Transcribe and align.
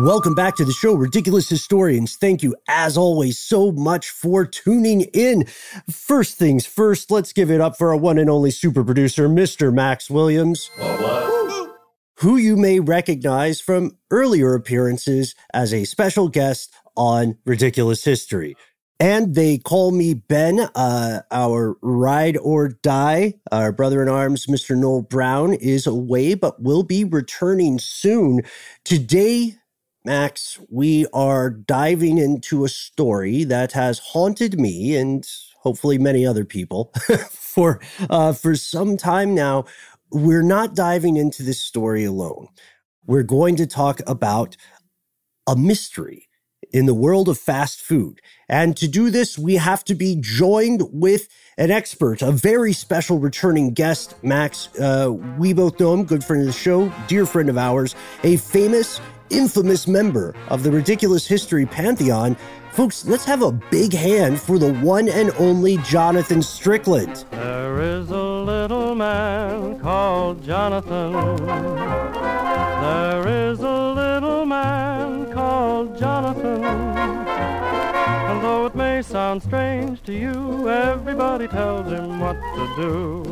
Welcome 0.00 0.34
back 0.34 0.56
to 0.56 0.64
the 0.64 0.72
show, 0.72 0.94
Ridiculous 0.94 1.50
Historians. 1.50 2.16
Thank 2.16 2.42
you, 2.42 2.56
as 2.68 2.96
always, 2.96 3.38
so 3.38 3.70
much 3.70 4.08
for 4.08 4.46
tuning 4.46 5.02
in. 5.12 5.44
First 5.90 6.38
things 6.38 6.64
first, 6.64 7.10
let's 7.10 7.34
give 7.34 7.50
it 7.50 7.60
up 7.60 7.76
for 7.76 7.90
our 7.90 7.96
one 7.96 8.16
and 8.16 8.30
only 8.30 8.50
super 8.50 8.82
producer, 8.82 9.28
Mr. 9.28 9.70
Max 9.70 10.08
Williams. 10.08 10.70
Who 12.20 12.38
you 12.38 12.56
may 12.56 12.80
recognize 12.80 13.60
from 13.60 13.98
earlier 14.10 14.54
appearances 14.54 15.34
as 15.52 15.74
a 15.74 15.84
special 15.84 16.30
guest 16.30 16.72
on 16.96 17.36
Ridiculous 17.44 18.02
History. 18.02 18.56
And 18.98 19.34
they 19.34 19.58
call 19.58 19.90
me 19.90 20.14
Ben, 20.14 20.60
uh, 20.74 21.22
our 21.30 21.76
ride 21.82 22.38
or 22.38 22.68
die. 22.68 23.34
Our 23.52 23.72
brother 23.72 24.02
in 24.02 24.08
arms, 24.08 24.46
Mr. 24.46 24.76
Noel 24.76 25.02
Brown, 25.02 25.52
is 25.54 25.86
away, 25.86 26.34
but 26.34 26.62
will 26.62 26.84
be 26.84 27.04
returning 27.04 27.78
soon. 27.78 28.42
Today, 28.84 29.56
Max, 30.04 30.58
we 30.70 31.06
are 31.12 31.50
diving 31.50 32.16
into 32.16 32.64
a 32.64 32.68
story 32.68 33.44
that 33.44 33.72
has 33.72 33.98
haunted 33.98 34.58
me 34.58 34.96
and 34.96 35.26
hopefully 35.58 35.98
many 35.98 36.24
other 36.24 36.44
people 36.44 36.90
for 37.30 37.80
uh, 38.08 38.32
for 38.32 38.56
some 38.56 38.96
time 38.96 39.34
now. 39.34 39.64
We're 40.10 40.42
not 40.42 40.74
diving 40.74 41.16
into 41.16 41.42
this 41.42 41.60
story 41.60 42.04
alone. 42.04 42.48
We're 43.06 43.22
going 43.22 43.56
to 43.56 43.66
talk 43.66 44.00
about 44.06 44.56
a 45.46 45.54
mystery 45.54 46.28
in 46.72 46.86
the 46.86 46.94
world 46.94 47.28
of 47.28 47.38
fast 47.38 47.80
food. 47.80 48.20
And 48.48 48.76
to 48.78 48.88
do 48.88 49.10
this, 49.10 49.38
we 49.38 49.56
have 49.56 49.84
to 49.84 49.94
be 49.94 50.16
joined 50.18 50.82
with 50.92 51.28
an 51.58 51.70
expert, 51.70 52.22
a 52.22 52.32
very 52.32 52.72
special 52.72 53.18
returning 53.18 53.74
guest, 53.74 54.14
Max. 54.22 54.68
Uh, 54.78 55.12
we 55.38 55.52
both 55.52 55.78
know 55.80 55.94
him, 55.94 56.04
good 56.04 56.24
friend 56.24 56.42
of 56.42 56.46
the 56.46 56.52
show, 56.52 56.92
dear 57.06 57.26
friend 57.26 57.48
of 57.48 57.58
ours, 57.58 57.94
a 58.22 58.36
famous, 58.36 59.00
infamous 59.30 59.86
member 59.86 60.34
of 60.48 60.62
the 60.62 60.70
Ridiculous 60.70 61.26
History 61.26 61.66
Pantheon. 61.66 62.36
Folks, 62.72 63.04
let's 63.06 63.24
have 63.24 63.42
a 63.42 63.50
big 63.50 63.92
hand 63.92 64.40
for 64.40 64.58
the 64.58 64.74
one 64.74 65.08
and 65.08 65.32
only 65.38 65.76
Jonathan 65.78 66.42
Strickland. 66.42 67.24
There 67.30 67.80
is 67.80 68.10
a 68.10 68.22
little 68.22 68.94
man 68.94 69.80
called 69.80 70.44
Jonathan. 70.44 71.12
There 72.82 73.28
is 73.50 73.60
a 73.60 73.92
little 73.92 74.46
man 74.46 75.32
called 75.32 75.98
Jonathan. 75.98 76.64
And 76.64 78.42
though 78.44 78.66
it 78.66 78.74
may 78.74 79.02
sound 79.02 79.42
strange 79.42 80.02
to 80.04 80.12
you, 80.12 80.68
everybody 80.68 81.48
tells 81.48 81.90
him 81.90 82.20
what 82.20 82.34
to 82.34 82.74
do. 82.76 83.22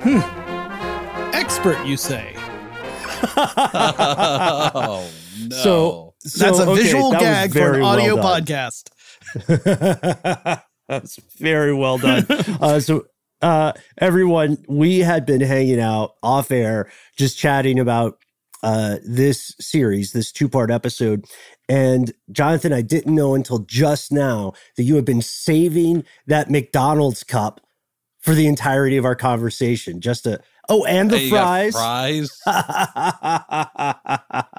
Hmm. 0.00 1.34
Expert, 1.34 1.84
you 1.84 1.96
say? 1.96 2.34
Oh, 3.36 5.10
no. 5.48 5.56
So, 5.56 6.14
That's 6.38 6.58
a 6.58 6.68
okay, 6.68 6.82
visual 6.82 7.10
that 7.12 7.20
gag 7.20 7.52
for 7.52 7.74
an 7.74 7.82
audio 7.82 8.16
done. 8.16 8.24
podcast. 8.44 8.90
That's 10.88 11.16
very 11.38 11.74
well 11.74 11.98
done. 11.98 12.26
uh, 12.60 12.80
so, 12.80 13.06
uh, 13.42 13.72
everyone, 13.98 14.58
we 14.68 15.00
had 15.00 15.26
been 15.26 15.40
hanging 15.40 15.80
out 15.80 16.14
off 16.22 16.50
air, 16.50 16.90
just 17.16 17.38
chatting 17.38 17.78
about 17.78 18.18
uh, 18.62 18.96
this 19.04 19.54
series, 19.60 20.12
this 20.12 20.32
two 20.32 20.48
part 20.48 20.70
episode. 20.70 21.24
And 21.68 22.12
Jonathan, 22.30 22.72
I 22.72 22.82
didn't 22.82 23.14
know 23.14 23.34
until 23.34 23.58
just 23.60 24.12
now 24.12 24.52
that 24.76 24.84
you 24.84 24.94
had 24.96 25.04
been 25.04 25.22
saving 25.22 26.04
that 26.26 26.50
McDonald's 26.50 27.24
cup 27.24 27.60
for 28.20 28.34
the 28.34 28.46
entirety 28.46 28.96
of 28.96 29.04
our 29.04 29.14
conversation. 29.16 30.00
Just 30.00 30.24
to, 30.24 30.40
oh, 30.68 30.84
and 30.84 31.10
the 31.10 31.18
Hey, 31.18 31.24
you 31.26 31.30
got 31.30 31.72
fries. 31.72 32.30
fries. 32.44 32.46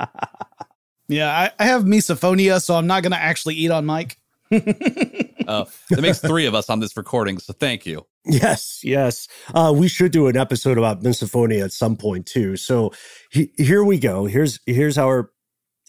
Yeah, 1.09 1.31
I, 1.31 1.51
I 1.63 1.67
have 1.67 1.83
misophonia, 1.83 2.61
so 2.61 2.75
I'm 2.75 2.85
not 2.87 3.01
going 3.01 3.13
to 3.13 3.17
actually 3.17 3.55
eat 3.55 3.71
on 3.71 3.85
mic. 3.85 4.17
Oh, 5.49 5.65
that 5.91 6.01
makes 6.01 6.19
three 6.19 6.45
of 6.45 6.53
us 6.53 6.69
on 6.69 6.81
this 6.81 6.97
recording, 6.97 7.37
so 7.37 7.53
thank 7.53 7.85
you. 7.85 8.05
Yes, 8.25 8.81
yes. 8.83 9.29
Uh, 9.55 9.73
we 9.73 9.87
should 9.87 10.11
do 10.11 10.27
an 10.27 10.35
episode 10.35 10.77
about 10.77 11.03
misophonia 11.03 11.63
at 11.63 11.71
some 11.71 11.95
point 11.95 12.25
too. 12.25 12.57
So 12.57 12.91
he, 13.31 13.53
here 13.55 13.81
we 13.81 13.97
go. 13.97 14.25
Here's 14.25 14.59
here's 14.65 14.97
how 14.97 15.07
we're 15.07 15.27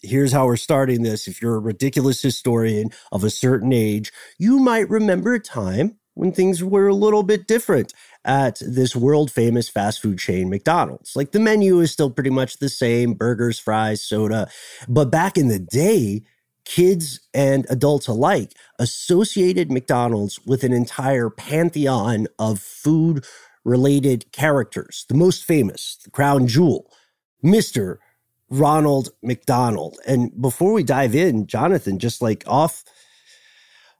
here's 0.01 0.31
how 0.31 0.45
we're 0.45 0.55
starting 0.55 1.03
this. 1.03 1.27
If 1.27 1.41
you're 1.41 1.55
a 1.55 1.59
ridiculous 1.59 2.21
historian 2.21 2.91
of 3.11 3.25
a 3.25 3.29
certain 3.29 3.73
age, 3.73 4.13
you 4.37 4.59
might 4.59 4.89
remember 4.89 5.33
a 5.33 5.41
time 5.41 5.97
when 6.13 6.31
things 6.31 6.63
were 6.63 6.87
a 6.87 6.95
little 6.95 7.23
bit 7.23 7.45
different 7.45 7.91
at 8.25 8.61
this 8.65 8.95
world 8.95 9.31
famous 9.31 9.69
fast 9.69 10.01
food 10.01 10.19
chain 10.19 10.49
McDonald's. 10.49 11.15
Like 11.15 11.31
the 11.31 11.39
menu 11.39 11.79
is 11.79 11.91
still 11.91 12.09
pretty 12.09 12.29
much 12.29 12.57
the 12.57 12.69
same: 12.69 13.13
burgers, 13.13 13.59
fries, 13.59 14.03
soda. 14.03 14.49
But 14.87 15.11
back 15.11 15.37
in 15.37 15.47
the 15.47 15.59
day, 15.59 16.23
kids 16.65 17.21
and 17.33 17.65
adults 17.69 18.07
alike 18.07 18.53
associated 18.77 19.71
McDonald's 19.71 20.39
with 20.45 20.63
an 20.63 20.73
entire 20.73 21.29
pantheon 21.29 22.27
of 22.37 22.59
food 22.59 23.25
related 23.63 24.31
characters. 24.31 25.05
The 25.09 25.15
most 25.15 25.43
famous, 25.43 25.97
the 26.03 26.11
crown 26.11 26.47
jewel, 26.47 26.91
Mr. 27.43 27.97
Ronald 28.49 29.09
McDonald. 29.21 29.97
And 30.07 30.31
before 30.41 30.73
we 30.73 30.83
dive 30.83 31.15
in, 31.15 31.47
Jonathan, 31.47 31.99
just 31.99 32.21
like 32.21 32.43
off 32.47 32.83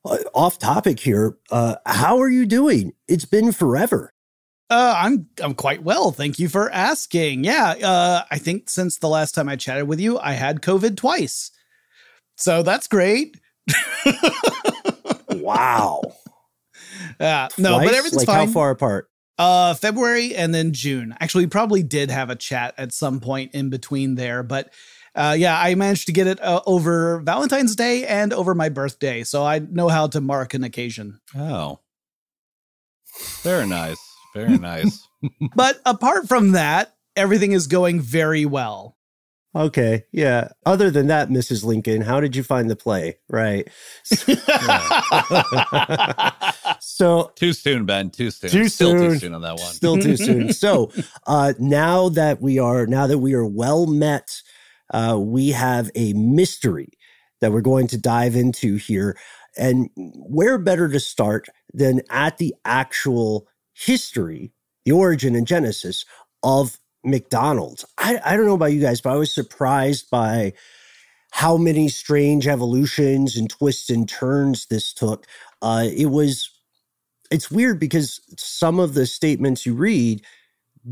off 0.06 0.60
topic 0.60 1.00
here, 1.00 1.38
uh, 1.52 1.76
how 1.86 2.20
are 2.20 2.30
you 2.30 2.46
doing? 2.46 2.94
It's 3.08 3.26
been 3.26 3.52
forever. 3.52 4.14
Uh, 4.70 4.94
I'm 4.96 5.28
I'm 5.42 5.56
quite 5.56 5.82
well, 5.82 6.12
thank 6.12 6.38
you 6.38 6.48
for 6.48 6.72
asking. 6.72 7.44
Yeah, 7.44 7.72
uh, 7.84 8.24
I 8.30 8.38
think 8.38 8.70
since 8.70 8.98
the 8.98 9.10
last 9.10 9.34
time 9.34 9.50
I 9.50 9.56
chatted 9.56 9.88
with 9.88 10.00
you, 10.00 10.20
I 10.20 10.34
had 10.34 10.62
COVID 10.62 10.96
twice, 10.96 11.50
so 12.36 12.62
that's 12.62 12.88
great. 12.88 13.40
wow. 15.32 16.02
Yeah, 17.20 17.48
no, 17.58 17.80
but 17.80 17.94
everything's 17.94 18.18
like 18.18 18.28
fine. 18.28 18.48
how 18.48 18.54
far 18.54 18.70
apart? 18.70 19.10
Uh, 19.40 19.74
February 19.74 20.36
and 20.36 20.54
then 20.54 20.74
June. 20.74 21.16
Actually, 21.20 21.46
we 21.46 21.50
probably 21.50 21.82
did 21.82 22.12
have 22.12 22.30
a 22.30 22.36
chat 22.36 22.76
at 22.78 22.92
some 22.92 23.20
point 23.20 23.56
in 23.56 23.70
between 23.70 24.16
there, 24.16 24.44
but 24.44 24.72
uh, 25.20 25.36
yeah, 25.38 25.60
I 25.60 25.76
managed 25.76 26.08
to 26.08 26.14
get 26.14 26.28
it 26.28 26.42
uh, 26.42 26.62
over 26.66 27.20
Valentine's 27.20 27.76
Day 27.76 28.06
and 28.06 28.32
over 28.32 28.56
my 28.56 28.70
birthday, 28.70 29.26
so 29.26 29.44
I 29.44 29.60
know 29.60 29.90
how 29.90 30.08
to 30.08 30.22
mark 30.22 30.54
an 30.54 30.64
occasion. 30.64 31.20
Oh, 31.36 31.80
very 33.42 33.68
nice, 33.68 34.00
very 34.34 34.58
nice. 34.58 35.06
but 35.56 35.82
apart 35.86 36.30
from 36.30 36.54
that, 36.54 36.96
everything 37.18 37.52
is 37.52 37.68
going 37.68 38.00
very 38.00 38.46
well. 38.46 38.96
Okay, 39.54 40.06
yeah. 40.14 40.50
Other 40.66 40.90
than 40.90 41.08
that, 41.08 41.28
Mrs. 41.30 41.66
Lincoln, 41.66 42.02
how 42.02 42.22
did 42.22 42.34
you 42.36 42.44
find 42.44 42.70
the 42.70 42.76
play? 42.78 43.18
Right. 43.28 43.68
so 46.80 47.32
too 47.36 47.52
soon, 47.54 47.86
Ben. 47.86 48.12
Too 48.12 48.32
soon. 48.32 48.52
Too 48.52 48.70
Still 48.70 48.92
soon. 48.92 49.10
too 49.10 49.18
soon 49.18 49.34
on 49.34 49.42
that 49.42 49.58
one. 49.58 49.74
Still 49.74 49.98
too 49.98 50.16
soon. 50.16 50.54
So 50.54 50.92
uh, 51.26 51.54
now 51.60 52.10
that 52.10 52.42
we 52.42 52.60
are 52.60 52.86
now 52.86 53.08
that 53.08 53.18
we 53.18 53.34
are 53.34 53.46
well 53.46 53.88
met, 53.88 54.42
uh, 54.92 55.18
we 55.20 55.50
have 55.50 55.92
a 55.96 56.14
mystery 56.14 56.90
that 57.42 57.52
we're 57.52 57.62
going 57.62 57.88
to 57.88 57.98
dive 57.98 58.36
into 58.36 58.76
here. 58.76 59.18
And 59.58 59.90
where 59.96 60.58
better 60.58 60.90
to 60.90 61.00
start 61.00 61.48
than 61.74 62.02
at 62.10 62.38
the 62.38 62.54
actual 62.66 63.48
history, 63.74 64.52
the 64.86 64.92
origin 64.92 65.36
and 65.36 65.48
genesis 65.48 66.06
of 66.44 66.80
McDonald's. 67.04 67.86
I, 67.98 68.20
I 68.24 68.36
don't 68.36 68.46
know 68.46 68.56
about 68.56 68.74
you 68.74 68.82
guys, 68.82 69.02
but 69.02 69.14
I 69.14 69.18
was 69.18 69.34
surprised 69.34 70.10
by 70.10 70.54
how 71.32 71.58
many 71.58 71.90
strange 71.90 72.48
evolutions 72.48 73.38
and 73.38 73.50
twists 73.50 73.90
and 73.90 74.08
turns 74.08 74.66
this 74.68 74.94
took. 74.94 75.26
Uh, 75.62 75.86
it 75.86 76.08
was, 76.08 76.50
it's 77.32 77.52
weird 77.52 77.80
because 77.80 78.20
some 78.38 78.80
of 78.80 78.94
the 78.96 79.06
statements 79.06 79.66
you 79.66 79.74
read 79.74 80.24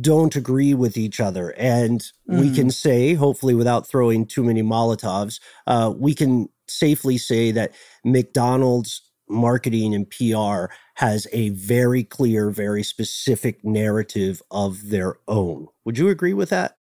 don't 0.01 0.36
agree 0.36 0.74
with 0.74 0.98
each 0.98 1.19
other. 1.19 1.50
And 1.57 2.04
we 2.28 2.50
Mhm. 2.50 2.56
can 2.56 2.72
say, 2.72 3.13
hopefully 3.13 3.56
without 3.56 3.88
throwing 3.88 4.25
too 4.25 4.44
many 4.44 4.62
Molotovs, 4.62 5.39
uh, 5.66 5.94
we 5.95 6.13
can 6.13 6.50
safely 6.68 7.18
say 7.18 7.51
that 7.51 7.72
McDonald's 8.04 9.01
marketing 9.30 9.94
and 9.94 10.10
PR 10.10 10.69
has 10.95 11.28
a 11.31 11.50
very 11.50 12.04
clear, 12.04 12.50
very 12.50 12.84
specific 12.84 13.63
narrative 13.63 14.42
of 14.51 14.89
their 14.89 15.16
own. 15.28 15.68
Would 15.86 15.98
you 15.98 16.10
agree 16.10 16.33
with 16.33 16.50
that? 16.50 16.78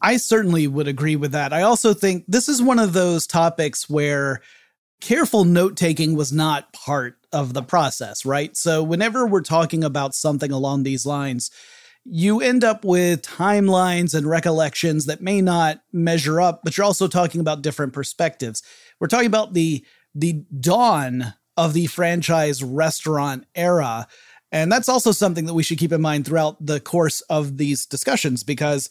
I 0.00 0.16
certainly 0.18 0.66
would 0.66 0.88
agree 0.88 1.16
with 1.16 1.32
that. 1.32 1.52
I 1.52 1.62
also 1.62 1.94
think 1.94 2.24
this 2.28 2.48
is 2.48 2.60
one 2.60 2.78
of 2.78 2.92
those 2.92 3.26
topics 3.26 3.88
where 3.88 4.42
careful 5.00 5.44
note 5.44 5.76
taking 5.76 6.14
was 6.14 6.32
not 6.32 6.72
part 6.72 7.16
of 7.32 7.52
the 7.54 7.62
process, 7.62 8.24
right? 8.24 8.56
So, 8.56 8.82
whenever 8.82 9.26
we're 9.26 9.40
talking 9.40 9.82
about 9.82 10.14
something 10.14 10.50
along 10.50 10.82
these 10.82 11.06
lines, 11.06 11.50
you 12.04 12.40
end 12.40 12.64
up 12.64 12.84
with 12.84 13.22
timelines 13.22 14.14
and 14.14 14.26
recollections 14.26 15.06
that 15.06 15.22
may 15.22 15.40
not 15.40 15.80
measure 15.92 16.40
up, 16.40 16.60
but 16.62 16.76
you're 16.76 16.84
also 16.84 17.08
talking 17.08 17.40
about 17.40 17.62
different 17.62 17.92
perspectives. 17.92 18.62
We're 19.00 19.08
talking 19.08 19.26
about 19.26 19.54
the 19.54 19.84
the 20.14 20.44
dawn 20.60 21.34
of 21.56 21.72
the 21.72 21.86
franchise 21.86 22.62
restaurant 22.62 23.46
era. 23.54 24.06
And 24.52 24.70
that's 24.70 24.88
also 24.88 25.10
something 25.10 25.46
that 25.46 25.54
we 25.54 25.64
should 25.64 25.78
keep 25.78 25.92
in 25.92 26.00
mind 26.00 26.26
throughout 26.26 26.64
the 26.64 26.78
course 26.78 27.20
of 27.22 27.56
these 27.56 27.86
discussions 27.86 28.44
because 28.44 28.90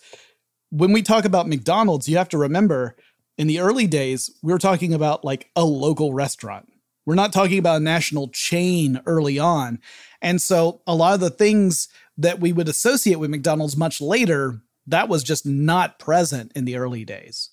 when 0.69 0.91
we 0.91 1.01
talk 1.01 1.23
about 1.23 1.47
McDonald's, 1.47 2.09
you 2.09 2.17
have 2.17 2.29
to 2.29 2.37
remember 2.37 2.97
in 3.37 3.47
the 3.47 3.59
early 3.59 3.87
days, 3.87 4.29
we 4.41 4.51
were 4.51 4.59
talking 4.59 4.93
about 4.93 5.23
like 5.23 5.49
a 5.55 5.63
local 5.63 6.13
restaurant. 6.13 6.67
We're 7.05 7.15
not 7.15 7.33
talking 7.33 7.59
about 7.59 7.77
a 7.77 7.83
national 7.83 8.29
chain 8.29 9.01
early 9.05 9.39
on. 9.39 9.79
And 10.21 10.41
so 10.41 10.81
a 10.87 10.95
lot 10.95 11.13
of 11.13 11.19
the 11.19 11.29
things 11.29 11.89
that 12.17 12.39
we 12.39 12.53
would 12.53 12.67
associate 12.67 13.17
with 13.17 13.29
McDonald's 13.29 13.77
much 13.77 14.01
later, 14.01 14.61
that 14.87 15.09
was 15.09 15.23
just 15.23 15.45
not 15.45 15.99
present 15.99 16.51
in 16.55 16.65
the 16.65 16.75
early 16.77 17.05
days. 17.05 17.49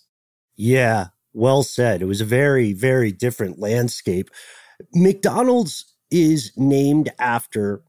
Yeah, 0.57 1.09
well 1.33 1.63
said. 1.63 2.03
It 2.03 2.07
was 2.07 2.21
a 2.21 2.27
very, 2.27 2.73
very 2.73 3.13
different 3.13 3.59
landscape. 3.59 4.31
McDonald's 4.95 5.95
is 6.11 6.53
named 6.57 7.13
after 7.19 7.83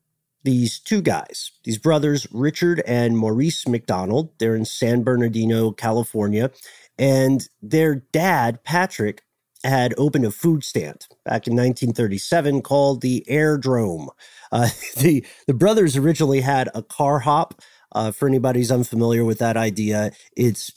these 0.43 0.79
two 0.79 1.01
guys, 1.01 1.51
these 1.63 1.77
brothers, 1.77 2.27
Richard 2.31 2.81
and 2.87 3.17
Maurice 3.17 3.67
McDonald. 3.67 4.31
They're 4.39 4.55
in 4.55 4.65
San 4.65 5.03
Bernardino, 5.03 5.71
California. 5.71 6.51
And 6.97 7.47
their 7.61 7.95
dad, 7.95 8.63
Patrick, 8.63 9.23
had 9.63 9.93
opened 9.97 10.25
a 10.25 10.31
food 10.31 10.63
stand 10.63 11.07
back 11.25 11.47
in 11.47 11.53
1937 11.53 12.61
called 12.61 13.01
the 13.01 13.25
Airdrome. 13.29 14.07
Uh, 14.51 14.69
the, 14.97 15.25
the 15.47 15.53
brothers 15.53 15.95
originally 15.95 16.41
had 16.41 16.69
a 16.73 16.81
car 16.81 17.19
hop. 17.19 17.61
Uh, 17.93 18.09
for 18.09 18.25
anybody 18.25 18.61
who's 18.61 18.71
unfamiliar 18.71 19.25
with 19.25 19.39
that 19.39 19.57
idea, 19.57 20.11
it's 20.37 20.71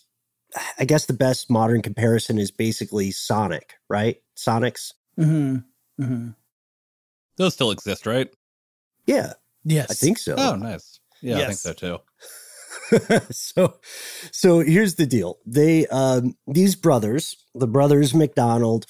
I 0.79 0.85
guess 0.85 1.07
the 1.07 1.13
best 1.13 1.51
modern 1.51 1.83
comparison 1.83 2.39
is 2.39 2.51
basically 2.51 3.11
Sonic, 3.11 3.75
right? 3.89 4.17
Sonics. 4.37 4.93
Mm-hmm. 5.19 5.57
Mm-hmm. 6.03 6.31
Those 7.37 7.55
still 7.55 7.71
exist, 7.71 8.07
right? 8.07 8.29
Yeah. 9.07 9.35
Yes. 9.65 9.91
I 9.91 9.95
think 9.95 10.19
so. 10.19 10.35
Oh, 10.37 10.57
nice. 10.57 11.01
Yeah, 11.23 11.39
I 11.39 11.47
think 11.47 11.59
so 11.59 11.73
too. 11.73 11.99
so 13.31 13.79
so 14.31 14.61
here's 14.61 14.97
the 14.97 15.07
deal. 15.07 15.39
They 15.47 15.87
um 15.89 16.37
these 16.47 16.77
brothers, 16.77 17.37
the 17.55 17.67
brothers 17.67 18.15
McDonald 18.15 18.87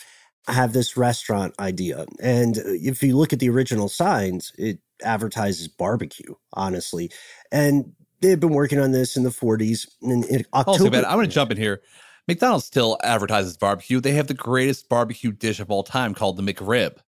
have 0.49 0.73
this 0.73 0.97
restaurant 0.97 1.55
idea. 1.59 2.05
And 2.21 2.59
if 2.59 3.03
you 3.03 3.17
look 3.17 3.33
at 3.33 3.39
the 3.39 3.49
original 3.49 3.89
signs, 3.89 4.53
it 4.59 4.79
advertises 5.03 5.69
barbecue, 5.69 6.35
honestly. 6.53 7.11
And 7.51 7.93
they've 8.21 8.41
been 8.41 8.53
working 8.53 8.79
on 8.79 8.93
this 8.93 9.17
in 9.17 9.23
the 9.23 9.31
40s 9.31 9.89
and 10.03 10.25
in 10.27 10.45
October. 10.53 10.99
I'm 10.99 11.17
going 11.17 11.29
to 11.29 11.35
jump 11.35 11.51
in 11.51 11.57
here. 11.57 11.81
McDonald's 12.29 12.65
still 12.65 12.99
advertises 13.03 13.57
barbecue. 13.57 14.01
They 14.01 14.13
have 14.13 14.27
the 14.27 14.35
greatest 14.35 14.89
barbecue 14.89 15.33
dish 15.33 15.61
of 15.61 15.71
all 15.71 15.83
time 15.83 16.15
called 16.15 16.37
the 16.37 16.43
McRib. 16.43 16.99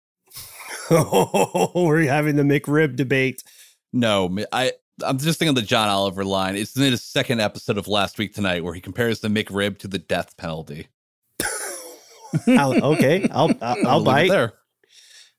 Oh, 0.94 1.86
we're 1.86 2.04
having 2.04 2.36
the 2.36 2.44
McRib 2.44 2.98
debate. 2.98 3.44
No, 3.94 4.38
I 4.52 4.74
I'm 5.04 5.18
just 5.18 5.40
thinking 5.40 5.50
of 5.50 5.56
the 5.56 5.68
John 5.68 5.90
Oliver 5.90 6.24
line. 6.26 6.56
It's 6.56 6.76
in 6.76 6.84
his 6.84 7.04
second 7.04 7.42
episode 7.42 7.78
of 7.78 7.88
last 7.88 8.18
week 8.18 8.34
tonight 8.34 8.64
where 8.64 8.74
he 8.74 8.82
compares 8.82 9.20
the 9.20 9.28
McRib 9.28 9.78
to 9.80 9.88
the 9.88 10.00
death 10.00 10.38
penalty. 10.38 10.88
I'll- 12.48 12.84
okay, 12.94 13.28
I'll 13.32 13.52
I'll, 13.62 13.88
I'll 13.88 14.04
bite. 14.04 14.30
there. 14.30 14.54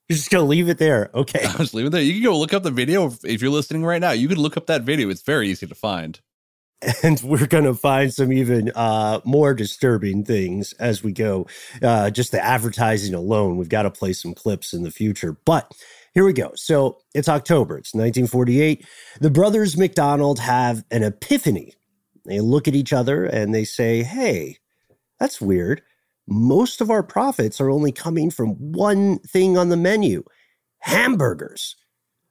You're 0.09 0.17
just 0.17 0.31
gonna 0.31 0.45
leave 0.45 0.69
it 0.69 0.79
there. 0.79 1.11
Okay. 1.15 1.45
I'll 1.45 1.59
just 1.59 1.75
leave 1.75 1.87
it 1.87 1.91
there. 1.91 2.03
You 2.03 2.15
can 2.15 2.23
go 2.23 2.39
look 2.39 2.53
up 2.53 2.63
the 2.63 2.71
video 2.71 3.11
if- 3.25 3.41
you're 3.41 3.51
listening 3.51 3.85
right 3.85 4.01
now. 4.01 4.11
You 4.13 4.29
can 4.29 4.39
look 4.39 4.57
up 4.57 4.67
that 4.67 4.83
video. 4.83 5.09
It's 5.11 5.23
very 5.23 5.49
easy 5.49 5.67
to 5.67 5.75
find. 5.75 6.21
and 7.05 7.21
we're 7.23 7.47
going 7.47 7.63
to 7.63 7.75
find 7.75 8.13
some 8.13 8.33
even 8.33 8.73
uh, 8.75 9.21
more 9.25 9.55
disturbing 9.55 10.25
things 10.25 10.73
as 10.81 11.01
we 11.05 11.13
go. 11.13 11.47
Uh, 11.81 12.11
just 12.11 12.33
the 12.33 12.45
advertising 12.45 13.15
alone, 13.15 13.57
we've 13.57 13.69
got 13.69 13.83
to 13.83 13.91
play 13.91 14.13
some 14.13 14.35
clips 14.35 14.73
in 14.75 14.83
the 14.83 14.91
future. 14.91 15.37
But 15.45 15.73
here 16.13 16.25
we 16.25 16.33
go. 16.33 16.53
So 16.55 16.99
it's 17.15 17.29
October, 17.29 17.79
it's 17.79 17.95
1948. 17.95 18.87
The 19.21 19.31
brothers 19.31 19.77
McDonald 19.77 20.39
have 20.39 20.85
an 20.91 21.03
epiphany. 21.03 21.75
They 22.25 22.41
look 22.41 22.69
at 22.69 22.75
each 22.75 22.93
other 22.93 23.25
and 23.25 23.55
they 23.55 23.65
say, 23.65 24.03
Hey, 24.03 24.59
that's 25.19 25.41
weird. 25.41 25.83
Most 26.29 26.81
of 26.81 26.91
our 26.91 27.03
profits 27.03 27.61
are 27.61 27.71
only 27.71 27.93
coming 27.93 28.31
from 28.31 28.51
one 28.51 29.19
thing 29.21 29.57
on 29.57 29.71
the 29.71 29.77
menu 29.77 30.25
hamburgers 30.83 31.77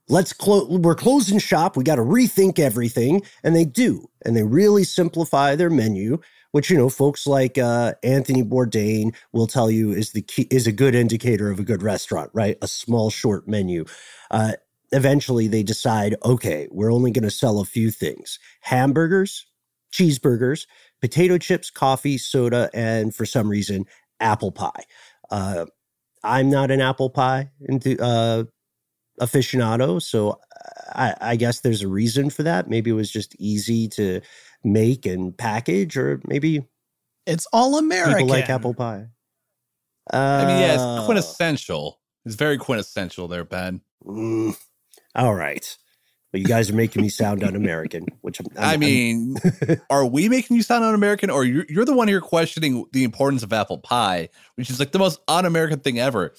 let's 0.09 0.33
close 0.33 0.67
we're 0.67 0.93
closing 0.93 1.39
shop 1.39 1.77
we 1.77 1.85
got 1.85 1.95
to 1.95 2.01
rethink 2.01 2.59
everything 2.59 3.21
and 3.43 3.55
they 3.55 3.63
do 3.63 4.05
and 4.25 4.35
they 4.35 4.43
really 4.43 4.83
simplify 4.83 5.55
their 5.55 5.69
menu 5.69 6.19
which 6.51 6.69
you 6.69 6.77
know 6.77 6.89
folks 6.89 7.25
like 7.27 7.57
uh, 7.57 7.93
anthony 8.03 8.43
bourdain 8.43 9.13
will 9.31 9.47
tell 9.47 9.69
you 9.69 9.91
is 9.91 10.11
the 10.11 10.21
key 10.21 10.47
is 10.49 10.67
a 10.67 10.71
good 10.71 10.95
indicator 10.95 11.49
of 11.49 11.59
a 11.59 11.63
good 11.63 11.83
restaurant 11.83 12.29
right 12.33 12.57
a 12.61 12.67
small 12.67 13.09
short 13.09 13.47
menu 13.47 13.85
uh, 14.31 14.53
eventually 14.91 15.47
they 15.47 15.63
decide 15.63 16.15
okay 16.23 16.67
we're 16.71 16.91
only 16.91 17.11
going 17.11 17.23
to 17.23 17.31
sell 17.31 17.59
a 17.59 17.65
few 17.65 17.91
things 17.91 18.39
hamburgers 18.61 19.45
cheeseburgers 19.93 20.67
potato 21.01 21.37
chips 21.37 21.69
coffee 21.69 22.17
soda 22.17 22.69
and 22.73 23.15
for 23.15 23.25
some 23.25 23.49
reason 23.49 23.85
apple 24.19 24.51
pie 24.51 24.83
uh, 25.31 25.65
i'm 26.23 26.49
not 26.49 26.71
an 26.71 26.81
apple 26.81 27.09
pie 27.09 27.49
into 27.67 27.97
uh, 28.01 28.43
aficionado. 29.21 30.01
So 30.01 30.39
I, 30.93 31.15
I 31.21 31.35
guess 31.35 31.61
there's 31.61 31.83
a 31.83 31.87
reason 31.87 32.29
for 32.29 32.43
that. 32.43 32.69
Maybe 32.69 32.89
it 32.89 32.95
was 32.95 33.11
just 33.11 33.35
easy 33.39 33.87
to 33.89 34.21
make 34.63 35.05
and 35.05 35.37
package, 35.37 35.97
or 35.97 36.21
maybe 36.25 36.65
It's 37.25 37.47
all 37.53 37.77
American. 37.77 38.13
People 38.15 38.27
like 38.29 38.49
apple 38.49 38.73
pie. 38.73 39.07
Uh, 40.11 40.17
I 40.17 40.45
mean, 40.45 40.59
yeah, 40.59 40.73
it's 40.73 41.05
quintessential. 41.05 41.99
It's 42.25 42.35
very 42.35 42.57
quintessential 42.57 43.27
there, 43.27 43.43
Ben. 43.45 43.81
mm, 44.05 44.57
all 45.15 45.33
right. 45.33 45.77
But 46.31 46.39
you 46.39 46.47
guys 46.47 46.69
are 46.69 46.75
making 46.75 47.01
me 47.01 47.09
sound 47.09 47.43
un-American, 47.43 48.05
which 48.21 48.39
I'm, 48.39 48.45
I'm 48.57 48.69
I 48.69 48.77
mean, 48.77 49.35
are 49.89 50.05
we 50.05 50.29
making 50.29 50.55
you 50.55 50.63
sound 50.63 50.85
un-American, 50.85 51.29
or 51.29 51.43
you're, 51.43 51.65
you're 51.67 51.83
the 51.83 51.93
one 51.93 52.07
here 52.07 52.21
questioning 52.21 52.85
the 52.93 53.03
importance 53.03 53.43
of 53.43 53.51
apple 53.51 53.79
pie, 53.79 54.29
which 54.55 54.69
is 54.69 54.79
like 54.79 54.93
the 54.93 54.99
most 54.99 55.19
un-American 55.27 55.79
thing 55.79 55.99
ever? 55.99 56.33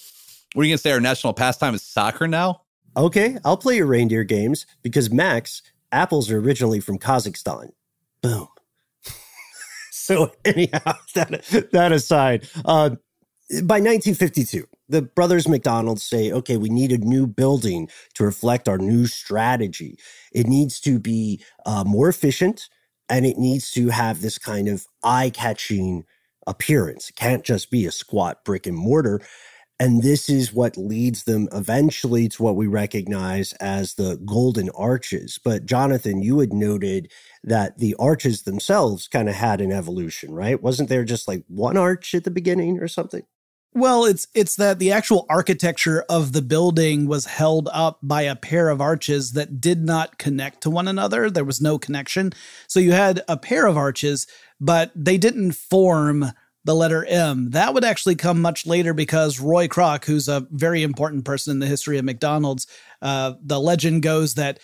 What 0.54 0.62
are 0.62 0.64
you 0.64 0.72
gonna 0.72 0.78
say? 0.78 0.92
Our 0.92 1.00
national 1.00 1.34
pastime 1.34 1.74
is 1.74 1.82
soccer 1.82 2.26
now? 2.26 2.62
Okay, 2.96 3.36
I'll 3.44 3.56
play 3.58 3.76
your 3.76 3.86
reindeer 3.86 4.24
games 4.24 4.64
because 4.82 5.10
Max, 5.10 5.62
apples 5.90 6.30
are 6.30 6.38
originally 6.38 6.80
from 6.80 6.98
Kazakhstan. 6.98 7.72
Boom. 8.22 8.48
so 9.90 10.32
anyhow, 10.44 10.94
that, 11.14 11.68
that 11.72 11.92
aside, 11.92 12.48
uh, 12.64 12.90
by 13.64 13.80
1952, 13.80 14.66
the 14.88 15.02
brothers 15.02 15.48
McDonald's 15.48 16.02
say, 16.02 16.32
okay, 16.32 16.56
we 16.56 16.68
need 16.68 16.92
a 16.92 16.98
new 16.98 17.26
building 17.26 17.88
to 18.14 18.24
reflect 18.24 18.68
our 18.68 18.78
new 18.78 19.06
strategy. 19.06 19.98
It 20.32 20.46
needs 20.46 20.80
to 20.80 20.98
be 20.98 21.44
uh, 21.66 21.84
more 21.84 22.08
efficient 22.08 22.68
and 23.08 23.26
it 23.26 23.38
needs 23.38 23.70
to 23.72 23.88
have 23.90 24.22
this 24.22 24.38
kind 24.38 24.68
of 24.68 24.86
eye 25.02 25.30
catching 25.30 26.04
appearance. 26.46 27.10
It 27.10 27.16
can't 27.16 27.44
just 27.44 27.70
be 27.70 27.86
a 27.86 27.92
squat 27.92 28.44
brick 28.44 28.66
and 28.66 28.76
mortar. 28.76 29.20
And 29.82 30.00
this 30.00 30.28
is 30.28 30.52
what 30.52 30.76
leads 30.76 31.24
them 31.24 31.48
eventually 31.50 32.28
to 32.28 32.42
what 32.44 32.54
we 32.54 32.68
recognize 32.68 33.52
as 33.54 33.94
the 33.94 34.16
golden 34.24 34.70
arches. 34.76 35.40
But 35.42 35.66
Jonathan, 35.66 36.22
you 36.22 36.38
had 36.38 36.52
noted 36.52 37.10
that 37.42 37.78
the 37.78 37.96
arches 37.98 38.42
themselves 38.42 39.08
kind 39.08 39.28
of 39.28 39.34
had 39.34 39.60
an 39.60 39.72
evolution, 39.72 40.32
right? 40.32 40.62
Wasn't 40.62 40.88
there 40.88 41.02
just 41.02 41.26
like 41.26 41.42
one 41.48 41.76
arch 41.76 42.14
at 42.14 42.22
the 42.22 42.30
beginning 42.30 42.78
or 42.78 42.86
something? 42.86 43.24
Well, 43.74 44.04
it's 44.04 44.28
it's 44.36 44.54
that 44.54 44.78
the 44.78 44.92
actual 44.92 45.26
architecture 45.28 46.04
of 46.08 46.32
the 46.32 46.42
building 46.42 47.08
was 47.08 47.24
held 47.24 47.68
up 47.72 47.98
by 48.04 48.22
a 48.22 48.36
pair 48.36 48.68
of 48.68 48.80
arches 48.80 49.32
that 49.32 49.60
did 49.60 49.84
not 49.84 50.16
connect 50.16 50.60
to 50.60 50.70
one 50.70 50.86
another. 50.86 51.28
There 51.28 51.42
was 51.42 51.60
no 51.60 51.76
connection. 51.76 52.30
So 52.68 52.78
you 52.78 52.92
had 52.92 53.22
a 53.26 53.36
pair 53.36 53.66
of 53.66 53.76
arches, 53.76 54.28
but 54.60 54.92
they 54.94 55.18
didn't 55.18 55.52
form 55.52 56.26
the 56.64 56.74
letter 56.74 57.04
M. 57.04 57.50
That 57.50 57.74
would 57.74 57.84
actually 57.84 58.14
come 58.14 58.40
much 58.40 58.66
later 58.66 58.94
because 58.94 59.40
Ray 59.40 59.68
Kroc, 59.68 60.04
who's 60.04 60.28
a 60.28 60.46
very 60.50 60.82
important 60.82 61.24
person 61.24 61.52
in 61.52 61.58
the 61.58 61.66
history 61.66 61.98
of 61.98 62.04
McDonald's, 62.04 62.66
uh, 63.00 63.34
the 63.42 63.60
legend 63.60 64.02
goes 64.02 64.34
that 64.34 64.60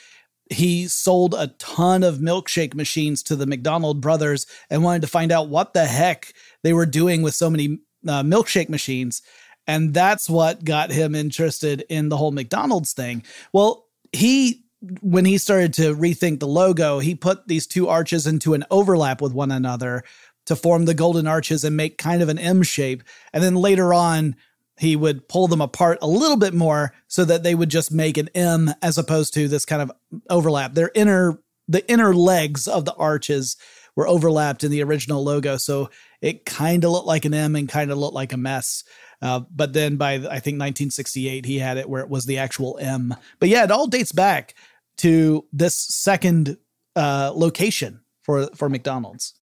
he 0.51 0.89
sold 0.89 1.35
a 1.35 1.49
ton 1.59 2.03
of 2.03 2.19
milkshake 2.19 2.75
machines 2.75 3.23
to 3.25 3.37
the 3.37 3.47
McDonald 3.47 4.01
brothers 4.01 4.47
and 4.71 4.83
wanted 4.83 5.03
to 5.03 5.09
find 5.09 5.33
out 5.33 5.49
what 5.49 5.75
the 5.75 5.85
heck 5.85 6.33
they 6.63 6.73
were 6.73 6.87
doing 6.87 7.23
with 7.23 7.35
so 7.35 7.51
many 7.51 7.79
uh, 8.07 8.23
milkshake 8.23 8.69
machines. 8.69 9.23
And 9.67 9.93
that's 9.93 10.31
what 10.31 10.65
got 10.65 10.91
him 10.91 11.15
interested 11.15 11.85
in 11.91 12.09
the 12.09 12.17
whole 12.17 12.31
McDonald's 12.33 12.95
thing. 12.95 13.23
Well, 13.53 13.87
he, 14.13 14.65
when 15.03 15.27
he 15.27 15.37
started 15.37 15.75
to 15.75 15.95
rethink 15.95 16.41
the 16.41 16.47
logo, 16.47 17.01
he 17.01 17.15
put 17.15 17.49
these 17.49 17.67
two 17.67 17.89
arches 17.89 18.27
into 18.27 18.55
an 18.55 18.65
overlap 18.71 19.21
with 19.21 19.35
one 19.35 19.51
another 19.51 20.05
to 20.49 20.57
form 20.57 20.85
the 20.85 20.95
golden 20.95 21.27
arches 21.27 21.65
and 21.65 21.77
make 21.77 21.99
kind 21.99 22.23
of 22.23 22.29
an 22.29 22.39
M 22.39 22.63
shape. 22.63 23.03
And 23.33 23.43
then 23.43 23.55
later 23.55 23.95
on, 23.95 24.37
he 24.79 24.97
would 24.97 25.29
pull 25.29 25.49
them 25.49 25.61
apart 25.61 25.99
a 26.01 26.07
little 26.07 26.37
bit 26.37 26.55
more 26.55 26.93
so 27.07 27.25
that 27.25 27.43
they 27.43 27.55
would 27.55 27.69
just 27.69 27.93
make 27.93 28.17
an 28.17 28.29
M 28.35 28.71
as 28.83 28.99
opposed 28.99 29.35
to 29.35 29.49
this 29.49 29.65
kind 29.65 29.83
of 29.83 29.93
overlap. 30.31 30.75
Their 30.75 30.91
inner, 30.95 31.39
the 31.67 31.89
inner 31.91 32.15
legs 32.15 32.67
of 32.67 32.85
the 32.85 32.95
arches 32.95 33.57
were 33.97 34.09
overlapped 34.09 34.65
in 34.65 34.71
the 34.71 34.83
original 34.83 35.23
logo. 35.25 35.57
So 35.57 35.91
it 36.21 36.45
kind 36.45 36.85
of 36.85 36.93
looked 36.93 37.07
like 37.07 37.25
an 37.25 37.35
M 37.35 37.57
and 37.57 37.69
kind 37.69 37.91
of 37.91 37.99
looked 37.99 38.15
like 38.15 38.33
a 38.33 38.37
mess. 38.37 38.85
Uh, 39.21 39.41
but 39.51 39.73
then 39.73 39.97
by 39.97 40.15
I 40.15 40.39
think 40.39 40.61
1968, 40.61 41.45
he 41.45 41.59
had 41.59 41.77
it 41.77 41.89
where 41.89 42.03
it 42.03 42.09
was 42.09 42.25
the 42.25 42.39
actual 42.39 42.79
M. 42.81 43.15
But 43.41 43.49
yeah, 43.49 43.65
it 43.65 43.71
all 43.71 43.89
dates 43.89 44.13
back 44.13 44.55
to 44.99 45.45
this 45.53 45.77
second 45.79 46.57
uh, 46.95 47.33
location 47.35 48.01
for 48.23 48.47
for 48.55 48.69
McDonald's. 48.69 49.35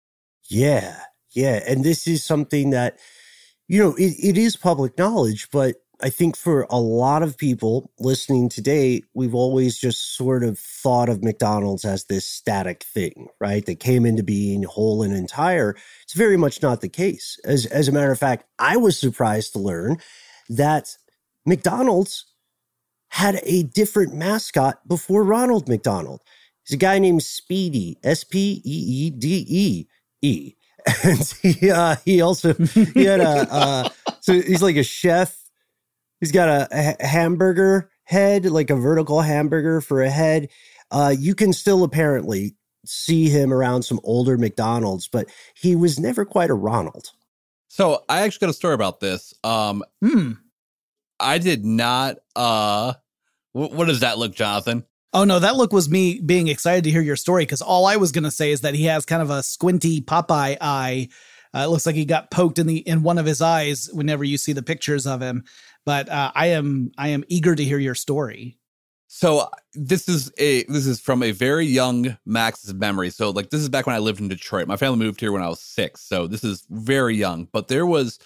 Yeah, 0.49 0.97
yeah. 1.33 1.61
And 1.67 1.85
this 1.85 2.07
is 2.07 2.25
something 2.25 2.71
that, 2.71 2.99
you 3.69 3.83
know, 3.83 3.95
it, 3.95 4.15
it 4.23 4.39
is 4.39 4.57
public 4.57 4.99
knowledge, 4.99 5.49
but 5.51 5.77
I 6.03 6.11
think 6.11 6.37
for 6.37 6.67
a 6.71 6.79
lot 6.79 7.23
of 7.23 7.39
people 7.39 7.93
listening 7.99 8.49
today, 8.49 9.03
we've 9.15 9.35
always 9.35 9.79
just 9.79 10.17
sort 10.17 10.43
of 10.45 10.59
thought 10.59 11.09
of 11.09 11.23
McDonald's 11.25 11.85
as 11.85 12.05
this 12.07 12.27
static 12.27 12.83
thing, 12.83 13.29
right? 13.41 13.65
That 13.65 13.81
came 13.81 14.05
into 14.05 14.23
being 14.23 14.65
whole 14.65 15.03
and 15.03 15.15
entire. 15.15 15.77
It's 16.03 16.15
very 16.15 16.37
much 16.37 16.63
not 16.63 16.81
the 16.83 16.89
case. 16.89 17.39
As, 17.45 17.67
as 17.67 17.89
a 17.89 17.93
matter 17.93 18.11
of 18.13 18.19
fact, 18.19 18.45
I 18.59 18.77
was 18.77 18.99
surprised 18.99 19.53
to 19.55 19.61
learn 19.61 19.99
that 20.51 20.97
McDonald's 21.47 22.27
had 23.09 23.41
a 23.45 23.63
different 23.63 24.15
mascot 24.15 24.87
before 24.89 25.23
Ronald 25.25 25.69
McDonald. 25.69 26.21
He's 26.67 26.75
a 26.75 26.79
guy 26.79 26.99
named 26.99 27.21
Speedee, 27.21 27.97
S 28.03 28.25
P 28.25 28.61
E 28.65 29.07
E 29.07 29.11
D 29.11 29.47
E 29.49 29.87
E. 30.25 30.57
And 31.03 31.35
he, 31.41 31.71
uh, 31.71 31.97
he 32.05 32.21
also 32.21 32.53
he 32.55 33.05
had 33.05 33.21
a 33.21 33.53
uh, 33.53 33.89
so 34.21 34.35
he's 34.35 34.61
like 34.61 34.77
a 34.77 34.83
chef 34.83 35.45
He's 36.25 36.33
got 36.33 36.49
a, 36.49 36.69
a, 36.73 37.07
hamburger 37.07 37.91
head, 38.05 38.47
like 38.47 38.71
a 38.71 38.77
vertical 38.77 39.21
hamburger 39.21 39.83
for 39.83 40.03
a 40.03 40.09
head. 40.09 40.49
Uh, 40.91 41.15
you 41.17 41.35
can 41.35 41.53
still 41.53 41.85
apparently 41.85 42.57
see 42.87 43.29
him 43.29 43.53
around 43.53 43.83
some 43.83 44.01
older 44.05 44.39
McDonald's, 44.39 45.07
but 45.07 45.29
he 45.55 45.77
was 45.77 45.99
never 45.99 46.25
quite 46.25 46.49
a 46.49 46.55
Ronald. 46.55 47.11
So 47.69 48.05
I 48.09 48.23
actually 48.23 48.47
got 48.47 48.51
a 48.51 48.55
story 48.55 48.73
about 48.73 49.01
this. 49.01 49.35
Um, 49.45 49.85
hmm. 50.03 50.33
I 51.21 51.37
did 51.37 51.63
not. 51.63 52.17
Uh, 52.35 52.95
wh- 53.53 53.73
what 53.73 53.87
does 53.87 54.01
that 54.01 54.17
look, 54.17 54.35
Jonathan? 54.35 54.87
Oh 55.15 55.23
no, 55.23 55.39
that 55.39 55.55
look 55.55 55.73
was 55.73 55.89
me 55.89 56.21
being 56.21 56.49
excited 56.49 56.83
to 56.85 56.91
hear 56.91 57.01
your 57.01 57.15
story 57.15 57.45
because 57.45 57.63
all 57.63 57.87
I 57.87 57.97
was 57.97 58.11
going 58.11 58.25
to 58.25 58.33
say 58.33 58.51
is 58.51 58.63
that 58.63 58.75
he 58.75 58.87
has 58.87 59.07
kind 59.07 59.23
of 59.23 59.31
a 59.31 59.45
squinty 59.45 60.01
Popeye 60.01 60.57
eye. 60.61 61.09
Uh, 61.55 61.61
it 61.61 61.69
looks 61.69 61.87
like 61.87 61.95
he 61.95 62.05
got 62.05 62.33
poked 62.33 62.59
in 62.59 62.67
the 62.67 62.79
in 62.79 63.05
one 63.05 63.17
of 63.17 63.25
his 63.25 63.41
eyes 63.41 63.89
whenever 63.93 64.25
you 64.25 64.37
see 64.37 64.53
the 64.53 64.63
pictures 64.63 65.07
of 65.07 65.23
him. 65.23 65.45
But 65.87 66.09
uh, 66.09 66.33
I 66.35 66.49
am 66.49 66.91
I 66.99 67.09
am 67.09 67.23
eager 67.29 67.55
to 67.55 67.65
hear 67.65 67.79
your 67.79 67.95
story. 67.95 68.59
So 69.07 69.49
this 69.75 70.09
is 70.09 70.33
a 70.39 70.65
this 70.65 70.85
is 70.85 70.99
from 70.99 71.23
a 71.23 71.31
very 71.31 71.67
young 71.67 72.19
Max's 72.27 72.75
memory. 72.75 73.11
So 73.11 73.31
like 73.31 73.51
this 73.51 73.61
is 73.61 73.69
back 73.69 73.87
when 73.87 73.95
I 73.95 74.01
lived 74.01 74.19
in 74.19 74.27
Detroit. 74.27 74.67
My 74.67 74.77
family 74.77 74.99
moved 74.99 75.21
here 75.21 75.31
when 75.31 75.43
I 75.43 75.49
was 75.49 75.61
six. 75.61 76.01
So 76.01 76.27
this 76.27 76.43
is 76.43 76.67
very 76.71 77.15
young. 77.15 77.47
But 77.53 77.69
there 77.69 77.87
was 77.87 78.19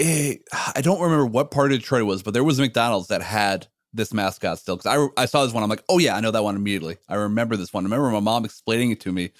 a 0.00 0.40
I 0.74 0.80
don't 0.80 1.02
remember 1.02 1.26
what 1.26 1.50
part 1.50 1.72
of 1.72 1.78
Detroit 1.80 2.00
it 2.00 2.04
was, 2.04 2.22
but 2.22 2.32
there 2.32 2.42
was 2.42 2.58
a 2.58 2.62
McDonald's 2.62 3.08
that 3.08 3.20
had 3.20 3.66
this 3.94 4.12
mascot 4.12 4.58
still. 4.58 4.76
Because 4.76 5.08
I 5.16 5.22
I 5.22 5.26
saw 5.26 5.44
this 5.44 5.54
one. 5.54 5.62
I'm 5.62 5.70
like, 5.70 5.84
oh 5.88 5.98
yeah, 5.98 6.16
I 6.16 6.20
know 6.20 6.30
that 6.30 6.44
one 6.44 6.56
immediately. 6.56 6.96
I 7.08 7.14
remember 7.14 7.56
this 7.56 7.72
one. 7.72 7.84
I 7.84 7.86
remember 7.86 8.10
my 8.10 8.20
mom 8.20 8.44
explaining 8.44 8.90
it 8.90 9.00
to 9.00 9.12
me 9.12 9.30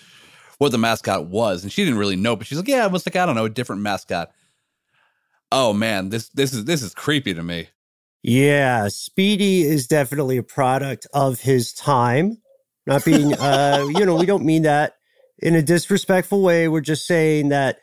what 0.59 0.73
the 0.73 0.79
mascot 0.79 1.27
was, 1.27 1.63
and 1.63 1.73
she 1.73 1.85
didn't 1.85 1.99
really 1.99 2.17
know, 2.17 2.37
but 2.37 2.47
she's 2.47 2.59
like, 2.59 2.69
yeah, 2.69 2.87
it 2.87 2.93
was 2.93 3.07
like 3.07 3.17
I 3.17 3.27
don't 3.27 3.35
know, 3.35 3.45
a 3.45 3.51
different 3.51 3.83
mascot. 3.83 4.31
Oh 5.53 5.73
man, 5.73 6.09
this 6.09 6.29
this 6.31 6.53
is 6.53 6.65
this 6.65 6.83
is 6.83 6.95
creepy 6.95 7.35
to 7.35 7.43
me. 7.43 7.69
Yeah, 8.23 8.87
Speedee 8.87 9.65
is 9.65 9.87
definitely 9.87 10.39
a 10.39 10.43
product 10.43 11.07
of 11.13 11.41
his 11.41 11.75
time. 11.75 12.39
Not 12.87 13.05
being, 13.05 13.35
uh, 13.35 13.87
you 13.91 14.07
know, 14.07 14.17
we 14.17 14.27
don't 14.27 14.45
mean 14.45 14.63
that 14.63 14.97
in 15.39 15.55
a 15.55 15.63
disrespectful 15.63 16.43
way. 16.43 16.69
We're 16.69 16.81
just 16.81 17.07
saying 17.07 17.51
that 17.51 17.81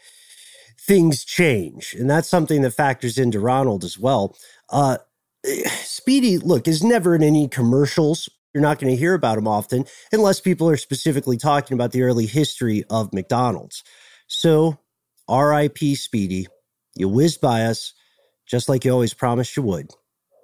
things 0.80 1.24
change, 1.24 1.96
and 1.98 2.10
that's 2.10 2.28
something 2.28 2.62
that 2.64 2.72
factors 2.72 3.18
into 3.18 3.40
Ronald 3.40 3.84
as 3.84 4.00
well. 4.00 4.36
Uh, 4.70 4.98
Speedee, 5.48 6.44
look, 6.44 6.68
is 6.68 6.84
never 6.84 7.16
in 7.16 7.24
any 7.24 7.48
commercials. 7.48 8.30
You're 8.54 8.62
not 8.62 8.80
going 8.80 8.92
to 8.92 9.00
hear 9.00 9.14
about 9.14 9.38
him 9.38 9.48
often 9.48 9.86
unless 10.12 10.42
people 10.42 10.70
are 10.70 10.78
specifically 10.78 11.38
talking 11.38 11.76
about 11.76 11.92
the 11.92 12.04
early 12.04 12.26
history 12.26 12.84
of 12.90 13.14
McDonald's. 13.14 13.84
So, 14.28 14.80
R.I.P. 15.28 15.96
Speedee. 15.96 16.48
You 16.96 17.08
whizzed 17.08 17.40
by 17.40 17.64
us 17.64 17.94
just 18.46 18.68
like 18.68 18.84
you 18.84 18.92
always 18.92 19.14
promised 19.14 19.56
you 19.56 19.64
would. 19.64 19.92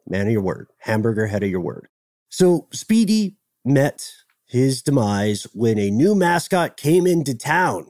Man 0.07 0.27
of 0.27 0.31
your 0.31 0.41
word, 0.41 0.67
hamburger 0.79 1.27
head 1.27 1.43
of 1.43 1.49
your 1.49 1.59
word. 1.59 1.89
So 2.29 2.67
Speedee 2.73 3.35
met 3.65 4.09
his 4.45 4.81
demise 4.81 5.43
when 5.53 5.77
a 5.77 5.91
new 5.91 6.15
mascot 6.15 6.77
came 6.77 7.05
into 7.05 7.35
town. 7.35 7.87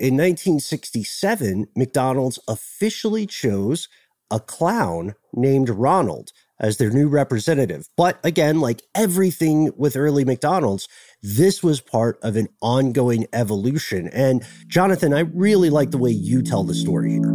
In 0.00 0.16
1967, 0.16 1.66
McDonald's 1.76 2.38
officially 2.48 3.26
chose 3.26 3.88
a 4.34 4.40
clown 4.40 5.14
named 5.32 5.68
Ronald 5.68 6.30
as 6.58 6.78
their 6.78 6.90
new 6.90 7.08
representative. 7.08 7.86
But 7.96 8.18
again, 8.24 8.60
like 8.60 8.82
everything 8.92 9.70
with 9.76 9.96
early 9.96 10.24
McDonald's, 10.24 10.88
this 11.22 11.62
was 11.62 11.80
part 11.80 12.18
of 12.20 12.34
an 12.34 12.48
ongoing 12.60 13.26
evolution. 13.32 14.08
And 14.08 14.44
Jonathan, 14.66 15.14
I 15.14 15.20
really 15.20 15.70
like 15.70 15.92
the 15.92 15.98
way 15.98 16.10
you 16.10 16.42
tell 16.42 16.64
the 16.64 16.74
story 16.74 17.12
here. 17.12 17.32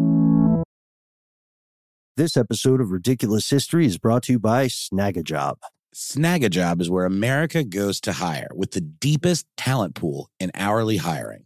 This 2.18 2.36
episode 2.36 2.82
of 2.82 2.92
Ridiculous 2.92 3.50
History 3.50 3.86
is 3.86 3.98
brought 3.98 4.24
to 4.24 4.34
you 4.34 4.40
by 4.40 4.66
Snagajob. 4.68 5.56
Snagajob 5.96 6.82
is 6.82 6.90
where 6.90 7.06
America 7.06 7.64
goes 7.64 8.02
to 8.02 8.12
hire 8.12 8.50
with 8.54 8.72
the 8.72 8.82
deepest 8.82 9.46
talent 9.56 9.96
pool 9.96 10.30
in 10.38 10.52
hourly 10.54 10.98
hiring. 10.98 11.46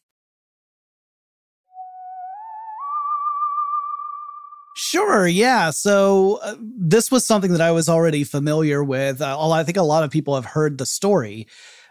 Sure, 4.83 5.27
yeah. 5.27 5.69
So 5.69 6.39
uh, 6.41 6.55
this 6.59 7.11
was 7.11 7.23
something 7.23 7.51
that 7.51 7.61
I 7.61 7.69
was 7.69 7.87
already 7.87 8.23
familiar 8.23 8.83
with. 8.83 9.21
Uh, 9.21 9.51
I 9.51 9.63
think 9.63 9.77
a 9.77 9.83
lot 9.83 10.03
of 10.03 10.09
people 10.09 10.33
have 10.33 10.43
heard 10.43 10.79
the 10.79 10.87
story. 10.87 11.45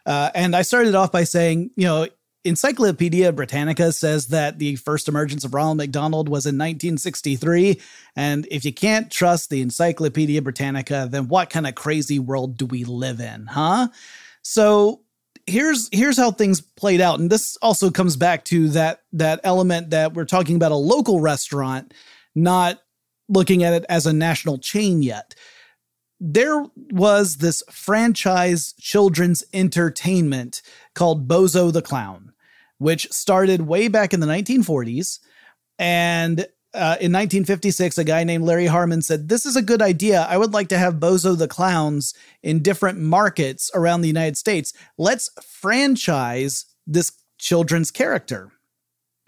Uh, 0.05 0.33
and 0.35 0.57
I 0.57 0.62
started 0.62 0.96
off 0.96 1.12
by 1.12 1.22
saying, 1.22 1.70
you 1.76 1.87
know, 1.87 2.09
Encyclopedia 2.42 3.31
Britannica 3.31 3.92
says 3.92 4.26
that 4.29 4.59
the 4.59 4.74
first 4.74 5.07
emergence 5.07 5.44
of 5.44 5.55
Ronald 5.55 5.76
McDonald 5.76 6.29
was 6.29 6.46
in 6.46 6.57
1963. 6.57 7.81
And 8.16 8.48
if 8.50 8.64
you 8.64 8.72
can't 8.72 9.09
trust 9.09 9.50
the 9.50 9.62
Encyclopedia 9.62 10.42
Britannica, 10.42 11.07
then 11.09 11.29
what 11.29 11.48
kind 11.48 11.68
of 11.68 11.76
crazy 11.76 12.18
world 12.18 12.57
do 12.57 12.66
we 12.66 12.83
live 12.83 13.20
in, 13.20 13.46
huh? 13.46 13.87
So 14.42 15.03
here's 15.46 15.88
here's 15.92 16.16
how 16.16 16.33
things 16.33 16.61
played 16.61 17.00
out 17.00 17.18
and 17.18 17.31
this 17.31 17.57
also 17.62 17.90
comes 17.90 18.16
back 18.16 18.44
to 18.44 18.68
that 18.68 19.03
that 19.12 19.40
element 19.42 19.90
that 19.90 20.12
we're 20.12 20.24
talking 20.24 20.55
about 20.55 20.70
a 20.70 20.76
local 20.76 21.18
restaurant 21.18 21.92
not 22.35 22.81
looking 23.29 23.62
at 23.62 23.73
it 23.73 23.85
as 23.88 24.07
a 24.07 24.12
national 24.12 24.59
chain 24.59 25.03
yet 25.03 25.35
there 26.21 26.66
was 26.90 27.38
this 27.38 27.62
franchise 27.71 28.75
children's 28.79 29.43
entertainment 29.55 30.61
called 30.95 31.27
Bozo 31.27 31.73
the 31.73 31.81
Clown, 31.81 32.33
which 32.79 33.11
started 33.11 33.62
way 33.62 33.88
back 33.88 34.12
in 34.12 34.21
the 34.21 34.27
1940s. 34.27 35.19
And 35.79 36.40
uh, 36.75 37.01
in 37.01 37.11
1956, 37.11 37.97
a 37.97 38.05
guy 38.05 38.23
named 38.23 38.45
Larry 38.45 38.66
Harmon 38.66 39.01
said, 39.01 39.29
This 39.29 39.47
is 39.47 39.57
a 39.57 39.62
good 39.62 39.81
idea. 39.81 40.27
I 40.29 40.37
would 40.37 40.53
like 40.53 40.69
to 40.69 40.79
have 40.79 40.95
Bozo 40.97 41.37
the 41.37 41.49
Clowns 41.49 42.12
in 42.43 42.62
different 42.62 42.99
markets 42.99 43.71
around 43.75 44.03
the 44.03 44.09
United 44.09 44.37
States. 44.37 44.75
Let's 44.99 45.31
franchise 45.43 46.66
this 46.87 47.12
children's 47.38 47.90
character. 47.90 48.53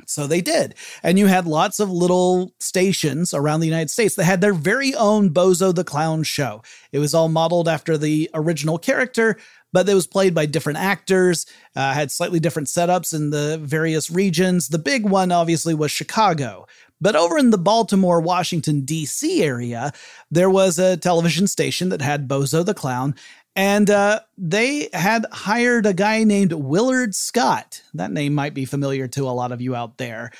So 0.06 0.26
they 0.26 0.40
did. 0.40 0.74
And 1.02 1.18
you 1.18 1.26
had 1.26 1.46
lots 1.46 1.80
of 1.80 1.90
little 1.90 2.54
stations 2.60 3.32
around 3.32 3.60
the 3.60 3.66
United 3.66 3.90
States 3.90 4.14
that 4.16 4.24
had 4.24 4.40
their 4.40 4.54
very 4.54 4.94
own 4.94 5.30
Bozo 5.30 5.74
the 5.74 5.84
Clown 5.84 6.22
show. 6.22 6.62
It 6.92 6.98
was 6.98 7.14
all 7.14 7.28
modeled 7.28 7.68
after 7.68 7.96
the 7.96 8.30
original 8.34 8.78
character, 8.78 9.38
but 9.72 9.88
it 9.88 9.94
was 9.94 10.06
played 10.06 10.34
by 10.34 10.46
different 10.46 10.78
actors, 10.78 11.46
uh, 11.74 11.94
had 11.94 12.10
slightly 12.10 12.40
different 12.40 12.68
setups 12.68 13.14
in 13.14 13.30
the 13.30 13.58
various 13.62 14.10
regions. 14.10 14.68
The 14.68 14.78
big 14.78 15.04
one, 15.06 15.32
obviously, 15.32 15.74
was 15.74 15.90
Chicago. 15.90 16.66
But 17.00 17.16
over 17.16 17.36
in 17.36 17.50
the 17.50 17.58
Baltimore, 17.58 18.20
Washington, 18.20 18.82
D.C. 18.82 19.42
area, 19.42 19.92
there 20.30 20.48
was 20.48 20.78
a 20.78 20.96
television 20.96 21.48
station 21.48 21.88
that 21.88 22.00
had 22.00 22.28
Bozo 22.28 22.64
the 22.64 22.74
Clown, 22.74 23.16
and 23.54 23.90
uh, 23.90 24.20
they 24.38 24.88
had 24.92 25.26
hired 25.30 25.86
a 25.86 25.92
guy 25.92 26.24
named 26.24 26.52
Willard 26.52 27.14
Scott. 27.14 27.82
That 27.94 28.10
name 28.10 28.34
might 28.34 28.54
be 28.54 28.64
familiar 28.64 29.08
to 29.08 29.28
a 29.28 29.30
lot 29.30 29.52
of 29.52 29.60
you 29.60 29.74
out 29.74 29.98
there. 29.98 30.30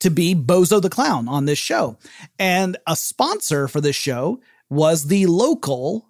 To 0.00 0.10
be 0.10 0.34
Bozo 0.34 0.82
the 0.82 0.90
Clown 0.90 1.26
on 1.26 1.46
this 1.46 1.58
show. 1.58 1.96
And 2.38 2.76
a 2.86 2.94
sponsor 2.94 3.66
for 3.66 3.80
this 3.80 3.96
show 3.96 4.40
was 4.68 5.06
the 5.06 5.26
local 5.26 6.06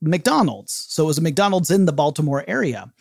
McDonald's. 0.00 0.86
So 0.88 1.04
it 1.04 1.06
was 1.06 1.18
a 1.18 1.22
McDonald's 1.22 1.70
in 1.70 1.84
the 1.84 1.92
Baltimore 1.92 2.44
area. 2.48 2.92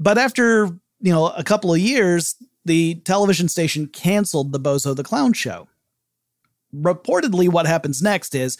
But 0.00 0.18
after, 0.18 0.66
you 1.00 1.12
know, 1.12 1.28
a 1.28 1.44
couple 1.44 1.72
of 1.72 1.78
years, 1.78 2.34
the 2.64 2.96
television 2.96 3.48
station 3.48 3.86
canceled 3.86 4.52
the 4.52 4.60
Bozo 4.60 4.96
the 4.96 5.04
Clown 5.04 5.32
show. 5.32 5.68
Reportedly, 6.74 7.48
what 7.48 7.66
happens 7.66 8.02
next 8.02 8.34
is 8.34 8.58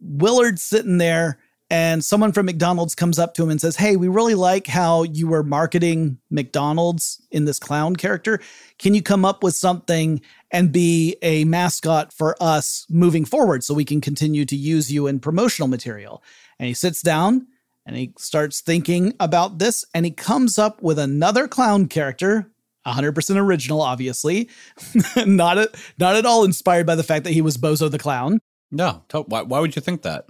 Willard's 0.00 0.62
sitting 0.62 0.98
there 0.98 1.38
and 1.70 2.04
someone 2.04 2.32
from 2.32 2.46
McDonald's 2.46 2.94
comes 2.94 3.18
up 3.18 3.34
to 3.34 3.42
him 3.42 3.50
and 3.50 3.60
says, 3.60 3.76
Hey, 3.76 3.96
we 3.96 4.08
really 4.08 4.34
like 4.34 4.66
how 4.66 5.02
you 5.02 5.26
were 5.26 5.42
marketing 5.42 6.18
McDonald's 6.30 7.22
in 7.30 7.46
this 7.46 7.58
clown 7.58 7.96
character. 7.96 8.40
Can 8.78 8.94
you 8.94 9.02
come 9.02 9.24
up 9.24 9.42
with 9.42 9.54
something 9.54 10.20
and 10.50 10.72
be 10.72 11.16
a 11.22 11.44
mascot 11.44 12.12
for 12.12 12.36
us 12.40 12.86
moving 12.90 13.24
forward 13.24 13.64
so 13.64 13.72
we 13.72 13.84
can 13.84 14.00
continue 14.00 14.44
to 14.44 14.56
use 14.56 14.92
you 14.92 15.06
in 15.06 15.20
promotional 15.20 15.68
material? 15.68 16.22
And 16.58 16.68
he 16.68 16.74
sits 16.74 17.00
down 17.00 17.46
and 17.86 17.96
he 17.96 18.12
starts 18.18 18.60
thinking 18.60 19.14
about 19.18 19.58
this 19.58 19.84
and 19.94 20.04
he 20.04 20.10
comes 20.10 20.58
up 20.58 20.82
with 20.82 20.98
another 20.98 21.48
clown 21.48 21.86
character 21.86 22.50
100% 22.86 23.36
original 23.36 23.80
obviously 23.80 24.48
not 25.26 25.56
a, 25.56 25.70
not 25.98 26.16
at 26.16 26.26
all 26.26 26.44
inspired 26.44 26.86
by 26.86 26.94
the 26.94 27.02
fact 27.02 27.24
that 27.24 27.32
he 27.32 27.40
was 27.40 27.56
bozo 27.56 27.90
the 27.90 27.98
clown 27.98 28.38
no 28.70 29.02
why, 29.26 29.42
why 29.42 29.60
would 29.60 29.74
you 29.74 29.80
think 29.80 30.02
that 30.02 30.26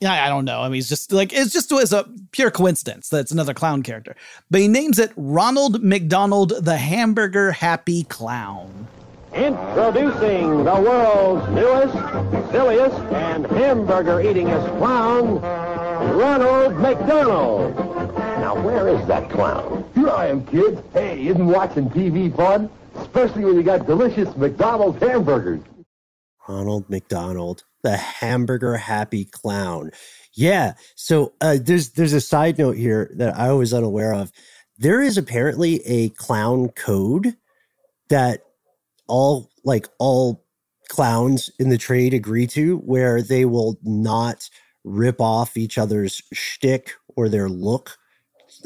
yeah, 0.00 0.24
I 0.24 0.28
don't 0.28 0.44
know. 0.44 0.60
I 0.60 0.68
mean, 0.68 0.78
it's 0.78 0.88
just 0.88 1.12
like 1.12 1.32
it's 1.32 1.52
just 1.52 1.72
as 1.72 1.92
a 1.92 2.06
pure 2.32 2.50
coincidence 2.50 3.08
that 3.08 3.20
it's 3.20 3.32
another 3.32 3.54
clown 3.54 3.82
character. 3.82 4.14
But 4.50 4.60
he 4.60 4.68
names 4.68 4.98
it 4.98 5.12
Ronald 5.16 5.82
McDonald 5.82 6.52
the 6.64 6.76
Hamburger 6.76 7.52
Happy 7.52 8.04
Clown. 8.04 8.88
Introducing 9.32 10.64
the 10.64 10.80
world's 10.80 11.48
newest, 11.50 12.50
silliest, 12.50 12.96
and 13.12 13.46
hamburger 13.46 14.22
eatingest 14.22 14.78
clown, 14.78 15.40
Ronald 16.16 16.74
McDonald. 16.76 17.76
Now, 18.16 18.62
where 18.62 18.88
is 18.88 19.06
that 19.08 19.30
clown? 19.30 19.84
Here 19.94 20.10
I 20.10 20.28
am, 20.28 20.46
kids. 20.46 20.80
Hey, 20.92 21.26
isn't 21.26 21.46
watching 21.46 21.90
TV 21.90 22.34
fun? 22.34 22.70
Especially 22.96 23.44
when 23.44 23.56
you 23.56 23.62
got 23.62 23.86
delicious 23.86 24.34
McDonald's 24.36 25.02
hamburgers. 25.02 25.60
Ronald 26.48 26.88
McDonald 26.88 27.64
the 27.86 27.96
hamburger 27.96 28.76
happy 28.76 29.24
clown. 29.24 29.92
Yeah. 30.34 30.72
So 30.96 31.34
uh, 31.40 31.58
there's 31.62 31.90
there's 31.90 32.12
a 32.12 32.20
side 32.20 32.58
note 32.58 32.76
here 32.76 33.12
that 33.14 33.38
I 33.38 33.52
was 33.52 33.72
unaware 33.72 34.12
of. 34.12 34.32
There 34.76 35.00
is 35.00 35.16
apparently 35.16 35.86
a 35.86 36.08
clown 36.10 36.70
code 36.70 37.36
that 38.08 38.42
all 39.06 39.50
like 39.64 39.86
all 40.00 40.44
clowns 40.88 41.48
in 41.60 41.68
the 41.68 41.78
trade 41.78 42.12
agree 42.12 42.48
to, 42.48 42.78
where 42.78 43.22
they 43.22 43.44
will 43.44 43.78
not 43.84 44.50
rip 44.82 45.20
off 45.20 45.56
each 45.56 45.78
other's 45.78 46.20
shtick 46.32 46.92
or 47.14 47.28
their 47.28 47.48
look, 47.48 47.98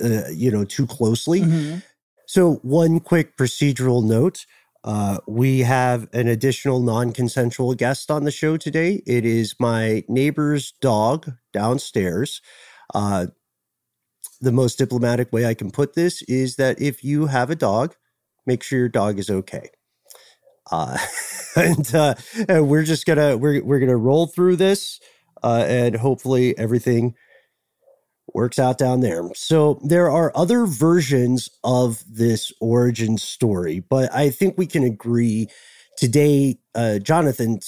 uh, 0.03 0.29
you 0.31 0.51
know, 0.51 0.65
too 0.65 0.87
closely. 0.87 1.43
Mm-hmm. 1.43 1.79
So 2.25 2.55
one 2.63 3.01
quick 3.01 3.37
procedural 3.37 4.03
note. 4.03 4.47
Uh, 4.83 5.19
we 5.27 5.61
have 5.61 6.09
an 6.13 6.27
additional 6.27 6.81
non 6.81 7.13
consensual 7.13 7.75
guest 7.75 8.11
on 8.11 8.25
the 8.25 8.31
show 8.31 8.57
today. 8.57 9.03
It 9.07 9.27
is 9.27 9.55
my 9.59 10.05
neighbor's 10.09 10.73
dog 10.81 11.33
downstairs. 11.53 12.41
Uh, 12.95 13.27
the 14.41 14.53
most 14.53 14.79
diplomatic 14.79 15.33
way 15.33 15.45
I 15.45 15.55
can 15.55 15.71
put 15.71 15.95
this 15.95 16.23
is 16.23 16.57
that 16.57 16.81
if 16.81 17.05
you 17.05 17.27
have 17.27 17.51
a 17.51 17.57
dog, 17.57 17.95
make 18.47 18.63
sure 18.63 18.79
your 18.79 18.89
dog 18.89 19.19
is 19.19 19.29
okay. 19.29 19.69
Uh, 20.71 20.97
and, 21.57 21.95
uh, 21.95 22.15
and 22.49 22.69
we're 22.69 22.85
just 22.85 23.05
gonna 23.05 23.37
we're 23.37 23.63
we're 23.63 23.81
gonna 23.81 23.97
roll 23.97 24.27
through 24.27 24.57
this, 24.57 24.99
uh, 25.43 25.65
and 25.69 25.97
hopefully 25.97 26.57
everything 26.57 27.15
works 28.35 28.59
out 28.59 28.79
down 28.79 29.01
there. 29.01 29.23
So 29.35 29.81
there 29.85 30.11
are 30.11 30.33
other 30.35 30.67
versions 30.67 31.49
of 31.65 32.05
this 32.09 32.53
origin 32.61 33.19
story, 33.19 33.81
but 33.81 34.13
I 34.15 34.31
think 34.31 34.57
we 34.57 34.67
can 34.67 34.85
agree 34.85 35.49
today, 35.97 36.59
uh, 36.75 36.99
Jonathan 36.99 37.61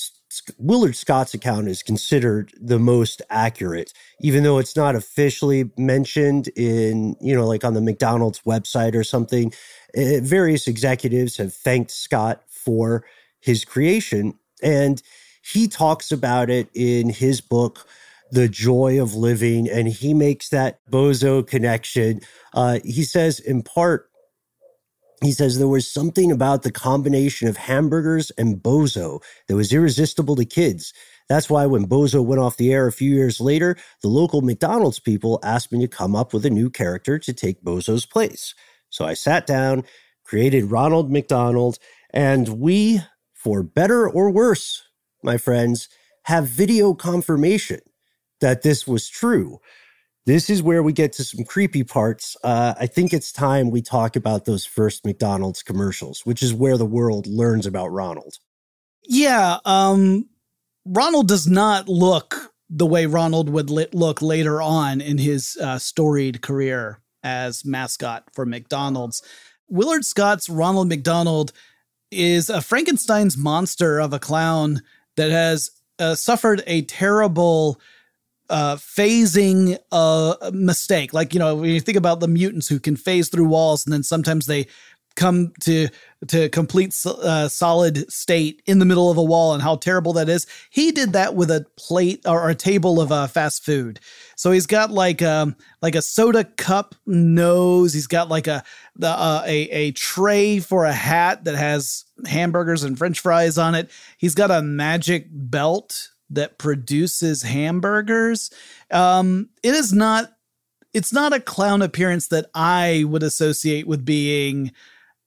Willard 0.59 0.96
Scott's 0.96 1.35
account 1.35 1.68
is 1.68 1.83
considered 1.83 2.53
the 2.59 2.79
most 2.79 3.20
accurate, 3.29 3.92
even 4.20 4.42
though 4.42 4.59
it's 4.59 4.77
not 4.77 4.94
officially 4.94 5.70
mentioned 5.77 6.48
in, 6.57 7.16
you 7.20 7.35
know, 7.35 7.46
like 7.46 7.64
on 7.64 7.75
the 7.75 7.83
McDonald's 7.83 8.40
website 8.40 8.94
or 8.94 9.05
something. 9.05 9.53
Uh, 9.96 10.20
various 10.22 10.66
executives 10.66 11.37
have 11.37 11.53
thanked 11.53 11.90
Scott 11.90 12.42
for 12.48 13.05
his 13.40 13.64
creation, 13.64 14.38
and 14.62 15.03
he 15.42 15.68
talks 15.68 16.11
about 16.11 16.48
it 16.48 16.68
in 16.75 17.11
his 17.11 17.40
book 17.40 17.87
the 18.33 18.49
joy 18.49 19.01
of 19.01 19.14
living. 19.14 19.68
And 19.68 19.87
he 19.87 20.14
makes 20.14 20.49
that 20.49 20.81
bozo 20.90 21.47
connection. 21.47 22.21
Uh, 22.55 22.81
he 22.85 23.05
says, 23.05 23.38
in 23.38 23.62
part, 23.62 24.09
he 25.23 25.31
says 25.31 25.59
there 25.59 25.68
was 25.68 25.88
something 25.88 26.33
about 26.33 26.62
the 26.62 26.73
combination 26.73 27.47
of 27.47 27.57
hamburgers 27.57 28.33
and 28.33 28.57
bozo 28.57 29.23
that 29.47 29.55
was 29.55 29.73
irresistible 29.73 30.35
to 30.35 30.45
kids. 30.45 30.92
That's 31.29 31.49
why 31.49 31.66
when 31.66 31.87
Bozo 31.87 32.25
went 32.25 32.40
off 32.40 32.57
the 32.57 32.73
air 32.73 32.87
a 32.87 32.92
few 32.92 33.14
years 33.14 33.40
later, 33.40 33.77
the 34.03 34.09
local 34.09 34.42
McDonald's 34.42 34.99
people 34.99 35.38
asked 35.42 35.73
me 35.73 35.81
to 35.81 35.88
come 35.88 36.16
up 36.16 36.35
with 36.35 36.45
a 36.45 36.51
new 36.51 36.68
character 36.68 37.18
to 37.18 37.33
take 37.33 37.62
Bozo's 37.62 38.05
place. 38.05 38.55
So 38.90 39.07
I 39.07 39.14
sat 39.14 39.47
down, 39.47 39.85
created 40.25 40.71
Ronald 40.71 41.11
McDonald, 41.11 41.79
and 42.12 42.61
we, 42.61 43.01
for 43.33 43.62
better 43.62 44.09
or 44.09 44.31
worse, 44.31 44.83
my 45.23 45.38
friends, 45.38 45.88
have 46.25 46.49
video 46.49 46.92
confirmation 46.92 47.81
that 48.43 48.63
this 48.63 48.87
was 48.87 49.09
true. 49.09 49.59
This 50.27 50.49
is 50.49 50.63
where 50.63 50.83
we 50.83 50.93
get 50.93 51.13
to 51.15 51.25
some 51.25 51.45
creepy 51.45 51.83
parts. 51.83 52.37
Uh, 52.45 52.75
I 52.79 52.87
think 52.87 53.13
it's 53.13 53.33
time 53.33 53.71
we 53.71 53.83
talk 53.83 54.15
about 54.15 54.45
those 54.45 54.65
first 54.65 55.05
McDonald's 55.05 55.63
commercials, 55.63 56.21
which 56.25 56.43
is 56.43 56.55
where 56.55 56.77
the 56.77 56.87
world 56.87 57.27
learns 57.27 57.67
about 57.67 57.89
Ronald. 57.89 58.35
Yeah, 59.05 59.59
um, 59.65 60.29
Ronald 60.85 61.27
does 61.27 61.49
not 61.49 61.89
look 61.89 62.53
the 62.71 62.87
way 62.87 63.07
Ronald 63.07 63.49
would 63.49 63.69
look 63.69 64.23
later 64.23 64.63
on 64.63 65.01
in 65.01 65.19
his 65.19 65.57
uh, 65.61 65.79
storied 65.79 66.41
career 66.41 67.01
as 67.23 67.65
mascot 67.65 68.25
for 68.33 68.47
McDonald's. 68.47 69.23
Willard 69.69 70.05
Scott's 70.05 70.49
Ronald 70.49 70.89
McDonald 70.89 71.53
is 72.11 72.49
a 72.49 72.61
Frankenstein's 72.61 73.37
monster 73.37 73.99
of 73.99 74.13
a 74.13 74.19
clown 74.19 74.83
that 75.17 75.31
has 75.31 75.71
uh, 75.99 76.15
suffered 76.15 76.63
a 76.67 76.83
terrible 76.83 77.81
uh, 78.53 78.77
phasing 78.77 79.79
uh, 79.91 80.51
mistake. 80.53 81.15
Like, 81.15 81.33
you 81.33 81.41
know, 81.41 81.57
when 81.57 81.71
you 81.71 81.81
think 81.81 81.97
about 81.97 82.21
the 82.21 82.29
mutants 82.29 82.69
who 82.69 82.79
can 82.79 82.97
phase 82.97 83.29
through 83.31 83.47
walls 83.47 83.87
and 83.87 83.93
then 83.93 84.03
sometimes 84.03 84.47
they 84.47 84.67
come 85.17 85.53
to 85.61 85.88
to 86.29 86.49
complete 86.51 86.95
uh, 87.05 87.49
solid 87.49 88.11
state 88.11 88.62
in 88.67 88.79
the 88.79 88.85
middle 88.85 89.11
of 89.11 89.19
a 89.19 89.23
wall 89.23 89.55
and 89.55 89.62
how 89.62 89.77
terrible 89.77 90.12
that 90.12 90.29
is. 90.29 90.47
He 90.71 90.93
did 90.93 91.15
that 91.15 91.35
with 91.35 91.51
a 91.51 91.67
plate 91.77 92.23
or 92.27 92.49
a 92.49 92.55
table 92.55 93.01
of 93.01 93.11
uh, 93.11 93.27
fast 93.27 93.65
food. 93.65 93.99
So 94.37 94.53
he's 94.53 94.67
got 94.67 94.91
like 94.91 95.23
um 95.23 95.57
like 95.81 95.95
a 95.95 96.03
soda 96.03 96.45
cup 96.45 96.95
nose. 97.07 97.93
He's 97.93 98.07
got 98.07 98.29
like 98.29 98.47
a 98.47 98.62
the 98.97 99.09
uh, 99.09 99.43
a 99.47 99.62
a 99.71 99.93
tray 99.93 100.61
for 100.61 100.85
a 100.85 100.93
hat 100.93 101.45
that 101.45 101.57
has 101.57 102.05
hamburgers 102.27 102.85
and 102.85 102.97
French 102.97 103.21
fries 103.21 103.59
on 103.59 103.75
it. 103.75 103.91
He's 104.19 104.35
got 104.35 104.51
a 104.51 104.62
magic 104.62 105.27
belt 105.31 106.12
that 106.35 106.59
produces 106.59 107.42
hamburgers. 107.42 108.51
Um, 108.90 109.51
it 109.62 109.75
is 109.75 109.92
not 109.92 110.33
it's 110.92 111.12
not 111.12 111.33
a 111.33 111.40
clown 111.40 111.81
appearance 111.81 112.29
that 112.29 112.51
I 112.55 113.05
would 113.07 113.23
associate 113.23 113.87
with 113.87 114.05
being 114.05 114.73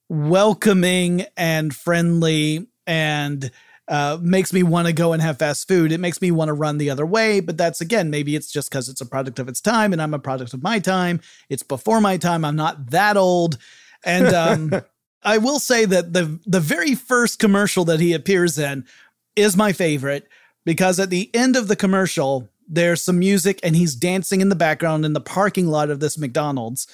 welcoming 0.08 1.26
and 1.36 1.74
friendly 1.74 2.68
and 2.86 3.50
uh, 3.88 4.18
makes 4.20 4.52
me 4.52 4.62
want 4.62 4.86
to 4.86 4.92
go 4.92 5.12
and 5.12 5.22
have 5.22 5.38
fast 5.38 5.68
food. 5.68 5.92
It 5.92 5.98
makes 5.98 6.20
me 6.20 6.30
want 6.30 6.48
to 6.48 6.52
run 6.54 6.78
the 6.78 6.90
other 6.90 7.06
way. 7.06 7.40
But 7.40 7.56
that's 7.56 7.80
again, 7.80 8.10
maybe 8.10 8.36
it's 8.36 8.50
just 8.50 8.70
because 8.70 8.88
it's 8.88 9.00
a 9.00 9.06
product 9.06 9.38
of 9.38 9.48
its 9.48 9.60
time 9.60 9.92
and 9.92 10.02
I'm 10.02 10.14
a 10.14 10.18
product 10.18 10.54
of 10.54 10.62
my 10.62 10.78
time. 10.78 11.20
It's 11.48 11.62
before 11.62 12.00
my 12.00 12.16
time. 12.16 12.44
I'm 12.44 12.56
not 12.56 12.90
that 12.90 13.16
old. 13.16 13.58
And 14.04 14.28
um, 14.34 14.82
I 15.22 15.38
will 15.38 15.58
say 15.58 15.84
that 15.84 16.12
the 16.12 16.38
the 16.46 16.60
very 16.60 16.94
first 16.94 17.38
commercial 17.38 17.84
that 17.86 18.00
he 18.00 18.12
appears 18.12 18.58
in 18.58 18.86
is 19.34 19.56
my 19.56 19.72
favorite 19.72 20.28
because 20.66 21.00
at 21.00 21.08
the 21.08 21.30
end 21.34 21.56
of 21.56 21.68
the 21.68 21.76
commercial 21.76 22.50
there's 22.68 23.00
some 23.00 23.18
music 23.18 23.60
and 23.62 23.76
he's 23.76 23.94
dancing 23.94 24.40
in 24.40 24.48
the 24.48 24.56
background 24.56 25.04
in 25.04 25.12
the 25.12 25.20
parking 25.20 25.68
lot 25.68 25.88
of 25.88 26.00
this 26.00 26.18
McDonald's. 26.18 26.86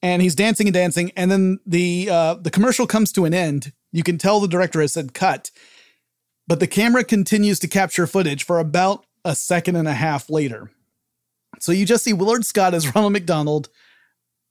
And 0.00 0.20
he's 0.20 0.34
dancing 0.34 0.66
and 0.66 0.74
dancing. 0.74 1.12
And 1.16 1.30
then 1.30 1.60
the 1.64 2.08
uh, 2.10 2.34
the 2.34 2.50
commercial 2.50 2.88
comes 2.88 3.12
to 3.12 3.24
an 3.24 3.34
end. 3.34 3.72
You 3.92 4.02
can 4.02 4.18
tell 4.18 4.40
the 4.40 4.48
director 4.48 4.80
has 4.80 4.94
said 4.94 5.14
cut. 5.14 5.52
But 6.48 6.58
the 6.58 6.66
camera 6.66 7.04
continues 7.04 7.60
to 7.60 7.68
capture 7.68 8.08
footage 8.08 8.42
for 8.42 8.58
about 8.58 9.04
a 9.24 9.36
second 9.36 9.76
and 9.76 9.86
a 9.86 9.92
half 9.92 10.28
later. 10.28 10.72
So 11.60 11.70
you 11.70 11.86
just 11.86 12.02
see 12.02 12.12
Willard 12.12 12.44
Scott 12.44 12.74
as 12.74 12.92
Ronald 12.94 13.12
McDonald 13.12 13.68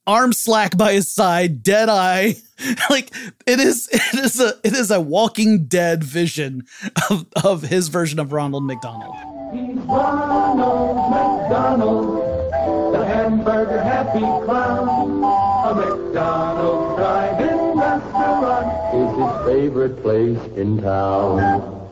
arm 0.06 0.32
slack 0.32 0.76
by 0.76 0.92
his 0.92 1.10
side 1.10 1.62
dead 1.62 1.88
eye 1.88 2.34
like 2.90 3.10
it 3.46 3.60
is 3.60 3.88
it 3.92 4.18
is 4.18 4.40
a 4.40 4.54
it 4.64 4.72
is 4.72 4.90
a 4.90 5.00
walking 5.00 5.64
dead 5.66 6.02
vision 6.02 6.64
of 7.10 7.26
of 7.44 7.62
his 7.62 7.88
version 7.88 8.18
of 8.18 8.32
Ronald 8.32 8.64
McDonald 8.64 9.14
He's 9.52 9.76
Ronald 9.80 11.10
McDonald, 11.10 12.94
the 12.94 13.04
hamburger 13.04 13.82
happy 13.82 14.20
clown. 14.20 15.22
A 15.66 15.74
McDonald's 15.74 16.96
drive-in 16.96 17.78
restaurant 17.78 18.94
is 18.94 19.10
his 19.18 19.46
favorite 19.46 20.00
place 20.00 20.56
in 20.56 20.80
town. 20.80 21.90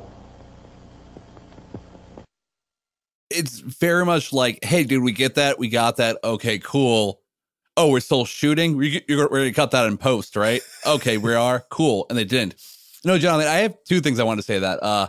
It's 3.28 3.58
very 3.58 4.06
much 4.06 4.32
like, 4.32 4.64
hey, 4.64 4.84
did 4.84 5.02
we 5.02 5.12
get 5.12 5.34
that? 5.34 5.58
We 5.58 5.68
got 5.68 5.98
that. 5.98 6.16
Okay, 6.24 6.58
cool. 6.60 7.19
Oh, 7.80 7.88
we're 7.90 8.00
still 8.00 8.26
shooting. 8.26 8.76
We- 8.76 9.02
You're 9.08 9.28
going 9.28 9.44
to 9.44 9.52
cut 9.52 9.70
that 9.70 9.86
in 9.86 9.96
post, 9.96 10.36
right? 10.36 10.60
Okay, 10.86 11.16
we 11.16 11.34
are. 11.34 11.64
Cool. 11.70 12.04
And 12.10 12.18
they 12.18 12.24
didn't. 12.24 12.56
No, 13.06 13.16
Jonathan, 13.18 13.50
I 13.50 13.58
have 13.60 13.76
two 13.84 14.00
things 14.00 14.20
I 14.20 14.24
want 14.24 14.38
to 14.38 14.42
say 14.44 14.58
that. 14.58 14.82
Uh, 14.82 15.08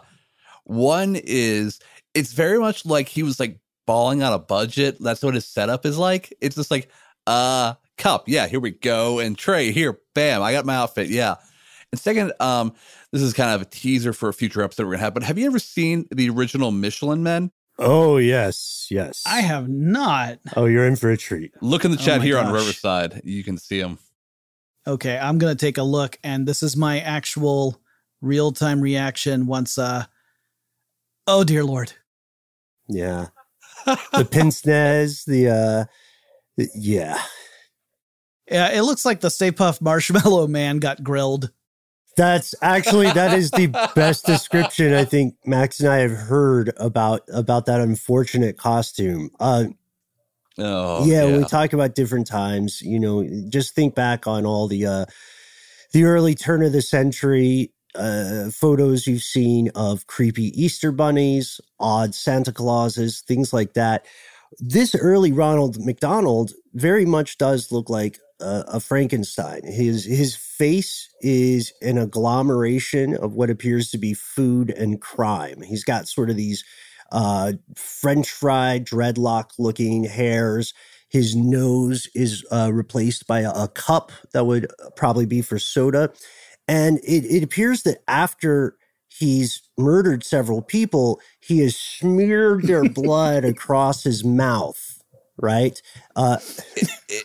one 0.64 1.18
is 1.22 1.80
it's 2.14 2.32
very 2.32 2.60
much 2.60 2.86
like 2.86 3.10
he 3.10 3.24
was 3.24 3.40
like 3.42 3.60
balling 3.86 4.24
on 4.24 4.32
a 4.32 4.40
budget. 4.40 4.98
That's 5.02 5.22
what 5.22 5.34
his 5.34 5.46
setup 5.46 5.86
is 5.86 5.98
like. 5.98 6.34
It's 6.40 6.56
just 6.56 6.72
like, 6.72 6.90
uh, 7.28 7.74
cup, 7.98 8.30
yeah, 8.30 8.48
here 8.48 8.62
we 8.62 8.72
go. 8.72 9.20
And 9.20 9.38
tray, 9.38 9.72
here, 9.74 10.00
bam, 10.16 10.42
I 10.42 10.54
got 10.54 10.66
my 10.66 10.76
outfit. 10.76 11.10
Yeah. 11.10 11.36
And 11.92 12.00
second, 12.00 12.32
um, 12.40 12.74
this 13.12 13.22
is 13.22 13.34
kind 13.34 13.54
of 13.54 13.62
a 13.62 13.66
teaser 13.66 14.14
for 14.14 14.30
a 14.30 14.34
future 14.34 14.62
episode 14.62 14.86
we're 14.86 14.94
gonna 14.94 15.04
have. 15.04 15.14
But 15.14 15.24
have 15.24 15.38
you 15.38 15.46
ever 15.48 15.60
seen 15.60 16.08
the 16.12 16.30
original 16.30 16.72
Michelin 16.72 17.22
Men? 17.24 17.52
Oh 17.84 18.18
yes, 18.18 18.88
yes. 18.92 19.24
I 19.26 19.42
have 19.42 19.68
not. 19.68 20.38
Oh, 20.56 20.66
you're 20.66 20.86
in 20.86 20.96
for 20.96 21.10
a 21.10 21.18
treat. 21.18 21.52
Look 21.62 21.84
in 21.84 21.92
the 21.92 21.98
Oh 21.98 22.02
chat 22.02 22.20
my 22.20 22.26
here 22.26 22.38
on. 22.38 22.54
Riverside. 22.54 23.22
You 23.24 23.44
can 23.44 23.58
see 23.58 23.82
them. 23.82 23.98
Okay, 24.88 25.18
I'm 25.18 25.38
gonna 25.40 25.56
take 25.56 25.78
a 25.78 25.84
look, 25.84 26.18
and 26.24 26.48
this 26.48 26.62
is 26.64 26.78
my 26.78 27.00
actual 27.00 27.82
real 28.22 28.52
time 28.52 28.82
reaction 28.82 29.48
once. 29.48 29.78
uh 29.78 30.06
Oh 31.28 31.44
dear 31.44 31.64
lord! 31.64 31.94
Yeah. 32.88 33.28
the 33.86 34.28
pince 34.30 34.64
nez, 34.66 35.24
the 35.26 35.48
uh 35.50 35.86
the- 36.58 36.70
yeah. 36.76 37.20
Yeah, 38.50 38.70
it 38.70 38.82
looks 38.82 39.06
like 39.06 39.22
the 39.22 39.30
Stay 39.30 39.52
Puft 39.52 39.82
Marshmallow 39.82 40.46
Man 40.48 40.80
got 40.80 41.04
grilled. 41.04 41.52
That's 42.18 42.54
actually 42.62 43.12
that 43.12 43.34
is 43.34 43.52
the 43.52 43.68
best 43.96 44.26
description 44.26 44.94
I 44.94 45.06
think 45.06 45.36
Max 45.46 45.80
and 45.80 45.90
I 45.90 45.98
have 45.98 46.12
heard 46.12 46.74
about 46.78 47.22
about 47.34 47.66
that 47.68 47.80
unfortunate 47.82 48.58
costume. 48.58 49.30
Uh 49.40 49.66
Oh, 50.58 51.06
yeah, 51.06 51.24
when 51.24 51.38
we 51.38 51.46
talk 51.46 51.74
about 51.74 51.96
different 51.96 52.28
times, 52.28 52.82
you 52.82 53.00
know, 53.00 53.28
just 53.50 53.74
think 53.74 53.96
back 53.96 54.28
on 54.28 54.46
all 54.46 54.68
the 54.68 54.86
uh 54.86 55.06
the 55.94 56.04
early 56.04 56.36
turn 56.36 56.64
of 56.64 56.74
the 56.74 56.82
century 56.82 57.72
uh 57.96 58.50
photos 58.50 59.08
you've 59.08 59.24
seen 59.24 59.70
of 59.76 60.08
creepy 60.08 60.52
Easter 60.62 60.92
bunnies, 60.92 61.62
odd 61.80 62.14
Santa 62.14 62.52
Clauses, 62.52 63.22
things 63.22 63.54
like 63.54 63.74
that. 63.74 64.06
This 64.60 64.94
early 64.96 65.32
Ronald 65.32 65.84
McDonald 65.84 66.52
very 66.74 67.06
much 67.06 67.38
does 67.38 67.72
look 67.72 67.90
like 67.90 68.20
a, 68.42 68.66
a 68.68 68.80
Frankenstein. 68.80 69.62
His 69.64 70.06
his 70.06 70.36
face 70.36 71.10
is 71.22 71.74
an 71.82 71.98
agglomeration 71.98 73.16
of 73.16 73.34
what 73.34 73.50
appears 73.50 73.92
to 73.92 73.98
be 73.98 74.14
food 74.14 74.70
and 74.72 75.02
crime. 75.02 75.62
He's 75.62 75.84
got 75.84 76.08
sort 76.08 76.30
of 76.30 76.38
these 76.38 76.64
uh, 77.12 77.54
French 77.76 78.30
fried 78.30 78.86
dreadlock 78.86 79.52
looking 79.60 80.06
hairs. 80.06 80.74
His 81.10 81.36
nose 81.36 82.08
is 82.16 82.46
uh, 82.52 82.72
replaced 82.74 83.28
by 83.28 83.42
a, 83.42 83.52
a 83.52 83.68
cup 83.68 84.12
that 84.34 84.46
would 84.46 84.68
probably 84.96 85.26
be 85.26 85.42
for 85.42 85.60
soda. 85.60 86.12
And 86.68 87.00
it, 87.00 87.26
it 87.26 87.44
appears 87.44 87.84
that 87.84 88.02
after 88.08 88.78
he's 89.10 89.62
murdered 89.78 90.24
several 90.24 90.62
people, 90.62 91.20
he 91.42 91.60
has 91.60 91.76
smeared 91.76 92.64
their 92.64 92.84
blood 92.90 93.44
across 93.44 94.04
his 94.04 94.24
mouth, 94.24 95.04
right? 95.38 95.82
Uh, 96.16 96.38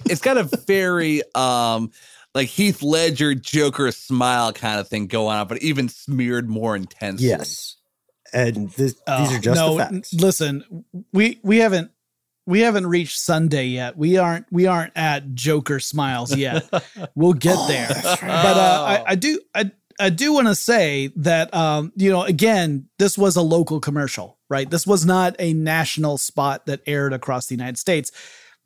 it's 0.07 0.21
got 0.21 0.37
a 0.37 0.45
very 0.67 1.23
um 1.35 1.91
like 2.35 2.49
Heath 2.49 2.83
Ledger 2.83 3.35
Joker 3.35 3.91
smile 3.93 4.53
kind 4.53 4.79
of 4.79 4.89
thing 4.89 5.07
going 5.07 5.37
on, 5.37 5.49
but 5.49 5.63
even 5.63 5.89
smeared 5.89 6.49
more 6.49 6.77
intensely. 6.77 7.29
yes. 7.29 7.77
And 8.33 8.69
this, 8.73 8.93
these 8.95 9.03
Oh, 9.07 9.35
are 9.37 9.39
just 9.39 9.55
no, 9.57 9.77
the 9.79 9.85
n- 9.87 9.95
facts. 9.95 10.13
listen, 10.15 10.85
we 11.13 11.39
we 11.43 11.59
haven't 11.59 11.91
we 12.47 12.61
haven't 12.61 12.87
reached 12.87 13.19
Sunday 13.19 13.67
yet. 13.67 13.97
We 13.97 14.19
aren't 14.19 14.47
we 14.53 14.67
aren't 14.67 14.93
at 14.97 15.35
Joker 15.35 15.81
smiles 15.81 16.37
yet. 16.37 16.69
we'll 17.15 17.33
get 17.33 17.57
there. 17.69 17.89
But 17.89 18.23
uh, 18.57 18.85
I, 18.87 19.05
I 19.07 19.15
do 19.15 19.41
I 19.55 19.71
I 19.99 20.11
do 20.11 20.33
want 20.35 20.49
to 20.49 20.55
say 20.55 21.11
that 21.17 21.55
um 21.55 21.93
you 21.97 22.11
know 22.11 22.23
again 22.23 22.89
this 22.99 23.17
was 23.17 23.37
a 23.37 23.43
local 23.43 23.81
commercial 23.81 24.37
right. 24.51 24.69
This 24.69 24.87
was 24.87 25.07
not 25.07 25.37
a 25.39 25.55
national 25.55 26.19
spot 26.19 26.67
that 26.67 26.81
aired 26.87 27.13
across 27.15 27.47
the 27.47 27.55
United 27.55 27.79
States. 27.79 28.11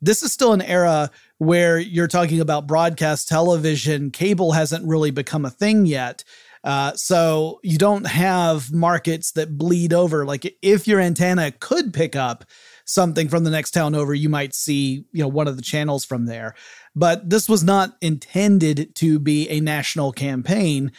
This 0.01 0.23
is 0.23 0.33
still 0.33 0.53
an 0.53 0.61
era 0.61 1.11
where 1.37 1.77
you're 1.77 2.07
talking 2.07 2.39
about 2.39 2.67
broadcast 2.67 3.27
television. 3.27 4.11
Cable 4.11 4.53
hasn't 4.53 4.87
really 4.87 5.11
become 5.11 5.45
a 5.45 5.49
thing 5.51 5.85
yet. 5.85 6.23
Uh, 6.63 6.93
so 6.95 7.59
you 7.63 7.77
don't 7.77 8.05
have 8.05 8.71
markets 8.71 9.31
that 9.31 9.57
bleed 9.57 9.93
over. 9.93 10.25
Like 10.25 10.55
if 10.61 10.87
your 10.87 10.99
antenna 10.99 11.51
could 11.51 11.93
pick 11.93 12.15
up 12.15 12.45
something 12.85 13.29
from 13.29 13.43
the 13.43 13.49
next 13.49 13.71
town 13.71 13.95
over, 13.95 14.13
you 14.13 14.29
might 14.29 14.53
see, 14.53 15.05
you 15.11 15.21
know, 15.21 15.27
one 15.27 15.47
of 15.47 15.55
the 15.55 15.63
channels 15.63 16.05
from 16.05 16.25
there. 16.25 16.53
But 16.95 17.29
this 17.29 17.47
was 17.49 17.63
not 17.63 17.95
intended 18.01 18.95
to 18.95 19.17
be 19.17 19.49
a 19.49 19.59
national 19.59 20.11
campaign. 20.11 20.91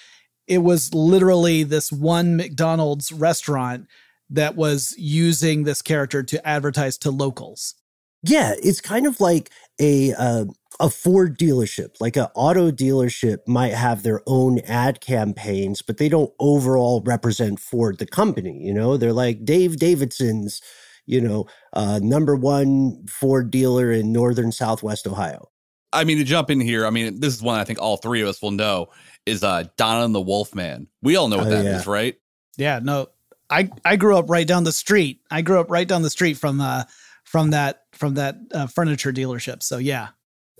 It 0.49 0.59
was 0.59 0.93
literally 0.95 1.63
this 1.63 1.93
one 1.93 2.37
McDonald's 2.37 3.13
restaurant 3.13 3.87
that 4.31 4.57
was 4.57 4.95
using 4.99 5.65
this 5.65 5.83
character 5.83 6.23
to 6.23 6.47
advertise 6.47 6.99
to 6.99 7.11
locals. 7.11 7.75
Yeah, 8.23 8.55
it's 8.63 8.81
kind 8.81 9.07
of 9.07 9.21
like 9.21 9.51
a 9.81 10.13
uh, 10.15 10.45
a 10.81 10.89
Ford 10.91 11.39
dealership. 11.39 11.97
Like 12.01 12.17
an 12.17 12.29
auto 12.35 12.71
dealership 12.71 13.39
might 13.47 13.75
have 13.75 14.03
their 14.03 14.23
own 14.27 14.61
ad 14.61 15.01
campaigns, 15.01 15.83
but 15.83 15.99
they 15.99 16.09
don't 16.09 16.33
overall 16.39 17.03
represent 17.05 17.61
Ford 17.61 17.99
the 17.99 18.07
company. 18.07 18.63
You 18.63 18.75
know, 18.75 18.97
they're 18.97 19.13
like 19.13 19.45
Dave 19.45 19.77
Davidson's, 19.79 20.61
you 21.07 21.21
know, 21.21 21.47
uh, 21.73 22.01
number 22.03 22.37
one 22.37 23.07
Ford 23.09 23.51
dealer 23.51 23.91
in 23.91 24.13
northern 24.13 24.53
Southwest 24.53 25.07
Ohio. 25.07 25.49
I 25.93 26.05
mean, 26.05 26.19
to 26.19 26.25
jump 26.25 26.51
in 26.51 26.61
here, 26.61 26.87
I 26.87 26.91
mean, 26.91 27.21
this 27.21 27.35
is 27.35 27.43
one 27.43 27.59
I 27.59 27.65
think 27.65 27.81
all 27.81 27.97
three 27.99 28.23
of 28.23 28.29
us 28.29 28.41
will 28.41 28.51
know 28.53 28.89
is 29.27 29.43
uh 29.45 29.65
Donna 29.77 30.05
and 30.05 30.15
the 30.15 30.21
Wolfman. 30.21 30.89
We 31.03 31.17
all 31.17 31.29
know 31.29 31.39
what 31.39 31.49
Oh, 31.49 31.51
that 31.51 31.67
is, 31.67 31.87
yeah. 31.87 31.93
right? 31.93 32.17
Yeah, 32.57 32.81
no. 32.83 33.09
I 33.51 33.71
I 33.85 33.97
grew 33.97 34.17
up 34.17 34.31
right 34.31 34.47
down 34.47 34.65
the 34.65 34.73
street. 34.73 35.21
I 35.31 35.43
grew 35.43 35.61
up 35.61 35.71
right 35.71 35.87
down 35.87 36.03
the 36.03 36.11
street 36.11 36.35
from 36.39 36.61
uh 36.61 36.85
from 37.25 37.51
that 37.51 37.82
from 38.03 38.15
that 38.15 38.35
uh, 38.53 38.67
furniture 38.67 39.13
dealership. 39.13 39.63
So 39.63 39.79
yeah. 39.79 40.09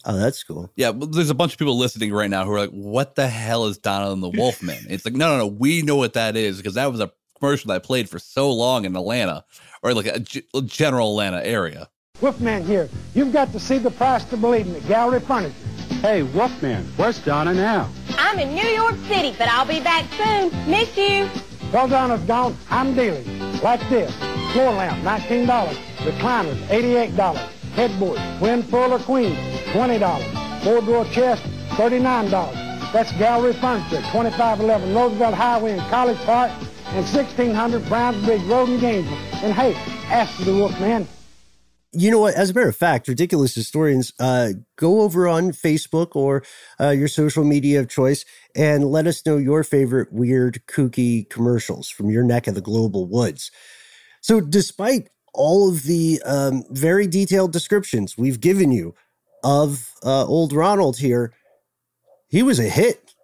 Oh, 0.05 0.17
that's 0.17 0.45
cool. 0.45 0.71
Yeah, 0.77 0.93
but 0.93 1.11
there's 1.11 1.29
a 1.29 1.35
bunch 1.35 1.53
of 1.55 1.59
people 1.59 1.77
listening 1.77 2.13
right 2.13 2.31
now 2.31 2.45
who 2.45 2.53
are 2.53 2.61
like, 2.61 2.71
"What 2.71 3.17
the 3.17 3.27
hell 3.27 3.67
is 3.67 3.79
Donna 3.79 4.13
and 4.13 4.23
the 4.23 4.29
Wolfman?" 4.29 4.87
it's 4.89 5.05
like, 5.05 5.15
no, 5.15 5.33
no, 5.33 5.39
no, 5.39 5.47
we 5.49 5.83
know 5.83 5.97
what 5.97 6.13
that 6.13 6.37
is 6.37 6.59
because 6.59 6.75
that 6.75 6.89
was 6.93 7.01
a 7.01 7.11
commercial 7.37 7.67
that 7.69 7.75
I 7.75 7.79
played 7.81 8.09
for 8.09 8.21
so 8.21 8.53
long 8.53 8.85
in 8.85 8.95
Atlanta 8.95 9.45
or 9.83 9.93
like 9.93 10.07
a 10.07 10.21
g- 10.21 10.45
general 10.67 11.11
Atlanta 11.11 11.45
area. 11.45 11.89
Wolfman 12.21 12.65
here. 12.65 12.89
You've 13.13 13.33
got 13.33 13.51
to 13.55 13.59
see 13.59 13.79
the 13.79 13.91
price 13.91 14.25
to 14.27 14.37
believe 14.37 14.69
in 14.69 14.77
it. 14.77 14.87
Gallery 14.87 15.19
Furniture. 15.19 15.53
Hey, 16.01 16.23
Wolfman, 16.23 16.85
where's 16.95 17.19
Donna 17.19 17.55
now? 17.55 17.91
I'm 18.11 18.39
in 18.39 18.55
New 18.55 18.69
York 18.69 18.95
City, 19.09 19.35
but 19.37 19.49
I'll 19.49 19.67
be 19.67 19.81
back 19.81 20.05
soon. 20.13 20.71
Miss 20.71 20.97
you. 20.97 21.29
Well, 21.73 21.89
Donna's 21.89 22.23
gone. 22.23 22.57
I'm 22.71 22.95
dealing. 22.95 23.27
Like 23.63 23.81
this. 23.89 24.15
Floor 24.53 24.73
lamp, 24.73 25.03
$19. 25.03 25.47
Recliners, 25.99 26.57
$88. 26.69 27.37
Headboard, 27.75 28.21
twin, 28.39 28.63
full, 28.63 28.93
or 28.93 28.99
queen, 28.99 29.35
$20. 29.73 30.63
Four-drawer 30.63 31.07
chest, 31.07 31.43
$39. 31.71 32.31
That's 32.93 33.11
Gallery 33.13 33.55
Furniture, 33.55 34.03
2511 34.13 34.95
Roosevelt 34.95 35.35
Highway 35.35 35.73
in 35.73 35.81
College 35.89 36.19
Park, 36.19 36.51
and 36.89 37.07
1600 37.07 37.89
Browns 37.89 38.23
Bridge 38.27 38.43
Road 38.43 38.69
in 38.69 38.79
Gainesville. 38.79 39.17
And 39.43 39.55
hey, 39.55 39.75
ask 40.13 40.35
for 40.35 40.45
the 40.45 40.53
Wolfman. 40.53 41.09
you 41.93 42.11
know 42.11 42.21
what? 42.21 42.35
As 42.35 42.51
a 42.51 42.55
matter 42.55 42.69
of 42.69 42.77
fact, 42.77 43.09
ridiculous 43.09 43.55
historians, 43.55 44.13
uh, 44.21 44.51
go 44.77 45.01
over 45.01 45.27
on 45.27 45.53
Facebook 45.53 46.15
or 46.15 46.43
uh, 46.79 46.91
your 46.91 47.09
social 47.09 47.45
media 47.45 47.81
of 47.81 47.89
choice 47.89 48.27
and 48.55 48.85
let 48.85 49.07
us 49.07 49.25
know 49.25 49.39
your 49.39 49.65
favorite 49.65 50.13
weird, 50.13 50.61
kooky 50.67 51.27
commercials 51.31 51.89
from 51.89 52.11
your 52.11 52.23
neck 52.23 52.47
of 52.47 52.55
the 52.55 52.61
global 52.61 53.07
woods. 53.07 53.51
So, 54.23 54.41
despite 54.41 55.11
all 55.35 55.69
of 55.69 55.83
the 55.83 56.23
um, 56.25 56.65
very 56.71 57.07
detailed 57.07 57.53
descriptions 57.53 58.17
we've 58.17 58.41
given 58.41 58.71
you 58.71 58.95
of 59.43 59.91
uh, 60.05 60.25
old 60.25 60.53
Ronald 60.53 60.99
here, 60.99 61.33
he 62.29 62.43
was 62.43 62.59
a 62.59 62.69
hit. 62.69 63.15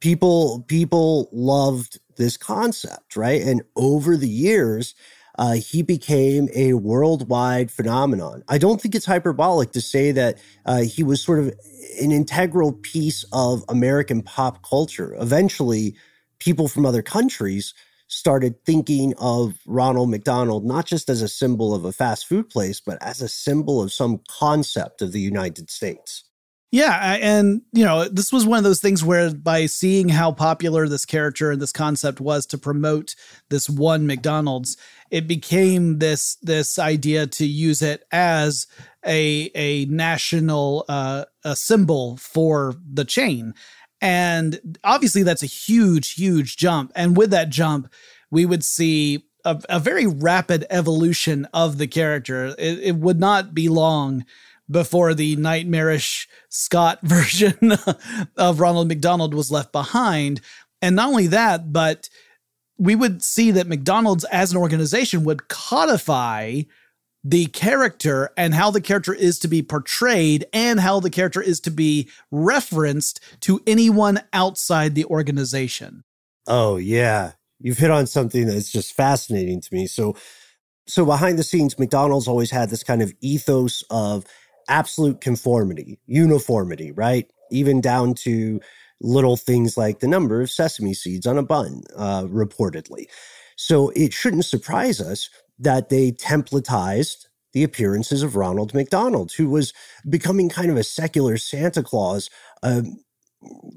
People, 0.00 0.64
people 0.68 1.28
loved 1.32 1.98
this 2.16 2.36
concept, 2.36 3.16
right? 3.16 3.42
And 3.42 3.62
over 3.74 4.16
the 4.16 4.28
years, 4.28 4.94
uh, 5.38 5.54
he 5.54 5.82
became 5.82 6.48
a 6.54 6.74
worldwide 6.74 7.70
phenomenon. 7.72 8.44
I 8.48 8.58
don't 8.58 8.80
think 8.80 8.94
it's 8.94 9.06
hyperbolic 9.06 9.72
to 9.72 9.80
say 9.80 10.12
that 10.12 10.38
uh, 10.64 10.82
he 10.82 11.02
was 11.02 11.20
sort 11.20 11.40
of 11.40 11.48
an 12.00 12.12
integral 12.12 12.72
piece 12.72 13.24
of 13.32 13.64
American 13.68 14.22
pop 14.22 14.62
culture. 14.62 15.16
Eventually, 15.20 15.96
people 16.38 16.68
from 16.68 16.86
other 16.86 17.02
countries 17.02 17.74
started 18.08 18.64
thinking 18.64 19.14
of 19.18 19.58
Ronald 19.66 20.10
McDonald 20.10 20.64
not 20.64 20.86
just 20.86 21.08
as 21.08 21.22
a 21.22 21.28
symbol 21.28 21.74
of 21.74 21.84
a 21.84 21.92
fast 21.92 22.26
food 22.26 22.48
place, 22.48 22.80
but 22.80 22.98
as 23.02 23.22
a 23.22 23.28
symbol 23.28 23.80
of 23.80 23.92
some 23.92 24.20
concept 24.28 25.02
of 25.02 25.12
the 25.12 25.20
United 25.20 25.70
States. 25.70 26.24
Yeah, 26.70 27.16
and 27.22 27.62
you 27.72 27.82
know, 27.82 28.08
this 28.08 28.30
was 28.30 28.44
one 28.44 28.58
of 28.58 28.64
those 28.64 28.80
things 28.80 29.02
where 29.02 29.32
by 29.32 29.64
seeing 29.64 30.10
how 30.10 30.32
popular 30.32 30.86
this 30.86 31.06
character 31.06 31.50
and 31.50 31.62
this 31.62 31.72
concept 31.72 32.20
was 32.20 32.44
to 32.46 32.58
promote 32.58 33.14
this 33.48 33.70
one 33.70 34.06
McDonald's, 34.06 34.76
it 35.10 35.26
became 35.26 35.98
this 35.98 36.36
this 36.42 36.78
idea 36.78 37.26
to 37.26 37.46
use 37.46 37.80
it 37.80 38.04
as 38.12 38.66
a 39.06 39.50
a 39.54 39.86
national 39.86 40.84
uh, 40.90 41.24
a 41.42 41.56
symbol 41.56 42.18
for 42.18 42.74
the 42.92 43.06
chain. 43.06 43.54
And 44.00 44.78
obviously 44.84 45.22
that's 45.22 45.42
a 45.42 45.46
huge 45.46 46.14
huge 46.14 46.56
jump. 46.56 46.92
And 46.94 47.16
with 47.16 47.30
that 47.30 47.50
jump, 47.50 47.92
we 48.30 48.46
would 48.46 48.64
see 48.64 49.24
a, 49.44 49.60
a 49.68 49.80
very 49.80 50.06
rapid 50.06 50.66
evolution 50.70 51.46
of 51.52 51.78
the 51.78 51.86
character. 51.86 52.54
It, 52.58 52.78
it 52.80 52.96
would 52.96 53.18
not 53.18 53.54
be 53.54 53.68
long 53.68 54.24
before 54.70 55.14
the 55.14 55.36
nightmarish 55.36 56.28
Scott 56.48 57.00
version 57.02 57.72
of 58.36 58.60
Ronald 58.60 58.88
McDonald 58.88 59.34
was 59.34 59.50
left 59.50 59.72
behind. 59.72 60.40
And 60.82 60.94
not 60.96 61.08
only 61.08 61.26
that, 61.28 61.72
but 61.72 62.08
we 62.76 62.94
would 62.94 63.22
see 63.22 63.50
that 63.50 63.66
McDonald's 63.66 64.24
as 64.24 64.52
an 64.52 64.58
organization 64.58 65.24
would 65.24 65.48
codify 65.48 66.62
the 67.24 67.46
character 67.46 68.30
and 68.36 68.54
how 68.54 68.70
the 68.70 68.80
character 68.80 69.12
is 69.12 69.38
to 69.40 69.48
be 69.48 69.62
portrayed 69.62 70.46
and 70.52 70.80
how 70.80 71.00
the 71.00 71.10
character 71.10 71.42
is 71.42 71.60
to 71.60 71.70
be 71.70 72.08
referenced 72.30 73.20
to 73.40 73.60
anyone 73.66 74.20
outside 74.32 74.94
the 74.94 75.04
organization. 75.06 76.04
Oh 76.46 76.76
yeah, 76.76 77.32
you've 77.60 77.78
hit 77.78 77.90
on 77.90 78.06
something 78.06 78.46
that's 78.46 78.70
just 78.70 78.94
fascinating 78.94 79.60
to 79.60 79.74
me. 79.74 79.86
So, 79.86 80.16
so 80.86 81.04
behind 81.04 81.38
the 81.38 81.44
scenes, 81.44 81.78
McDonald's 81.78 82.28
always 82.28 82.50
had 82.50 82.70
this 82.70 82.82
kind 82.82 83.02
of 83.02 83.12
ethos 83.20 83.82
of 83.90 84.24
absolute 84.68 85.20
conformity, 85.20 85.98
uniformity, 86.06 86.92
right? 86.92 87.30
Even 87.50 87.80
down 87.80 88.14
to 88.14 88.60
little 89.00 89.36
things 89.36 89.76
like 89.76 90.00
the 90.00 90.08
number 90.08 90.40
of 90.40 90.50
sesame 90.50 90.94
seeds 90.94 91.26
on 91.26 91.38
a 91.38 91.42
bun, 91.42 91.82
uh, 91.96 92.22
reportedly. 92.22 93.06
So 93.56 93.90
it 93.90 94.12
shouldn't 94.12 94.44
surprise 94.44 95.00
us 95.00 95.28
that 95.58 95.88
they 95.88 96.12
templatized 96.12 97.26
the 97.52 97.64
appearances 97.64 98.22
of 98.22 98.36
Ronald 98.36 98.74
McDonald, 98.74 99.32
who 99.32 99.48
was 99.48 99.72
becoming 100.08 100.48
kind 100.48 100.70
of 100.70 100.76
a 100.76 100.84
secular 100.84 101.36
Santa 101.36 101.82
Claus. 101.82 102.30
Um, 102.62 102.98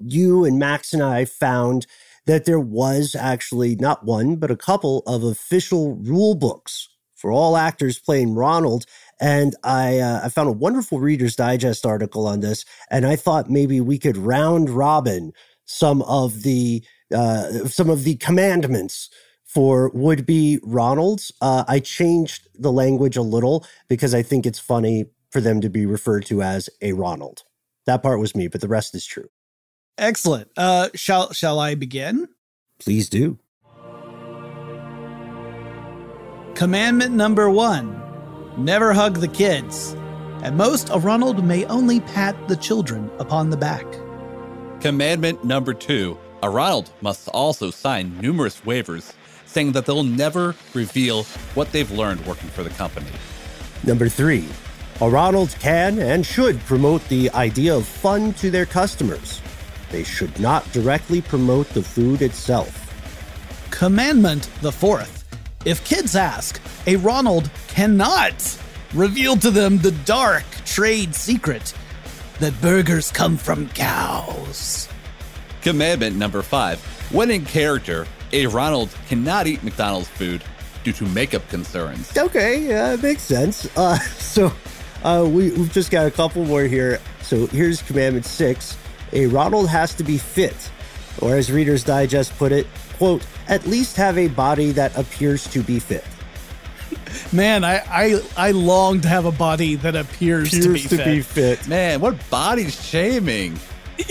you 0.01 0.43
and 0.43 0.59
Max 0.59 0.93
and 0.93 1.01
I 1.01 1.25
found 1.25 1.87
that 2.25 2.45
there 2.45 2.59
was 2.59 3.15
actually 3.15 3.75
not 3.75 4.05
one, 4.05 4.35
but 4.35 4.51
a 4.51 4.57
couple 4.57 4.99
of 5.07 5.23
official 5.23 5.95
rule 5.95 6.35
books 6.35 6.89
for 7.15 7.31
all 7.31 7.55
actors 7.55 7.99
playing 7.99 8.33
Ronald. 8.33 8.85
And 9.19 9.55
I, 9.63 9.99
uh, 9.99 10.21
I 10.23 10.29
found 10.29 10.49
a 10.49 10.53
wonderful 10.53 10.99
Reader's 10.99 11.35
Digest 11.35 11.85
article 11.85 12.27
on 12.27 12.39
this, 12.39 12.65
and 12.89 13.05
I 13.05 13.15
thought 13.15 13.49
maybe 13.49 13.79
we 13.79 13.99
could 13.99 14.17
round 14.17 14.69
robin 14.69 15.31
some 15.65 16.01
of 16.03 16.43
the 16.43 16.83
uh, 17.13 17.67
some 17.67 17.89
of 17.89 18.03
the 18.03 18.15
commandments 18.15 19.09
for 19.53 19.89
would 19.93 20.25
be 20.25 20.59
Ronalds. 20.65 21.31
Uh, 21.41 21.65
I 21.67 21.79
changed 21.79 22.47
the 22.55 22.71
language 22.71 23.17
a 23.17 23.21
little 23.21 23.65
because 23.89 24.15
I 24.15 24.23
think 24.23 24.45
it's 24.45 24.59
funny 24.59 25.05
for 25.29 25.41
them 25.41 25.59
to 25.61 25.69
be 25.69 25.85
referred 25.85 26.25
to 26.27 26.41
as 26.41 26.69
a 26.81 26.93
Ronald. 26.93 27.43
That 27.85 28.01
part 28.01 28.19
was 28.19 28.33
me, 28.33 28.47
but 28.47 28.61
the 28.61 28.69
rest 28.69 28.95
is 28.95 29.05
true. 29.05 29.29
Excellent. 29.97 30.49
Uh, 30.55 30.89
shall 30.95 31.33
shall 31.33 31.59
I 31.59 31.75
begin? 31.75 32.29
Please 32.79 33.09
do. 33.09 33.37
Commandment 36.55 37.13
number 37.13 37.49
one 37.49 38.01
never 38.57 38.93
hug 38.93 39.17
the 39.17 39.27
kids. 39.27 39.95
At 40.43 40.55
most, 40.55 40.89
a 40.89 40.97
Ronald 40.97 41.43
may 41.43 41.65
only 41.65 41.99
pat 41.99 42.35
the 42.47 42.55
children 42.55 43.11
upon 43.19 43.49
the 43.49 43.57
back. 43.57 43.85
Commandment 44.79 45.43
number 45.43 45.73
two 45.73 46.17
a 46.41 46.49
Ronald 46.49 46.89
must 47.01 47.27
also 47.27 47.69
sign 47.69 48.17
numerous 48.19 48.61
waivers 48.61 49.13
saying 49.51 49.73
that 49.73 49.85
they'll 49.85 50.03
never 50.03 50.55
reveal 50.73 51.23
what 51.53 51.71
they've 51.71 51.91
learned 51.91 52.25
working 52.25 52.49
for 52.49 52.63
the 52.63 52.69
company. 52.71 53.11
Number 53.83 54.07
three, 54.07 54.47
a 55.01 55.09
Ronald 55.09 55.55
can 55.59 55.99
and 55.99 56.25
should 56.25 56.59
promote 56.61 57.07
the 57.09 57.29
idea 57.31 57.75
of 57.75 57.85
fun 57.85 58.33
to 58.35 58.49
their 58.49 58.65
customers. 58.65 59.41
They 59.91 60.03
should 60.03 60.39
not 60.39 60.71
directly 60.71 61.21
promote 61.21 61.67
the 61.69 61.83
food 61.83 62.21
itself. 62.21 62.77
Commandment 63.71 64.49
the 64.61 64.71
fourth 64.71 65.21
if 65.63 65.85
kids 65.85 66.15
ask, 66.15 66.59
a 66.87 66.95
Ronald 66.95 67.51
cannot 67.67 68.57
reveal 68.95 69.35
to 69.37 69.51
them 69.51 69.77
the 69.77 69.91
dark 69.91 70.43
trade 70.65 71.13
secret 71.13 71.73
that 72.39 72.59
burgers 72.61 73.11
come 73.11 73.37
from 73.37 73.69
cows. 73.69 74.89
Commandment 75.61 76.15
number 76.15 76.41
five 76.41 76.81
when 77.11 77.29
in 77.29 77.45
character, 77.45 78.07
a 78.33 78.47
Ronald 78.47 78.89
cannot 79.07 79.47
eat 79.47 79.63
McDonald's 79.63 80.07
food 80.07 80.43
due 80.83 80.93
to 80.93 81.05
makeup 81.05 81.47
concerns. 81.49 82.15
Okay, 82.17 82.67
yeah, 82.67 82.93
it 82.93 83.03
makes 83.03 83.21
sense. 83.21 83.67
Uh, 83.77 83.97
so 84.17 84.51
uh, 85.03 85.23
we, 85.27 85.51
we've 85.51 85.71
just 85.71 85.91
got 85.91 86.05
a 86.05 86.11
couple 86.11 86.43
more 86.45 86.63
here. 86.63 86.99
So 87.21 87.47
here's 87.47 87.81
Commandment 87.81 88.25
six 88.25 88.77
a 89.13 89.25
Ronald 89.27 89.69
has 89.69 89.93
to 89.95 90.03
be 90.03 90.17
fit, 90.17 90.71
or 91.19 91.35
as 91.35 91.51
Reader's 91.51 91.83
Digest 91.83 92.37
put 92.37 92.51
it, 92.51 92.67
quote, 92.97 93.25
at 93.47 93.65
least 93.65 93.97
have 93.97 94.17
a 94.17 94.27
body 94.27 94.71
that 94.71 94.95
appears 94.97 95.45
to 95.47 95.61
be 95.61 95.79
fit. 95.79 96.05
Man, 97.33 97.63
I 97.63 97.81
I, 97.89 98.21
I 98.37 98.51
long 98.51 99.01
to 99.01 99.07
have 99.07 99.25
a 99.25 99.31
body 99.31 99.75
that 99.75 99.95
appears, 99.95 100.51
to, 100.51 100.73
be, 100.73 100.81
to 100.81 100.97
fit. 100.97 101.05
be 101.05 101.21
fit. 101.21 101.67
Man, 101.67 101.99
what 101.99 102.29
body 102.29 102.69
shaming. 102.69 103.59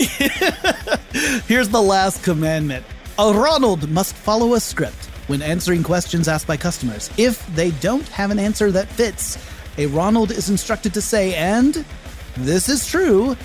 Here's 1.47 1.69
the 1.69 1.81
last 1.81 2.23
commandment. 2.23 2.85
A 3.19 3.33
Ronald 3.33 3.89
must 3.89 4.15
follow 4.15 4.53
a 4.53 4.59
script 4.59 5.05
when 5.27 5.41
answering 5.41 5.83
questions 5.83 6.27
asked 6.27 6.47
by 6.47 6.55
customers. 6.55 7.09
If 7.17 7.45
they 7.55 7.71
don't 7.71 8.07
have 8.07 8.31
an 8.31 8.39
answer 8.39 8.71
that 8.71 8.87
fits, 8.87 9.37
a 9.77 9.87
Ronald 9.87 10.31
is 10.31 10.49
instructed 10.49 10.93
to 10.93 11.01
say, 11.01 11.35
and 11.35 11.85
this 12.37 12.69
is 12.69 12.87
true, 12.87 13.35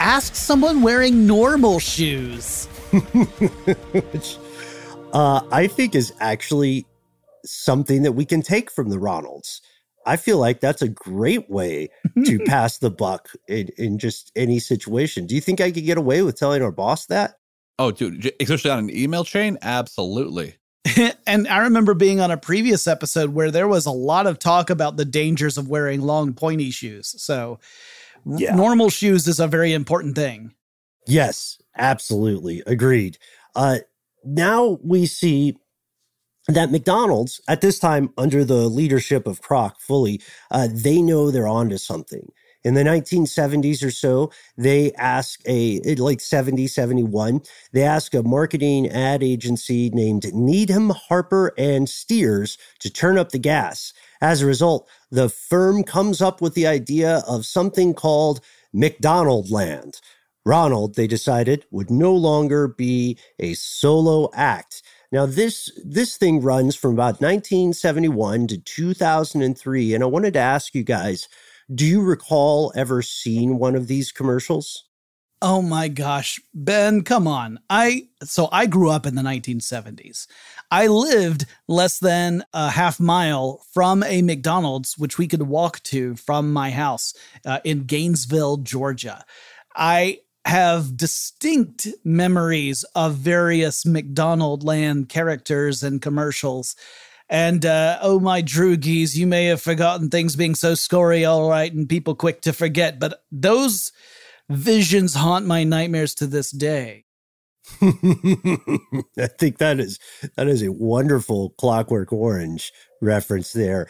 ask 0.00 0.34
someone 0.34 0.80
wearing 0.80 1.26
normal 1.26 1.78
shoes. 1.78 2.64
Which 3.92 4.38
uh, 5.12 5.42
I 5.52 5.66
think 5.66 5.94
is 5.94 6.12
actually 6.18 6.86
something 7.44 8.02
that 8.02 8.12
we 8.12 8.24
can 8.24 8.40
take 8.40 8.70
from 8.70 8.88
the 8.88 8.96
Ronalds. 8.96 9.60
I 10.06 10.16
feel 10.16 10.38
like 10.38 10.60
that's 10.60 10.80
a 10.80 10.88
great 10.88 11.50
way 11.50 11.90
to 12.24 12.38
pass 12.46 12.78
the 12.78 12.90
buck 12.90 13.28
in, 13.46 13.68
in 13.76 13.98
just 13.98 14.32
any 14.34 14.58
situation. 14.58 15.26
Do 15.26 15.34
you 15.34 15.42
think 15.42 15.60
I 15.60 15.70
could 15.70 15.84
get 15.84 15.98
away 15.98 16.22
with 16.22 16.38
telling 16.38 16.62
our 16.62 16.72
boss 16.72 17.04
that? 17.06 17.38
Oh, 17.78 17.90
dude, 17.90 18.32
especially 18.40 18.70
on 18.70 18.78
an 18.80 18.90
email 18.96 19.24
chain? 19.24 19.56
Absolutely. 19.62 20.56
and 21.26 21.46
I 21.48 21.58
remember 21.58 21.94
being 21.94 22.20
on 22.20 22.30
a 22.30 22.36
previous 22.36 22.86
episode 22.86 23.30
where 23.30 23.50
there 23.50 23.68
was 23.68 23.86
a 23.86 23.90
lot 23.90 24.26
of 24.26 24.38
talk 24.38 24.70
about 24.70 24.96
the 24.96 25.04
dangers 25.04 25.58
of 25.58 25.68
wearing 25.68 26.00
long, 26.00 26.32
pointy 26.34 26.70
shoes. 26.70 27.14
So, 27.22 27.60
Yeah. 28.26 28.54
normal 28.54 28.90
shoes 28.90 29.28
is 29.28 29.38
a 29.40 29.46
very 29.46 29.72
important 29.72 30.16
thing. 30.16 30.54
Yes, 31.06 31.58
absolutely. 31.76 32.62
Agreed. 32.66 33.18
Uh, 33.54 33.78
now 34.24 34.78
we 34.82 35.06
see 35.06 35.56
that 36.48 36.70
McDonald's, 36.70 37.40
at 37.46 37.60
this 37.60 37.78
time 37.78 38.10
under 38.16 38.44
the 38.44 38.68
leadership 38.68 39.26
of 39.26 39.40
Kroc 39.40 39.74
fully, 39.80 40.20
uh, 40.50 40.68
they 40.72 41.00
know 41.02 41.30
they're 41.30 41.46
onto 41.48 41.76
something. 41.78 42.30
In 42.64 42.74
the 42.74 42.82
1970s 42.82 43.84
or 43.84 43.90
so, 43.90 44.32
they 44.56 44.92
ask 44.94 45.40
a, 45.46 45.80
like 45.94 46.20
70, 46.20 46.66
71, 46.66 47.40
they 47.72 47.82
ask 47.82 48.14
a 48.14 48.22
marketing 48.22 48.88
ad 48.88 49.22
agency 49.22 49.90
named 49.90 50.32
Needham, 50.34 50.90
Harper, 50.90 51.52
and 51.56 51.88
Steers 51.88 52.58
to 52.80 52.90
turn 52.90 53.16
up 53.16 53.30
the 53.30 53.38
gas. 53.38 53.92
As 54.20 54.42
a 54.42 54.46
result, 54.46 54.88
the 55.10 55.28
firm 55.28 55.84
comes 55.84 56.20
up 56.20 56.40
with 56.40 56.54
the 56.54 56.66
idea 56.66 57.22
of 57.28 57.46
something 57.46 57.94
called 57.94 58.40
McDonald 58.72 59.50
Land. 59.50 60.00
Ronald, 60.44 60.94
they 60.94 61.06
decided, 61.06 61.66
would 61.70 61.90
no 61.90 62.14
longer 62.14 62.68
be 62.68 63.18
a 63.38 63.54
solo 63.54 64.30
act. 64.34 64.82
Now 65.12 65.26
this 65.26 65.70
this 65.84 66.16
thing 66.16 66.40
runs 66.40 66.74
from 66.76 66.92
about 66.92 67.20
1971 67.20 68.46
to 68.48 68.58
2003 68.58 69.94
and 69.94 70.02
I 70.02 70.06
wanted 70.06 70.34
to 70.34 70.38
ask 70.38 70.74
you 70.74 70.84
guys, 70.84 71.28
do 71.74 71.84
you 71.84 72.02
recall 72.02 72.72
ever 72.74 73.02
seeing 73.02 73.58
one 73.58 73.74
of 73.74 73.86
these 73.86 74.12
commercials? 74.12 74.84
Oh 75.40 75.62
my 75.62 75.86
gosh, 75.86 76.40
Ben, 76.52 77.02
come 77.02 77.28
on. 77.28 77.60
I 77.70 78.08
so 78.24 78.48
I 78.50 78.66
grew 78.66 78.90
up 78.90 79.06
in 79.06 79.14
the 79.14 79.22
1970s. 79.22 80.26
I 80.70 80.88
lived 80.88 81.46
less 81.68 82.00
than 82.00 82.44
a 82.52 82.70
half 82.70 82.98
mile 82.98 83.64
from 83.72 84.02
a 84.02 84.20
McDonald's 84.22 84.98
which 84.98 85.16
we 85.16 85.28
could 85.28 85.42
walk 85.42 85.80
to 85.84 86.16
from 86.16 86.52
my 86.52 86.70
house 86.72 87.14
uh, 87.46 87.60
in 87.62 87.84
Gainesville, 87.84 88.58
Georgia. 88.58 89.24
I 89.76 90.20
have 90.44 90.96
distinct 90.96 91.86
memories 92.04 92.82
of 92.96 93.14
various 93.14 93.86
McDonald 93.86 94.64
land 94.64 95.08
characters 95.08 95.84
and 95.84 96.02
commercials. 96.02 96.74
And 97.28 97.66
uh, 97.66 97.98
oh 98.00 98.20
my 98.20 98.42
droogies, 98.42 99.14
you 99.14 99.26
may 99.26 99.46
have 99.46 99.60
forgotten 99.60 100.08
things 100.08 100.34
being 100.34 100.54
so 100.54 100.74
scory, 100.74 101.24
all 101.24 101.48
right, 101.48 101.72
and 101.72 101.88
people 101.88 102.14
quick 102.14 102.40
to 102.42 102.52
forget, 102.52 102.98
but 102.98 103.22
those 103.30 103.92
visions 104.48 105.14
haunt 105.14 105.46
my 105.46 105.64
nightmares 105.64 106.14
to 106.14 106.26
this 106.26 106.50
day. 106.50 107.04
I 107.82 109.26
think 109.38 109.58
that 109.58 109.78
is 109.78 109.98
that 110.36 110.48
is 110.48 110.62
a 110.62 110.72
wonderful 110.72 111.50
Clockwork 111.58 112.12
Orange 112.12 112.72
reference 113.02 113.52
there. 113.52 113.88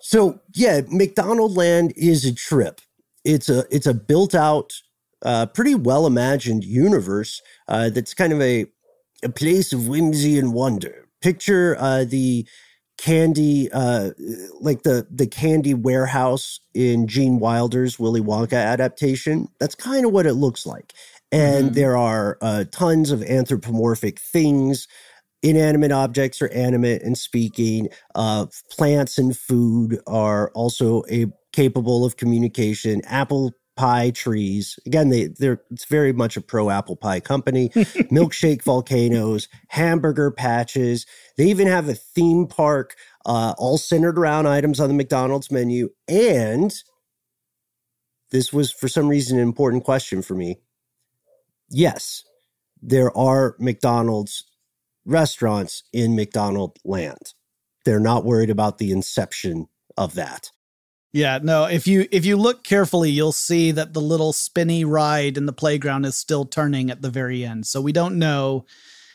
So 0.00 0.40
yeah, 0.54 0.82
McDonald 0.88 1.56
Land 1.56 1.92
is 1.96 2.24
a 2.24 2.32
trip. 2.32 2.80
It's 3.24 3.48
a 3.48 3.64
it's 3.70 3.86
a 3.86 3.94
built 3.94 4.36
out, 4.36 4.72
uh, 5.22 5.46
pretty 5.46 5.74
well 5.74 6.06
imagined 6.06 6.62
universe 6.62 7.42
uh, 7.66 7.90
that's 7.90 8.14
kind 8.14 8.32
of 8.32 8.40
a 8.40 8.66
a 9.24 9.28
place 9.28 9.72
of 9.72 9.88
whimsy 9.88 10.38
and 10.38 10.52
wonder. 10.52 11.08
Picture 11.20 11.76
uh, 11.80 12.04
the 12.04 12.46
candy, 12.98 13.70
uh, 13.72 14.12
like 14.60 14.82
the 14.84 15.06
the 15.10 15.28
candy 15.28 15.74
warehouse 15.74 16.60
in 16.74 17.08
Gene 17.08 17.40
Wilder's 17.40 17.98
Willy 17.98 18.22
Wonka 18.22 18.54
adaptation. 18.56 19.48
That's 19.60 19.76
kind 19.76 20.06
of 20.06 20.12
what 20.12 20.26
it 20.26 20.34
looks 20.34 20.66
like. 20.66 20.94
And 21.32 21.72
Mhm. 21.72 21.74
there 21.74 21.96
are 21.98 22.38
uh, 22.42 22.64
tons 22.72 23.10
of 23.12 23.22
anthropomorphic 23.24 24.20
things. 24.20 24.88
Inanimate 25.42 25.92
objects 25.92 26.42
are 26.42 26.48
animate 26.50 27.02
and 27.02 27.18
speaking. 27.18 27.88
Uh, 28.14 28.46
plants 28.70 29.18
and 29.18 29.36
food 29.38 30.00
are 30.06 30.50
also 30.52 31.04
a, 31.10 31.26
capable 31.52 32.04
of 32.04 32.16
communication. 32.16 33.02
Apple 33.06 33.52
pie 33.78 34.10
trees. 34.10 34.76
Again, 34.86 35.08
they 35.08 35.28
they're 35.28 35.62
it's 35.70 35.84
very 35.84 36.12
much 36.12 36.36
a 36.36 36.40
pro 36.40 36.68
apple 36.68 36.96
pie 36.96 37.20
company. 37.20 37.68
Milkshake 38.10 38.62
volcanoes, 38.62 39.48
hamburger 39.68 40.32
patches. 40.32 41.06
They 41.36 41.44
even 41.44 41.68
have 41.68 41.88
a 41.88 41.94
theme 41.94 42.48
park, 42.48 42.96
uh, 43.24 43.54
all 43.56 43.78
centered 43.78 44.18
around 44.18 44.48
items 44.48 44.80
on 44.80 44.88
the 44.88 44.94
McDonald's 44.94 45.52
menu. 45.52 45.90
And 46.08 46.74
this 48.32 48.52
was 48.52 48.72
for 48.72 48.88
some 48.88 49.06
reason 49.06 49.38
an 49.38 49.44
important 49.44 49.84
question 49.84 50.22
for 50.22 50.34
me. 50.34 50.58
Yes, 51.70 52.24
there 52.82 53.16
are 53.16 53.54
McDonald's 53.60 54.44
restaurants 55.04 55.84
in 55.92 56.16
McDonald 56.16 56.78
land. 56.84 57.32
They're 57.84 58.00
not 58.00 58.24
worried 58.24 58.50
about 58.50 58.78
the 58.78 58.90
inception 58.90 59.68
of 59.96 60.14
that. 60.14 60.50
Yeah, 61.12 61.38
no, 61.42 61.64
if 61.64 61.86
you 61.86 62.06
if 62.12 62.26
you 62.26 62.36
look 62.36 62.64
carefully, 62.64 63.10
you'll 63.10 63.32
see 63.32 63.70
that 63.70 63.94
the 63.94 64.00
little 64.00 64.32
spinny 64.32 64.84
ride 64.84 65.36
in 65.38 65.46
the 65.46 65.52
playground 65.52 66.04
is 66.04 66.16
still 66.16 66.44
turning 66.44 66.90
at 66.90 67.00
the 67.00 67.10
very 67.10 67.44
end. 67.44 67.66
So 67.66 67.80
we 67.80 67.92
don't 67.92 68.18
know 68.18 68.66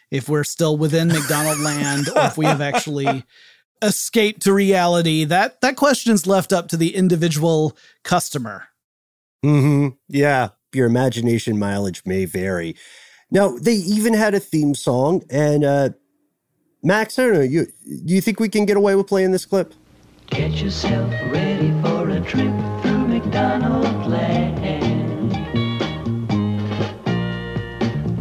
if 0.09 0.27
we're 0.27 0.43
still 0.43 0.75
within 0.77 1.07
McDonald 1.09 1.59
land 1.59 2.09
or 2.09 2.25
if 2.25 2.37
we 2.37 2.45
have 2.45 2.61
actually 2.61 3.23
escaped 3.81 4.41
to 4.43 4.53
reality. 4.53 5.23
That 5.23 5.61
that 5.61 5.75
question's 5.75 6.25
left 6.25 6.51
up 6.51 6.67
to 6.69 6.77
the 6.77 6.95
individual 6.95 7.77
customer. 8.03 8.69
hmm 9.43 9.89
Yeah, 10.07 10.49
your 10.73 10.87
imagination 10.87 11.59
mileage 11.59 12.01
may 12.05 12.25
vary. 12.25 12.75
Now, 13.29 13.57
they 13.57 13.73
even 13.73 14.13
had 14.13 14.35
a 14.35 14.39
theme 14.39 14.75
song, 14.75 15.23
and 15.29 15.63
uh, 15.63 15.89
Max, 16.83 17.17
I 17.17 17.23
don't 17.23 17.33
know, 17.33 17.41
you 17.41 17.65
do 17.85 18.13
you 18.13 18.21
think 18.21 18.39
we 18.39 18.49
can 18.49 18.65
get 18.65 18.77
away 18.77 18.95
with 18.95 19.07
playing 19.07 19.31
this 19.31 19.45
clip? 19.45 19.73
Get 20.27 20.51
yourself 20.61 21.11
ready 21.31 21.71
for 21.81 21.82
a 21.82 21.82
trip 22.25 22.53
through 22.81 23.07
McDonald 23.07 24.07
land. 24.07 25.33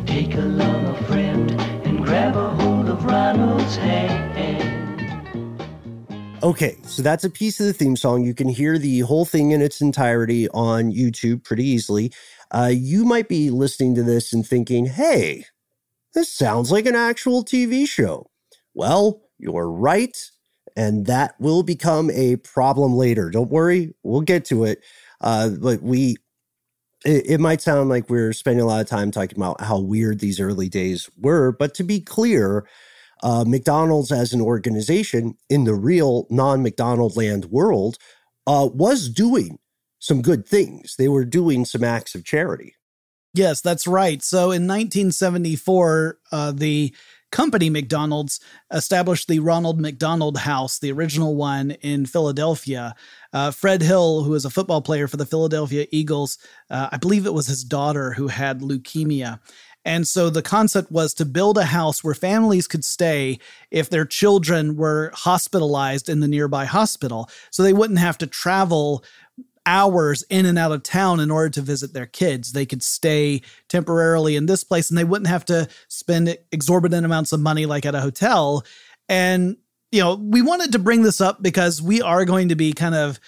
Take 0.07 0.35
along 0.35 0.87
a 0.87 1.05
friend 1.05 1.51
and 1.85 2.05
grab 2.05 2.37
a 2.37 2.51
hold 2.51 2.89
of 2.89 3.05
Ronald's 3.05 3.77
hand. 3.77 4.33
Okay, 6.43 6.77
so 6.83 7.03
that's 7.03 7.23
a 7.23 7.31
piece 7.31 7.61
of 7.61 7.67
the 7.67 7.73
theme 7.73 7.95
song. 7.95 8.25
You 8.25 8.35
can 8.35 8.49
hear 8.49 8.77
the 8.77 9.01
whole 9.01 9.25
thing 9.25 9.53
in 9.53 9.63
its 9.63 9.81
entirety 9.81 10.49
on 10.49 10.91
YouTube 10.91 11.45
pretty 11.45 11.65
easily. 11.65 12.13
Uh, 12.51 12.73
you 12.75 13.05
might 13.05 13.29
be 13.29 13.51
listening 13.51 13.95
to 13.95 14.03
this 14.03 14.33
and 14.33 14.45
thinking, 14.45 14.87
hey, 14.87 15.45
this 16.15 16.33
sounds 16.33 16.73
like 16.73 16.87
an 16.87 16.97
actual 16.97 17.45
TV 17.45 17.87
show. 17.87 18.29
Well, 18.75 19.23
you're 19.39 19.71
right. 19.71 20.17
And 20.77 21.07
that 21.07 21.35
will 21.41 21.63
become 21.63 22.11
a 22.11 22.37
problem 22.37 22.95
later. 22.95 23.31
Don't 23.31 23.51
worry, 23.51 23.95
we'll 24.03 24.23
get 24.23 24.45
to 24.47 24.65
it. 24.65 24.83
Uh, 25.21 25.51
but 25.51 25.83
we, 25.83 26.17
it, 27.05 27.25
it 27.27 27.41
might 27.41 27.61
sound 27.61 27.89
like 27.89 28.09
we're 28.09 28.33
spending 28.33 28.63
a 28.63 28.67
lot 28.67 28.81
of 28.81 28.89
time 28.89 29.11
talking 29.11 29.37
about 29.37 29.61
how 29.61 29.79
weird 29.79 30.21
these 30.21 30.41
early 30.41 30.69
days 30.69 31.09
were. 31.19 31.53
But 31.53 31.75
to 31.75 31.85
be 31.85 32.01
clear, 32.01 32.67
uh, 33.23 33.45
McDonald's 33.47 34.11
as 34.11 34.33
an 34.33 34.41
organization 34.41 35.37
in 35.49 35.65
the 35.65 35.75
real 35.75 36.27
non 36.31 36.63
McDonald 36.63 37.17
land 37.17 37.47
world 37.47 37.99
uh, 38.47 38.69
was 38.73 39.09
doing 39.09 39.59
some 39.99 40.21
good 40.23 40.47
things. 40.47 40.97
They 40.97 41.09
were 41.09 41.25
doing 41.25 41.65
some 41.65 41.85
acts 41.85 42.15
of 42.15 42.25
charity. 42.25 42.75
Yes, 43.35 43.61
that's 43.61 43.87
right. 43.87 44.23
So 44.23 44.51
in 44.51 44.67
1974, 44.67 46.19
uh, 46.33 46.53
the 46.53 46.95
company 47.33 47.69
McDonald's 47.69 48.39
established 48.73 49.27
the 49.27 49.41
Ronald 49.41 49.81
McDonald 49.81 50.39
House, 50.39 50.79
the 50.79 50.93
original 50.93 51.35
one 51.35 51.73
in 51.83 52.07
Philadelphia. 52.07 52.95
Uh, 53.33 53.51
Fred 53.51 53.83
Hill, 53.83 54.23
who 54.23 54.35
is 54.35 54.45
a 54.45 54.51
football 54.51 54.83
player 54.83 55.09
for 55.09 55.17
the 55.17 55.27
Philadelphia 55.27 55.87
Eagles, 55.91 56.39
uh, 56.71 56.91
I 56.93 56.99
believe 56.99 57.27
it 57.27 57.35
was 57.35 57.49
his 57.49 57.65
daughter 57.65 58.13
who 58.13 58.29
had 58.29 58.61
leukemia. 58.61 59.41
And 59.85 60.07
so 60.07 60.31
the 60.31 60.43
concept 60.43 60.93
was 60.93 61.13
to 61.15 61.25
build 61.25 61.59
a 61.59 61.65
house 61.65 62.05
where 62.05 62.15
families 62.15 62.69
could 62.69 62.85
stay 62.85 63.41
if 63.71 63.91
their 63.91 64.05
children 64.05 64.77
were 64.77 65.11
hospitalized 65.13 66.09
in 66.09 66.21
the 66.21 66.29
nearby 66.29 66.67
hospital. 66.67 67.29
So 67.51 67.63
they 67.63 67.73
wouldn't 67.73 67.99
have 67.99 68.19
to 68.19 68.27
travel 68.27 69.03
hours 69.67 70.25
in 70.29 70.47
and 70.47 70.59
out 70.59 70.73
of 70.73 70.83
town 70.83 71.21
in 71.21 71.31
order 71.31 71.51
to 71.51 71.61
visit 71.61 71.93
their 71.93 72.07
kids. 72.07 72.53
They 72.53 72.67
could 72.67 72.83
stay 72.83 73.43
temporarily 73.69 74.37
in 74.37 74.47
this 74.47 74.65
place 74.65 74.91
and 74.91 74.99
they 74.99 75.05
wouldn't 75.05 75.29
have 75.29 75.45
to 75.47 75.69
spend 75.89 76.37
exorbitant 76.51 77.07
amounts 77.07 77.33
of 77.33 77.41
money 77.41 77.67
like 77.67 77.87
at 77.87 77.95
a 77.95 78.01
hotel. 78.01 78.65
And, 79.09 79.57
you 79.91 80.01
know, 80.01 80.15
we 80.15 80.43
wanted 80.43 80.73
to 80.73 80.79
bring 80.79 81.03
this 81.03 81.21
up 81.21 81.43
because 81.43 81.81
we 81.81 82.03
are 82.03 82.25
going 82.25 82.49
to 82.49 82.57
be 82.57 82.73
kind 82.73 82.95
of 82.95 83.21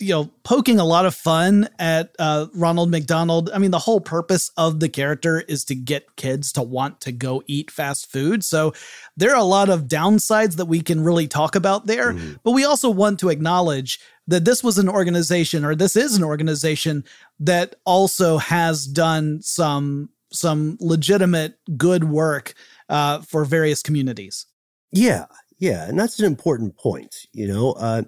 you 0.00 0.14
know, 0.14 0.30
poking 0.44 0.80
a 0.80 0.84
lot 0.84 1.04
of 1.04 1.14
fun 1.14 1.68
at 1.78 2.14
uh, 2.18 2.46
Ronald 2.54 2.90
McDonald. 2.90 3.50
I 3.52 3.58
mean, 3.58 3.70
the 3.70 3.78
whole 3.78 4.00
purpose 4.00 4.50
of 4.56 4.80
the 4.80 4.88
character 4.88 5.40
is 5.40 5.64
to 5.66 5.74
get 5.74 6.16
kids 6.16 6.52
to 6.52 6.62
want 6.62 7.02
to 7.02 7.12
go 7.12 7.42
eat 7.46 7.70
fast 7.70 8.10
food. 8.10 8.42
So 8.42 8.72
there 9.16 9.32
are 9.32 9.38
a 9.38 9.44
lot 9.44 9.68
of 9.68 9.82
downsides 9.82 10.56
that 10.56 10.66
we 10.66 10.80
can 10.80 11.04
really 11.04 11.28
talk 11.28 11.54
about 11.54 11.86
there. 11.86 12.14
But 12.42 12.52
we 12.52 12.64
also 12.64 12.88
want 12.88 13.20
to 13.20 13.28
acknowledge 13.28 14.00
that 14.30 14.44
this 14.44 14.64
was 14.64 14.78
an 14.78 14.88
organization, 14.88 15.64
or 15.64 15.74
this 15.74 15.96
is 15.96 16.16
an 16.16 16.24
organization 16.24 17.04
that 17.40 17.74
also 17.84 18.38
has 18.38 18.86
done 18.86 19.42
some 19.42 20.08
some 20.32 20.78
legitimate 20.80 21.58
good 21.76 22.04
work 22.04 22.54
uh, 22.88 23.20
for 23.22 23.44
various 23.44 23.82
communities. 23.82 24.46
Yeah, 24.92 25.26
yeah, 25.58 25.88
and 25.88 25.98
that's 25.98 26.18
an 26.20 26.26
important 26.26 26.76
point. 26.76 27.26
You 27.32 27.48
know, 27.48 27.72
uh, 27.72 28.02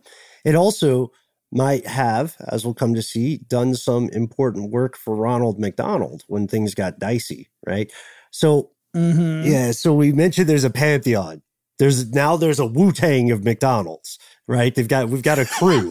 it 0.44 0.54
also 0.54 1.10
might 1.50 1.86
have, 1.86 2.36
as 2.48 2.64
we'll 2.64 2.74
come 2.74 2.94
to 2.94 3.02
see, 3.02 3.38
done 3.48 3.74
some 3.74 4.08
important 4.10 4.70
work 4.70 4.96
for 4.96 5.16
Ronald 5.16 5.58
McDonald 5.58 6.22
when 6.28 6.46
things 6.48 6.74
got 6.74 6.98
dicey, 6.98 7.50
right? 7.66 7.92
So, 8.30 8.70
Mhm. 8.96 9.44
yeah, 9.44 9.72
so 9.72 9.92
we 9.92 10.12
mentioned 10.12 10.48
there's 10.48 10.64
a 10.64 10.70
pantheon. 10.70 11.42
There's 11.78 12.10
now 12.12 12.36
there's 12.36 12.60
a 12.60 12.66
Wu 12.66 12.92
Tang 12.92 13.32
of 13.32 13.42
McDonald's, 13.44 14.18
right? 14.46 14.72
They've 14.74 14.86
got 14.88 15.08
we've 15.08 15.22
got 15.22 15.38
a 15.40 15.44
crew. 15.44 15.90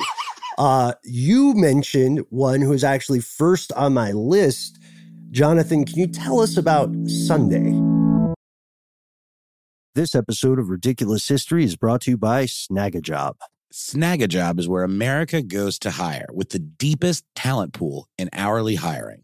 Uh, 0.62 0.93
you 1.03 1.55
mentioned 1.55 2.24
one 2.30 2.62
who 2.62 2.72
is 2.72 2.84
actually 2.84 3.20
first 3.20 3.74
on 3.74 3.95
my 3.95 4.12
list. 4.12 4.78
Jonathan, 5.32 5.84
can 5.84 5.97
you 5.97 6.05
tell 6.05 6.39
us 6.39 6.55
about 6.55 6.91
Sundae? 7.07 7.74
This 9.95 10.14
episode 10.14 10.59
of 10.59 10.70
Ridiculous 10.70 11.28
History 11.28 11.64
is 11.64 11.76
brought 11.76 12.01
to 12.01 12.12
you 12.12 12.18
by 12.18 12.45
Snagajob. 12.45 13.38
Snagajob 13.74 14.59
is 14.59 14.68
where 14.68 14.84
America 14.84 15.41
goes 15.41 15.80
to 15.80 15.89
hire 15.89 16.28
with 16.32 16.49
the 16.49 16.59
deepest 16.59 17.26
talent 17.36 17.74
pool 17.74 18.07
in 18.20 18.30
hourly 18.32 18.76
hiring. 18.76 19.24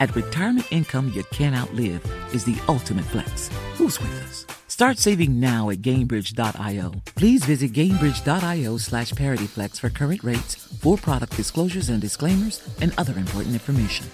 At 0.00 0.14
retirement 0.14 0.66
income 0.70 1.12
you 1.14 1.24
can't 1.24 1.56
outlive 1.56 2.04
is 2.34 2.44
the 2.44 2.58
ultimate 2.68 3.04
flex. 3.06 3.48
Who's 3.74 4.00
with 4.00 4.12
us? 4.24 4.46
Start 4.68 4.98
saving 4.98 5.40
now 5.40 5.70
at 5.70 5.78
Gainbridge.io. 5.78 6.92
Please 7.14 7.44
visit 7.44 7.72
Gainbridge.io 7.72 8.76
slash 8.76 9.12
ParityFlex 9.12 9.80
for 9.80 9.88
current 9.88 10.22
rates, 10.22 10.54
for 10.54 10.98
product 10.98 11.34
disclosures 11.34 11.88
and 11.88 12.00
disclaimers, 12.00 12.62
and 12.82 12.92
other 12.98 13.16
important 13.16 13.54
information. 13.54 14.06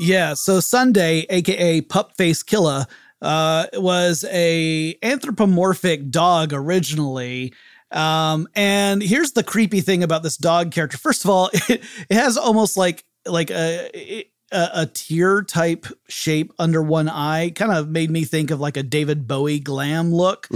Yeah, 0.00 0.34
so 0.34 0.60
Sundae, 0.60 1.26
aka 1.28 1.82
Pup 1.82 2.16
Face 2.16 2.42
Killa, 2.42 2.86
uh, 3.22 3.66
was 3.74 4.24
a 4.30 4.96
anthropomorphic 5.02 6.10
dog 6.10 6.52
originally. 6.52 7.52
Um, 7.90 8.48
and 8.54 9.02
here's 9.02 9.32
the 9.32 9.42
creepy 9.42 9.80
thing 9.80 10.02
about 10.02 10.22
this 10.22 10.36
dog 10.36 10.70
character. 10.70 10.98
First 10.98 11.24
of 11.24 11.30
all, 11.30 11.50
it, 11.52 11.82
it 12.08 12.14
has 12.14 12.36
almost 12.36 12.76
like 12.76 13.04
like 13.26 13.50
a, 13.50 14.24
a 14.52 14.70
a 14.74 14.86
tear 14.86 15.42
type 15.42 15.86
shape 16.08 16.52
under 16.58 16.82
one 16.82 17.08
eye. 17.08 17.50
Kind 17.50 17.72
of 17.72 17.88
made 17.88 18.10
me 18.10 18.24
think 18.24 18.50
of 18.50 18.60
like 18.60 18.76
a 18.76 18.82
David 18.82 19.26
Bowie 19.28 19.60
glam 19.60 20.12
look. 20.12 20.48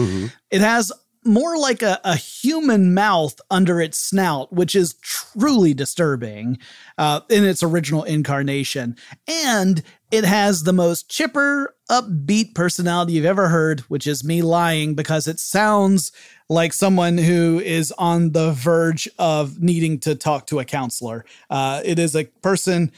It 0.51 0.61
has 0.61 0.93
more 1.25 1.57
like 1.59 1.83
a, 1.83 2.01
a 2.05 2.17
human 2.17 2.95
mouth 2.95 3.41
under 3.51 3.81
its 3.81 3.99
snout, 3.99 4.53
which 4.53 4.75
is 4.75 4.95
truly 4.95 5.75
disturbing 5.75 6.59
uh, 6.99 7.21
in 7.31 7.45
its 7.45 7.63
original 7.63 8.05
incarnation. 8.05 8.97
And 9.27 9.83
it 10.11 10.25
has 10.25 10.63
the 10.63 10.73
most 10.73 11.11
chipper, 11.11 11.75
upbeat 11.91 12.55
personality 12.55 13.15
you've 13.15 13.25
ever 13.25 13.49
heard, 13.49 13.81
which 13.83 14.07
is 14.07 14.23
me 14.23 14.43
lying 14.43 14.95
because 14.95 15.27
it 15.27 15.41
sounds 15.41 16.13
like 16.49 16.73
someone 16.73 17.19
who 17.19 17.61
is 17.61 17.93
on 17.93 18.33
the 18.33 18.53
verge 18.53 19.09
of 19.19 19.61
needing 19.61 19.99
to 20.01 20.15
talk 20.15 20.47
to 20.47 20.61
a 20.61 20.65
counselor. 20.65 21.25
Uh, 21.51 21.81
it 21.85 21.99
is 21.99 22.15
a 22.15 22.25
person, 22.43 22.93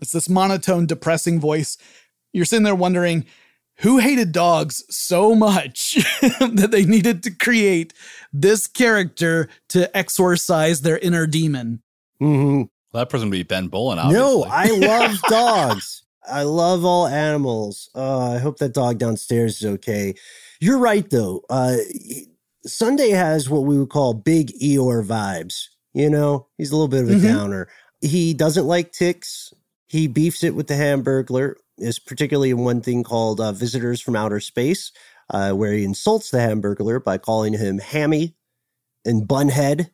it's 0.00 0.12
this 0.12 0.28
monotone, 0.28 0.86
depressing 0.86 1.40
voice. 1.40 1.78
You're 2.32 2.44
sitting 2.44 2.64
there 2.64 2.74
wondering, 2.74 3.26
who 3.82 3.98
hated 3.98 4.32
dogs 4.32 4.82
so 4.90 5.34
much 5.34 5.94
that 6.20 6.68
they 6.70 6.84
needed 6.84 7.22
to 7.24 7.30
create 7.30 7.92
this 8.32 8.66
character 8.66 9.48
to 9.68 9.94
exorcise 9.96 10.80
their 10.80 10.98
inner 10.98 11.26
demon. 11.26 11.82
Mm-hmm. 12.20 12.62
That 12.96 13.08
person 13.08 13.28
would 13.28 13.32
be 13.36 13.42
Ben 13.42 13.68
Bowlin. 13.68 13.98
No, 14.12 14.44
I 14.44 14.66
love 14.70 15.20
dogs. 15.28 16.02
I 16.28 16.42
love 16.44 16.84
all 16.84 17.06
animals. 17.06 17.88
Uh, 17.94 18.32
I 18.34 18.38
hope 18.38 18.58
that 18.58 18.74
dog 18.74 18.98
downstairs 18.98 19.60
is 19.62 19.66
okay. 19.74 20.14
You're 20.60 20.78
right, 20.78 21.08
though. 21.10 21.42
Uh, 21.50 21.76
Sundae 22.64 23.10
has 23.10 23.50
what 23.50 23.64
we 23.64 23.78
would 23.78 23.88
call 23.90 24.14
big 24.14 24.52
Eeyore 24.62 25.04
vibes. 25.04 25.64
You 25.94 26.08
know, 26.10 26.46
he's 26.58 26.70
a 26.70 26.76
little 26.76 26.88
bit 26.88 27.02
of 27.02 27.10
a 27.10 27.14
Mhm. 27.14 27.22
downer. 27.34 27.68
He 28.00 28.34
doesn't 28.34 28.66
like 28.66 28.92
ticks. 28.92 29.52
He 29.88 30.06
beefs 30.06 30.42
it 30.44 30.54
with 30.54 30.68
the 30.68 30.74
Hamburglar, 30.74 31.54
is 31.82 31.98
particularly 31.98 32.50
in 32.50 32.58
one 32.58 32.80
thing 32.80 33.02
called 33.02 33.40
uh, 33.40 33.52
Visitors 33.52 34.00
from 34.00 34.16
Outer 34.16 34.40
Space, 34.40 34.92
uh, 35.30 35.52
where 35.52 35.72
he 35.72 35.84
insults 35.84 36.30
the 36.30 36.38
Hamburglar 36.38 37.02
by 37.02 37.18
calling 37.18 37.52
him 37.54 37.78
Hammy 37.78 38.34
and 39.04 39.26
Bunhead. 39.28 39.90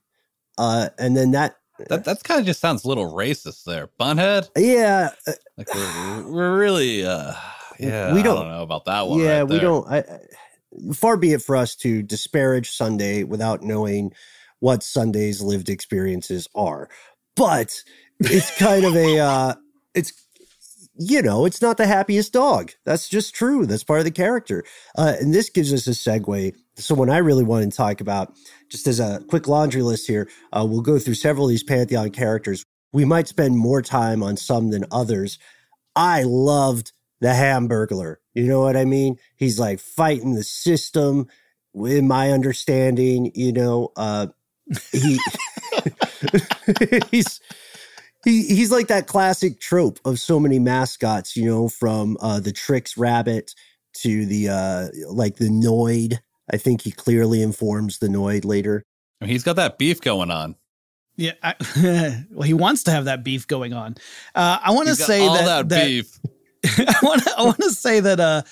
Uh, 0.56 0.88
and 0.98 1.16
then 1.16 1.30
that 1.32 1.56
That 1.88 2.04
that 2.04 2.22
kind 2.24 2.40
of 2.40 2.46
just 2.46 2.60
sounds 2.60 2.84
a 2.84 2.88
little 2.88 3.12
racist 3.12 3.64
there. 3.64 3.88
Bunhead? 4.00 4.50
Yeah. 4.56 5.10
uh, 5.26 5.32
Like 5.56 5.72
we're, 5.74 6.30
we're 6.32 6.58
really 6.58 7.04
uh 7.06 7.32
yeah, 7.78 8.12
We 8.12 8.22
don't- 8.22 8.36
don't 8.42 8.50
know 8.50 8.62
about 8.62 8.84
that 8.86 9.06
one. 9.06 9.20
yeah, 9.20 9.38
right 9.38 9.48
we 9.48 9.58
don't. 9.60 9.86
I- 9.88 10.04
far 10.94 11.16
be 11.16 11.32
it 11.32 11.42
for 11.42 11.56
us 11.56 11.74
to 11.76 12.02
disparage 12.02 12.70
Sundae 12.70 13.22
without 13.22 13.62
knowing 13.62 14.12
what 14.60 14.82
Sundae's 14.82 15.40
lived 15.40 15.68
experiences 15.68 16.48
are. 16.56 16.88
But 17.36 17.82
it's 18.20 18.50
kind 18.58 18.84
of 18.84 18.96
a, 18.96 19.18
uh, 19.20 19.54
it's, 19.94 20.12
you 20.98 21.22
know, 21.22 21.44
it's 21.44 21.62
not 21.62 21.76
the 21.76 21.86
happiest 21.86 22.32
dog. 22.32 22.72
That's 22.84 23.08
just 23.08 23.34
true. 23.34 23.66
That's 23.66 23.84
part 23.84 24.00
of 24.00 24.04
the 24.04 24.10
character. 24.10 24.64
Uh, 24.96 25.14
and 25.20 25.32
this 25.32 25.48
gives 25.48 25.72
us 25.72 25.86
a 25.86 25.90
segue. 25.90 26.54
So 26.76 26.94
when 26.94 27.08
I 27.08 27.18
really 27.18 27.44
want 27.44 27.70
to 27.70 27.76
talk 27.76 28.00
about, 28.00 28.34
just 28.68 28.86
as 28.88 28.98
a 28.98 29.22
quick 29.28 29.46
laundry 29.46 29.82
list 29.82 30.08
here, 30.08 30.28
uh, 30.52 30.66
we'll 30.68 30.80
go 30.80 30.98
through 30.98 31.14
several 31.14 31.46
of 31.46 31.50
these 31.50 31.62
Pantheon 31.62 32.10
characters. 32.10 32.64
We 32.92 33.04
might 33.04 33.28
spend 33.28 33.56
more 33.56 33.80
time 33.80 34.22
on 34.22 34.36
some 34.36 34.70
than 34.70 34.86
others. 34.90 35.38
I 35.94 36.24
loved 36.24 36.92
the 37.20 37.28
Hamburglar. 37.28 38.16
You 38.34 38.46
know 38.48 38.60
what 38.62 38.76
I 38.76 38.84
mean? 38.84 39.18
He's 39.36 39.58
like 39.58 39.80
fighting 39.80 40.34
the 40.34 40.44
system. 40.44 41.28
In 41.74 42.08
my 42.08 42.32
understanding, 42.32 43.30
you 43.34 43.52
know, 43.52 43.92
uh, 43.96 44.28
he 44.90 45.18
he's 47.10 47.40
he, 48.24 48.42
he's 48.42 48.70
like 48.70 48.88
that 48.88 49.06
classic 49.06 49.60
trope 49.60 49.98
of 50.04 50.18
so 50.18 50.40
many 50.40 50.58
mascots. 50.58 51.36
You 51.36 51.46
know, 51.46 51.68
from 51.68 52.16
uh, 52.20 52.40
the 52.40 52.52
Trix 52.52 52.96
Rabbit 52.96 53.54
to 53.98 54.26
the 54.26 54.48
uh, 54.48 54.88
like 55.10 55.36
the 55.36 55.48
Noid. 55.48 56.18
I 56.50 56.56
think 56.56 56.80
he 56.82 56.90
clearly 56.90 57.42
informs 57.42 57.98
the 57.98 58.08
Noid 58.08 58.44
later. 58.44 58.82
He's 59.22 59.42
got 59.42 59.56
that 59.56 59.78
beef 59.78 60.00
going 60.00 60.30
on. 60.30 60.56
Yeah, 61.16 61.32
I, 61.42 61.54
well, 62.30 62.46
he 62.46 62.54
wants 62.54 62.84
to 62.84 62.92
have 62.92 63.06
that 63.06 63.24
beef 63.24 63.46
going 63.46 63.72
on. 63.72 63.96
Uh, 64.34 64.58
I 64.62 64.70
want 64.70 64.88
to 64.88 64.94
say 64.94 65.26
all 65.26 65.34
that, 65.34 65.68
that 65.68 65.86
beef. 65.86 66.18
I 66.64 66.94
want 67.02 67.22
to 67.24 67.34
I 67.36 67.42
want 67.42 67.58
to 67.58 67.70
say 67.70 68.00
that 68.00 68.20
uh 68.20 68.42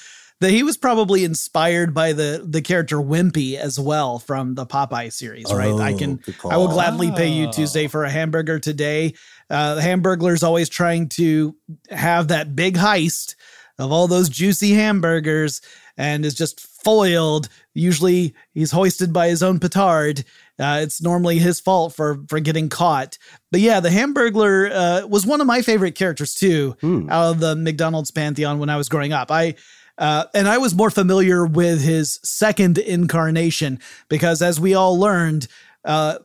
that 0.41 0.51
he 0.51 0.63
was 0.63 0.77
probably 0.77 1.25
inspired 1.25 1.95
by 1.95 2.13
the 2.13 2.45
the 2.47 2.63
character 2.63 2.97
Wimpy 2.99 3.57
as 3.57 3.79
well 3.81 4.19
from 4.19 4.55
the 4.55 4.67
Popeye 4.67 5.13
series, 5.13 5.47
right? 5.53 5.73
I 5.81 5.93
Oh, 5.95 5.99
can 5.99 6.21
I 6.51 6.57
will 6.57 6.69
gladly 6.69 7.11
pay 7.11 7.29
you 7.29 7.51
Tuesday 7.53 7.87
for 7.89 8.05
a 8.05 8.11
hamburger 8.11 8.59
today. 8.59 9.15
Uh, 9.49 9.77
the 9.77 9.81
Hamburglar's 9.83 10.43
always 10.43 10.69
trying 10.69 11.09
to 11.11 11.55
have 11.91 12.29
that 12.29 12.55
big 12.57 12.77
heist 12.77 13.35
of 13.79 13.93
all 13.93 14.09
those 14.09 14.29
juicy 14.29 14.73
hamburgers 14.73 15.61
and 15.97 16.25
is 16.25 16.35
just 16.35 16.61
foiled. 16.61 17.49
Usually 17.75 18.35
he's 18.53 18.71
hoisted 18.73 19.13
by 19.13 19.29
his 19.29 19.43
own 19.43 19.59
petard. 19.59 20.25
Uh, 20.59 20.81
it's 20.83 21.03
normally 21.03 21.39
his 21.39 21.61
fault 21.61 21.95
for 21.95 22.19
for 22.29 22.41
getting 22.41 22.69
caught. 22.69 23.19
But 23.51 23.61
yeah, 23.61 23.81
the 23.81 23.91
Hamburglar 23.91 24.71
uh, 24.73 25.07
was 25.07 25.27
one 25.27 25.41
of 25.41 25.47
my 25.47 25.63
favorite 25.63 25.95
characters 25.95 26.35
too 26.35 26.77
out 27.11 27.31
of 27.33 27.41
the 27.41 27.55
McDonald's 27.57 28.11
pantheon 28.11 28.59
when 28.59 28.71
I 28.71 28.77
was 28.77 28.89
growing 28.89 29.13
up. 29.13 29.31
I 29.31 29.55
uh, 29.99 30.25
and 30.35 30.49
I 30.49 30.59
was 30.59 30.75
more 30.75 30.91
familiar 30.91 31.47
with 31.47 31.83
his 31.83 32.21
second 32.23 32.79
incarnation 32.79 33.81
because, 34.09 34.43
as 34.43 34.61
we 34.61 34.75
all 34.75 34.99
learned, 34.99 35.49
uh, 35.85 36.19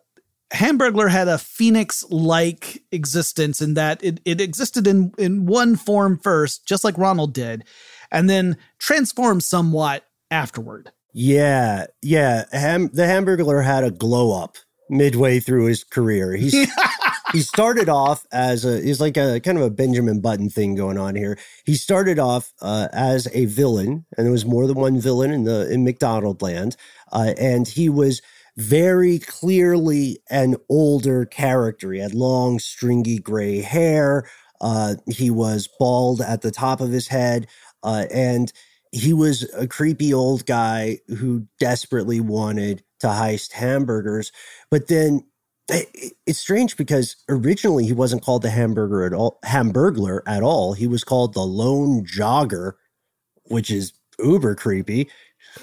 Hamburglar 0.53 1.09
had 1.09 1.27
a 1.27 1.37
phoenix-like 1.37 2.83
existence 2.91 3.61
in 3.61 3.75
that 3.75 4.03
it, 4.03 4.19
it 4.25 4.41
existed 4.41 4.85
in 4.85 5.13
in 5.17 5.45
one 5.45 5.75
form 5.75 6.19
first, 6.19 6.67
just 6.67 6.83
like 6.83 6.97
Ronald 6.97 7.33
did, 7.33 7.63
and 8.11 8.29
then 8.29 8.57
transformed 8.77 9.43
somewhat 9.43 10.05
afterward. 10.29 10.91
Yeah, 11.13 11.87
yeah. 12.01 12.45
Ham, 12.51 12.89
the 12.93 13.03
Hamburglar 13.03 13.63
had 13.63 13.83
a 13.83 13.91
glow 13.91 14.41
up 14.41 14.57
midway 14.89 15.39
through 15.39 15.65
his 15.65 15.83
career. 15.83 16.33
He's 16.35 16.53
he 17.31 17.41
started 17.41 17.89
off 17.89 18.25
as 18.31 18.65
a 18.65 18.81
he's 18.81 19.01
like 19.01 19.17
a 19.17 19.39
kind 19.39 19.57
of 19.57 19.63
a 19.63 19.69
Benjamin 19.69 20.21
Button 20.21 20.49
thing 20.49 20.75
going 20.75 20.97
on 20.97 21.15
here. 21.15 21.37
He 21.65 21.75
started 21.75 22.19
off 22.19 22.53
uh, 22.61 22.87
as 22.93 23.27
a 23.33 23.45
villain, 23.45 24.05
and 24.17 24.25
there 24.25 24.31
was 24.31 24.45
more 24.45 24.67
than 24.67 24.77
one 24.77 24.99
villain 24.99 25.31
in 25.31 25.43
the 25.45 25.71
in 25.71 25.83
McDonald 25.83 26.41
land, 26.41 26.75
uh, 27.11 27.33
and 27.39 27.67
he 27.67 27.89
was 27.89 28.21
very 28.57 29.19
clearly 29.19 30.19
an 30.29 30.55
older 30.69 31.25
character. 31.25 31.93
He 31.93 31.99
had 31.99 32.13
long, 32.13 32.59
stringy 32.59 33.19
gray 33.19 33.61
hair. 33.61 34.29
Uh, 34.59 34.95
he 35.07 35.29
was 35.31 35.69
bald 35.79 36.21
at 36.21 36.41
the 36.41 36.51
top 36.51 36.81
of 36.81 36.91
his 36.91 37.07
head, 37.07 37.47
uh, 37.83 38.05
and 38.13 38.51
he 38.91 39.13
was 39.13 39.49
a 39.55 39.67
creepy 39.67 40.13
old 40.13 40.45
guy 40.45 40.99
who 41.07 41.47
desperately 41.59 42.19
wanted 42.19 42.83
to 42.99 43.07
heist 43.07 43.53
hamburgers. 43.53 44.31
But 44.69 44.87
then 44.87 45.23
it's 45.71 46.39
strange 46.39 46.77
because 46.77 47.15
originally 47.29 47.85
he 47.85 47.93
wasn't 47.93 48.23
called 48.23 48.41
the 48.41 48.49
hamburger 48.49 49.05
at 49.05 49.13
all, 49.13 49.39
hamburglar 49.45 50.21
at 50.27 50.43
all. 50.43 50.73
He 50.73 50.87
was 50.87 51.03
called 51.03 51.33
the 51.33 51.41
lone 51.41 52.05
jogger, 52.05 52.73
which 53.45 53.71
is 53.71 53.93
uber 54.19 54.55
creepy. 54.55 55.09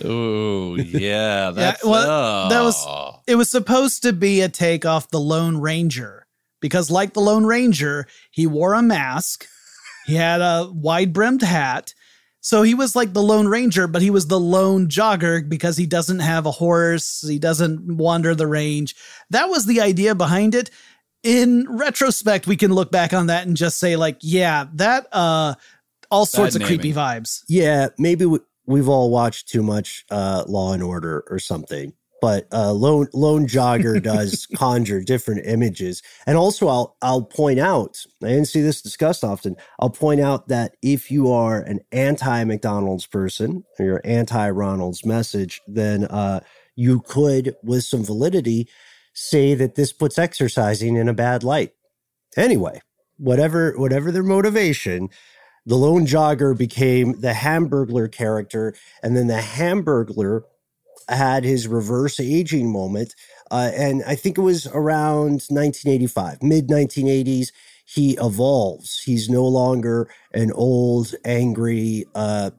Ooh, 0.04 0.76
yeah. 0.78 1.50
That's 1.50 1.84
well, 1.84 2.48
that 2.48 2.62
was 2.62 2.84
oh. 2.86 3.20
it 3.26 3.36
was 3.36 3.50
supposed 3.50 4.02
to 4.02 4.12
be 4.12 4.40
a 4.40 4.48
take 4.48 4.84
off 4.84 5.10
the 5.10 5.20
Lone 5.20 5.58
Ranger 5.58 6.26
because, 6.60 6.90
like 6.90 7.14
the 7.14 7.20
Lone 7.20 7.46
Ranger, 7.46 8.06
he 8.30 8.46
wore 8.46 8.74
a 8.74 8.82
mask, 8.82 9.46
he 10.06 10.14
had 10.14 10.40
a 10.40 10.70
wide 10.72 11.12
brimmed 11.12 11.42
hat. 11.42 11.94
So 12.48 12.62
he 12.62 12.72
was 12.72 12.96
like 12.96 13.12
the 13.12 13.22
Lone 13.22 13.46
Ranger, 13.46 13.86
but 13.86 14.00
he 14.00 14.08
was 14.08 14.26
the 14.26 14.40
lone 14.40 14.88
jogger 14.88 15.46
because 15.46 15.76
he 15.76 15.84
doesn't 15.84 16.20
have 16.20 16.46
a 16.46 16.50
horse, 16.50 17.22
he 17.28 17.38
doesn't 17.38 17.98
wander 17.98 18.34
the 18.34 18.46
range. 18.46 18.96
That 19.28 19.50
was 19.50 19.66
the 19.66 19.82
idea 19.82 20.14
behind 20.14 20.54
it. 20.54 20.70
In 21.22 21.66
retrospect, 21.68 22.46
we 22.46 22.56
can 22.56 22.72
look 22.72 22.90
back 22.90 23.12
on 23.12 23.26
that 23.26 23.46
and 23.46 23.54
just 23.54 23.76
say, 23.76 23.96
like, 23.96 24.16
yeah, 24.22 24.64
that 24.76 25.08
uh 25.12 25.56
all 26.10 26.24
sorts 26.24 26.56
of 26.56 26.62
creepy 26.62 26.94
vibes. 26.94 27.42
Yeah, 27.50 27.88
maybe 27.98 28.24
we, 28.24 28.38
we've 28.64 28.88
all 28.88 29.10
watched 29.10 29.48
too 29.48 29.62
much 29.62 30.06
uh, 30.10 30.44
Law 30.48 30.72
and 30.72 30.82
Order 30.82 31.24
or 31.28 31.38
something. 31.38 31.92
But 32.20 32.48
uh, 32.52 32.72
lone 32.72 33.08
lone 33.12 33.46
jogger 33.46 34.02
does 34.02 34.46
conjure 34.56 35.02
different 35.02 35.46
images, 35.46 36.02
and 36.26 36.36
also 36.36 36.68
I'll 36.68 36.96
I'll 37.00 37.22
point 37.22 37.60
out 37.60 37.98
I 38.22 38.28
didn't 38.28 38.46
see 38.48 38.60
this 38.60 38.82
discussed 38.82 39.24
often. 39.24 39.56
I'll 39.78 39.90
point 39.90 40.20
out 40.20 40.48
that 40.48 40.76
if 40.82 41.10
you 41.10 41.30
are 41.30 41.60
an 41.60 41.80
anti 41.92 42.44
McDonald's 42.44 43.06
person 43.06 43.64
or 43.78 43.84
you're 43.84 44.02
anti 44.04 44.50
Ronald's 44.50 45.04
message, 45.04 45.60
then 45.66 46.04
uh, 46.04 46.40
you 46.74 47.00
could, 47.00 47.56
with 47.62 47.84
some 47.84 48.04
validity, 48.04 48.68
say 49.12 49.54
that 49.54 49.74
this 49.74 49.92
puts 49.92 50.18
exercising 50.18 50.96
in 50.96 51.08
a 51.08 51.14
bad 51.14 51.42
light. 51.42 51.72
Anyway, 52.36 52.80
whatever 53.16 53.74
whatever 53.76 54.12
their 54.12 54.22
motivation, 54.22 55.08
the 55.66 55.76
lone 55.76 56.06
jogger 56.06 56.56
became 56.56 57.20
the 57.20 57.32
hamburglar 57.32 58.10
character 58.10 58.74
and 59.02 59.16
then 59.16 59.26
the 59.26 59.34
hamburglar 59.34 60.42
had 61.08 61.44
his 61.44 61.68
reverse 61.68 62.20
aging 62.20 62.70
moment 62.70 63.14
uh, 63.50 63.70
and 63.74 64.02
i 64.06 64.14
think 64.14 64.38
it 64.38 64.42
was 64.42 64.66
around 64.68 65.44
1985 65.48 66.42
mid 66.42 66.68
1980s 66.68 67.50
he 67.88 68.18
evolves. 68.20 69.00
He's 69.02 69.30
no 69.30 69.46
longer 69.46 70.10
an 70.34 70.52
old 70.52 71.14
angry 71.24 72.04
uh, 72.14 72.50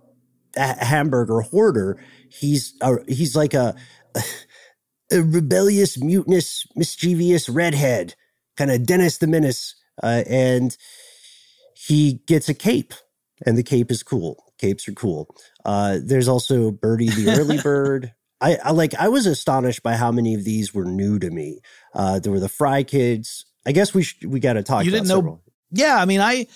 hamburger 0.58 1.41
hoarder. 1.41 2.04
He's 2.30 2.74
uh, 2.82 2.95
he's 3.08 3.36
like 3.36 3.54
a 3.54 3.76
a 5.12 5.22
rebellious 5.22 6.02
mutinous 6.02 6.66
mischievous 6.76 7.47
redhead 7.47 8.16
kind 8.58 8.72
of 8.72 8.86
dennis 8.86 9.20
the 9.20 9.28
menace 9.28 9.76
uh, 10.04 10.24
and 10.28 10.78
he 11.76 12.22
gets 12.28 12.50
a 12.50 12.54
cape 12.54 12.93
and 13.45 13.56
the 13.56 13.64
cape 13.64 13.91
is 13.91 14.02
cool. 14.02 14.43
Capes 14.58 14.88
are 14.88 14.93
cool. 14.93 15.28
Uh, 15.64 16.00
there's 16.04 16.28
also 16.28 16.72
birdie 16.72 17.10
the 17.10 17.32
early 17.39 17.60
bird 17.60 18.14
I, 18.42 18.58
I 18.64 18.72
like 18.72 18.94
i 18.96 19.08
was 19.08 19.26
astonished 19.26 19.84
by 19.84 19.96
how 19.96 20.12
many 20.12 20.34
of 20.34 20.44
these 20.44 20.74
were 20.74 20.86
new 20.86 21.20
to 21.20 21.30
me 21.30 21.60
uh, 21.94 22.20
there 22.20 22.32
were 22.32 22.40
the 22.40 22.50
fry 22.50 22.84
kids 22.84 23.46
i 23.66 23.72
guess 23.72 23.94
we 23.94 24.04
should 24.04 24.26
we 24.26 24.40
got 24.40 24.54
to 24.54 24.64
talk 24.64 24.86
you 24.86 24.92
about 24.92 24.98
didn't 24.98 25.10
know 25.10 25.16
several. 25.16 25.44
yeah 25.72 25.98
i 25.98 26.06
mean 26.06 26.22
i 26.22 26.48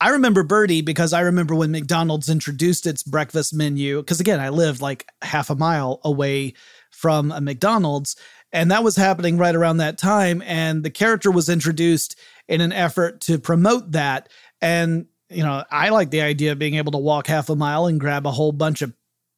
i 0.00 0.10
remember 0.10 0.42
birdie 0.42 0.82
because 0.82 1.12
i 1.12 1.20
remember 1.20 1.54
when 1.54 1.70
mcdonald's 1.72 2.28
introduced 2.28 2.86
its 2.86 3.02
breakfast 3.02 3.52
menu 3.54 4.00
because 4.00 4.20
again 4.20 4.40
i 4.40 4.48
lived 4.48 4.80
like 4.80 5.08
half 5.22 5.50
a 5.50 5.54
mile 5.54 6.00
away 6.04 6.54
from 6.90 7.32
a 7.32 7.40
mcdonald's 7.40 8.16
And 8.52 8.70
that 8.70 8.84
was 8.84 8.96
happening 8.96 9.38
right 9.38 9.54
around 9.54 9.78
that 9.78 9.96
time. 9.96 10.42
And 10.44 10.84
the 10.84 10.90
character 10.90 11.30
was 11.30 11.48
introduced 11.48 12.18
in 12.48 12.60
an 12.60 12.70
effort 12.70 13.22
to 13.22 13.38
promote 13.38 13.92
that. 13.92 14.28
And, 14.60 15.06
you 15.30 15.42
know, 15.42 15.64
I 15.70 15.88
like 15.88 16.10
the 16.10 16.20
idea 16.20 16.52
of 16.52 16.58
being 16.58 16.74
able 16.74 16.92
to 16.92 16.98
walk 16.98 17.26
half 17.28 17.48
a 17.48 17.56
mile 17.56 17.86
and 17.86 17.98
grab 17.98 18.26
a 18.26 18.30
whole 18.30 18.52
bunch 18.52 18.82
of 18.82 18.92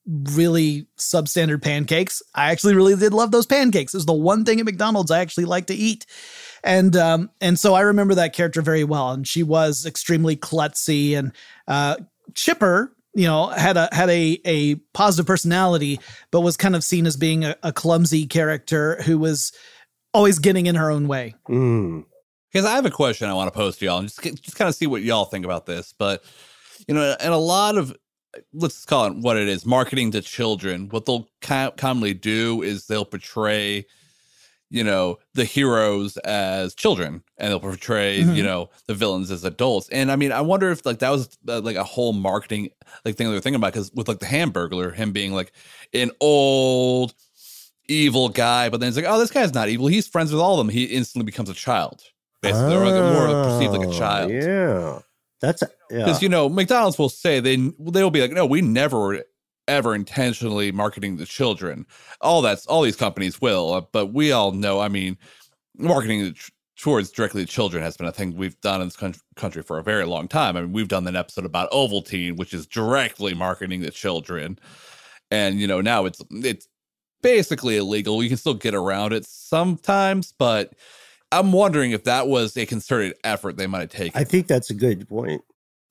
really 0.07 0.87
substandard 0.99 1.63
pancakes. 1.63 2.23
I 2.35 2.51
actually 2.51 2.75
really 2.75 2.97
did 2.97 3.15
love 3.15 3.31
those 3.31 3.47
pancakes. 3.47 3.95
It's 3.95 4.05
the 4.05 4.13
one 4.13 4.45
thing 4.45 4.61
at 4.61 4.67
McDonald's 4.67 5.11
I 5.11 5.21
actually 5.21 5.47
like 5.47 5.67
to 5.69 5.75
eat. 5.75 6.07
And 6.63 6.97
um, 6.97 7.31
and 7.41 7.59
so 7.59 7.75
I 7.75 7.83
remember 7.83 8.15
that 8.15 8.33
character 8.33 8.63
very 8.63 8.85
well. 8.85 9.13
And 9.13 9.27
she 9.27 9.43
was 9.43 9.87
extremely 9.87 10.37
klutzy 10.37 11.17
and 11.19 11.33
uh, 11.69 11.97
Chipper, 12.35 12.95
you 13.15 13.27
know, 13.27 13.49
had 13.49 13.77
a 13.77 13.89
had 13.93 14.11
a 14.11 14.41
a 14.45 14.75
positive 14.93 15.27
personality, 15.27 16.01
but 16.31 16.41
was 16.41 16.57
kind 16.57 16.75
of 16.77 16.85
seen 16.85 17.07
as 17.07 17.17
being 17.17 17.45
a, 17.45 17.57
a 17.63 17.73
clumsy 17.73 18.27
character 18.27 19.01
who 19.03 19.19
was 19.19 19.53
always 20.13 20.39
getting 20.39 20.67
in 20.67 20.75
her 20.75 20.91
own 20.91 21.09
way. 21.09 21.35
Because 22.53 22.67
I 22.67 22.77
have 22.77 22.87
a 22.87 22.91
question 22.91 23.29
I 23.29 23.35
want 23.35 23.53
to 23.53 23.59
pose 23.59 23.77
to 23.79 23.85
y'all 23.85 23.99
and 23.99 24.09
just, 24.09 24.23
just 24.23 24.57
kind 24.57 24.69
of 24.69 24.75
see 24.75 24.87
what 24.87 25.03
y'all 25.03 25.25
think 25.25 25.45
about 25.45 25.67
this. 25.67 25.93
But, 25.99 26.23
you 26.87 26.95
know, 26.95 27.17
and 27.19 27.35
a 27.35 27.37
lot 27.37 27.77
of, 27.77 27.97
let's 28.53 28.85
call 28.85 29.07
it 29.07 29.17
what 29.17 29.37
it 29.37 29.49
is 29.49 29.65
marketing 29.67 30.11
to 30.13 30.21
children, 30.23 30.89
what 30.89 31.07
they'll 31.07 31.29
co- 31.41 31.73
commonly 31.77 32.15
do 32.15 32.63
is 32.63 32.87
they'll 32.87 33.05
portray, 33.05 33.87
you 34.71 34.83
know, 34.85 35.19
the 35.35 35.45
heroes 35.45 36.17
as 36.19 36.75
children 36.75 37.23
and 37.39 37.51
they'll 37.51 37.61
portray, 37.61 38.23
Mhm. 38.23 38.37
you 38.37 38.43
know, 38.43 38.71
the 38.87 38.95
villains 38.95 39.31
as 39.31 39.45
adults. 39.45 39.89
And 39.91 40.11
I 40.11 40.17
mean, 40.17 40.33
I 40.33 40.41
wonder 40.41 40.71
if 40.71 40.85
like 40.85 40.99
that 41.01 41.11
was 41.11 41.29
uh, 41.49 41.61
like 41.61 41.77
a 41.77 41.85
whole 41.85 42.13
marketing 42.13 42.71
like 43.05 43.17
thing 43.17 43.29
they 43.29 43.35
were 43.35 43.41
thinking 43.41 43.57
about 43.61 43.73
because 43.73 43.93
with 43.93 44.09
like 44.09 44.19
the 44.21 44.27
Hamburglar, 44.27 44.95
him 44.95 45.13
being 45.13 45.33
like 45.33 45.53
an 45.93 46.11
old, 46.21 47.15
evil 47.87 48.29
guy, 48.31 48.69
but 48.71 48.81
then 48.81 48.89
it's 48.89 48.97
like, 48.97 49.07
oh, 49.07 49.19
this 49.19 49.31
guy's 49.31 49.53
not 49.55 49.69
evil. 49.69 49.87
He's 49.87 50.09
friends 50.09 50.33
with 50.33 50.41
all 50.41 50.59
of 50.59 50.59
them. 50.67 50.71
He 50.73 50.85
instantly 50.85 51.27
becomes 51.27 51.51
a 51.51 51.55
child, 51.55 52.03
basically, 52.41 52.75
or 52.75 52.85
like 52.87 53.13
more 53.13 53.45
perceived 53.45 53.73
like 53.73 53.87
a 53.87 53.91
Oh, 53.91 53.99
child. 53.99 54.31
Yeah. 54.31 55.01
That's 55.41 55.63
yeah. 55.91 55.99
Because 55.99 56.23
you 56.23 56.29
know, 56.29 56.49
McDonald's 56.49 56.99
will 56.99 57.09
say 57.09 57.41
they 57.41 57.57
they'll 57.79 58.11
be 58.11 58.21
like, 58.21 58.33
no, 58.33 58.47
we 58.47 58.61
never 58.61 59.25
ever 59.69 59.95
intentionally 59.95 60.73
marketing 60.73 61.17
to 61.19 61.27
children. 61.27 61.87
All 62.21 62.43
that's 62.43 62.67
all 62.67 62.83
these 62.83 62.97
companies 62.97 63.41
will, 63.41 63.73
uh, 63.75 63.83
but 63.93 64.07
we 64.13 64.33
all 64.33 64.53
know. 64.53 64.81
I 64.81 64.89
mean, 64.89 65.17
marketing 65.77 66.35
towards 66.79 67.11
directly 67.11 67.45
to 67.45 67.51
children 67.51 67.83
has 67.83 67.97
been 67.97 68.07
a 68.07 68.13
thing 68.13 68.37
we've 68.37 68.61
done 68.61 68.81
in 68.81 68.89
this 68.89 68.97
coun- 68.97 69.15
country 69.37 69.63
for 69.63 69.79
a 69.79 69.83
very 69.83 70.05
long 70.05 70.29
time. 70.29 70.57
I 70.57 70.63
mean, 70.63 70.73
we've 70.73 70.89
done 70.89 71.07
an 71.07 71.17
episode 71.17 71.45
about 71.45 71.71
Ovaltine, 71.71 72.37
which 72.37 72.53
is 72.53 72.67
directly 72.67 73.35
marketing 73.35 73.83
to 73.83 73.91
children, 73.91 74.59
and 75.31 75.61
you 75.61 75.67
know 75.67 75.81
now 75.81 76.07
it's 76.07 76.23
it's 76.31 76.69
basically 77.23 77.77
illegal. 77.77 78.23
You 78.23 78.29
can 78.29 78.39
still 78.39 78.55
get 78.55 78.75
around 78.75 79.13
it 79.13 79.27
sometimes, 79.27 80.33
but. 80.39 80.75
I'm 81.35 81.53
wondering 81.53 81.91
if 81.91 82.05
that 82.05 82.29
was 82.29 82.57
a 82.57 82.67
concerted 82.67 83.15
effort 83.25 83.57
they 83.57 83.67
might 83.67 83.81
have 83.81 83.91
taken. 83.91 84.21
I 84.21 84.25
think 84.25 84.47
that's 84.47 84.71
a 84.71 84.75
good 84.75 85.09
point. 85.09 85.43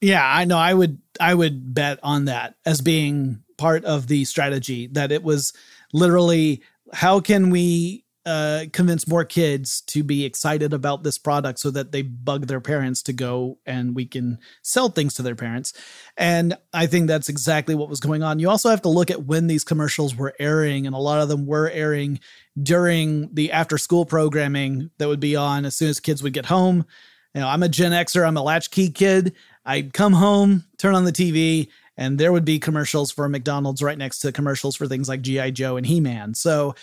Yeah, 0.01 0.23
I 0.25 0.45
know. 0.45 0.57
I 0.57 0.73
would 0.73 0.99
I 1.19 1.33
would 1.33 1.73
bet 1.73 1.99
on 2.03 2.25
that 2.25 2.55
as 2.65 2.81
being 2.81 3.43
part 3.57 3.85
of 3.85 4.07
the 4.07 4.25
strategy 4.25 4.87
that 4.87 5.11
it 5.11 5.23
was 5.23 5.53
literally 5.93 6.61
how 6.91 7.19
can 7.19 7.49
we 7.49 8.02
uh, 8.25 8.65
convince 8.71 9.07
more 9.07 9.25
kids 9.25 9.81
to 9.81 10.03
be 10.03 10.23
excited 10.23 10.71
about 10.71 11.03
this 11.03 11.17
product 11.17 11.59
so 11.59 11.69
that 11.71 11.91
they 11.91 12.01
bug 12.01 12.47
their 12.47 12.61
parents 12.61 13.01
to 13.03 13.13
go 13.13 13.57
and 13.65 13.95
we 13.95 14.05
can 14.05 14.37
sell 14.61 14.89
things 14.89 15.13
to 15.15 15.21
their 15.21 15.35
parents. 15.35 15.73
And 16.15 16.55
I 16.73 16.85
think 16.85 17.07
that's 17.07 17.27
exactly 17.27 17.75
what 17.75 17.89
was 17.89 17.99
going 17.99 18.23
on. 18.23 18.39
You 18.39 18.49
also 18.49 18.69
have 18.69 18.81
to 18.83 18.89
look 18.89 19.11
at 19.11 19.25
when 19.25 19.47
these 19.47 19.63
commercials 19.63 20.15
were 20.15 20.33
airing, 20.39 20.85
and 20.85 20.95
a 20.95 20.99
lot 20.99 21.21
of 21.21 21.27
them 21.27 21.45
were 21.45 21.69
airing 21.69 22.19
during 22.61 23.33
the 23.33 23.51
after 23.51 23.77
school 23.77 24.05
programming 24.05 24.89
that 24.99 25.07
would 25.07 25.19
be 25.19 25.35
on 25.35 25.65
as 25.65 25.75
soon 25.75 25.89
as 25.89 25.99
kids 25.99 26.23
would 26.23 26.33
get 26.33 26.45
home. 26.45 26.85
You 27.33 27.41
know, 27.41 27.47
I'm 27.47 27.63
a 27.63 27.69
Gen 27.69 27.91
Xer, 27.91 28.25
I'm 28.25 28.37
a 28.37 28.43
latchkey 28.43 28.91
kid. 28.91 29.33
I'd 29.65 29.93
come 29.93 30.13
home, 30.13 30.65
turn 30.77 30.93
on 30.93 31.05
the 31.05 31.11
TV, 31.11 31.69
and 31.97 32.19
there 32.19 32.31
would 32.31 32.45
be 32.45 32.59
commercials 32.59 33.11
for 33.11 33.27
McDonald's 33.27 33.81
right 33.81 33.97
next 33.97 34.19
to 34.19 34.31
commercials 34.31 34.75
for 34.75 34.87
things 34.87 35.09
like 35.09 35.21
GI 35.21 35.51
Joe 35.51 35.77
and 35.77 35.85
He 35.85 35.99
Man. 35.99 36.33
So 36.33 36.75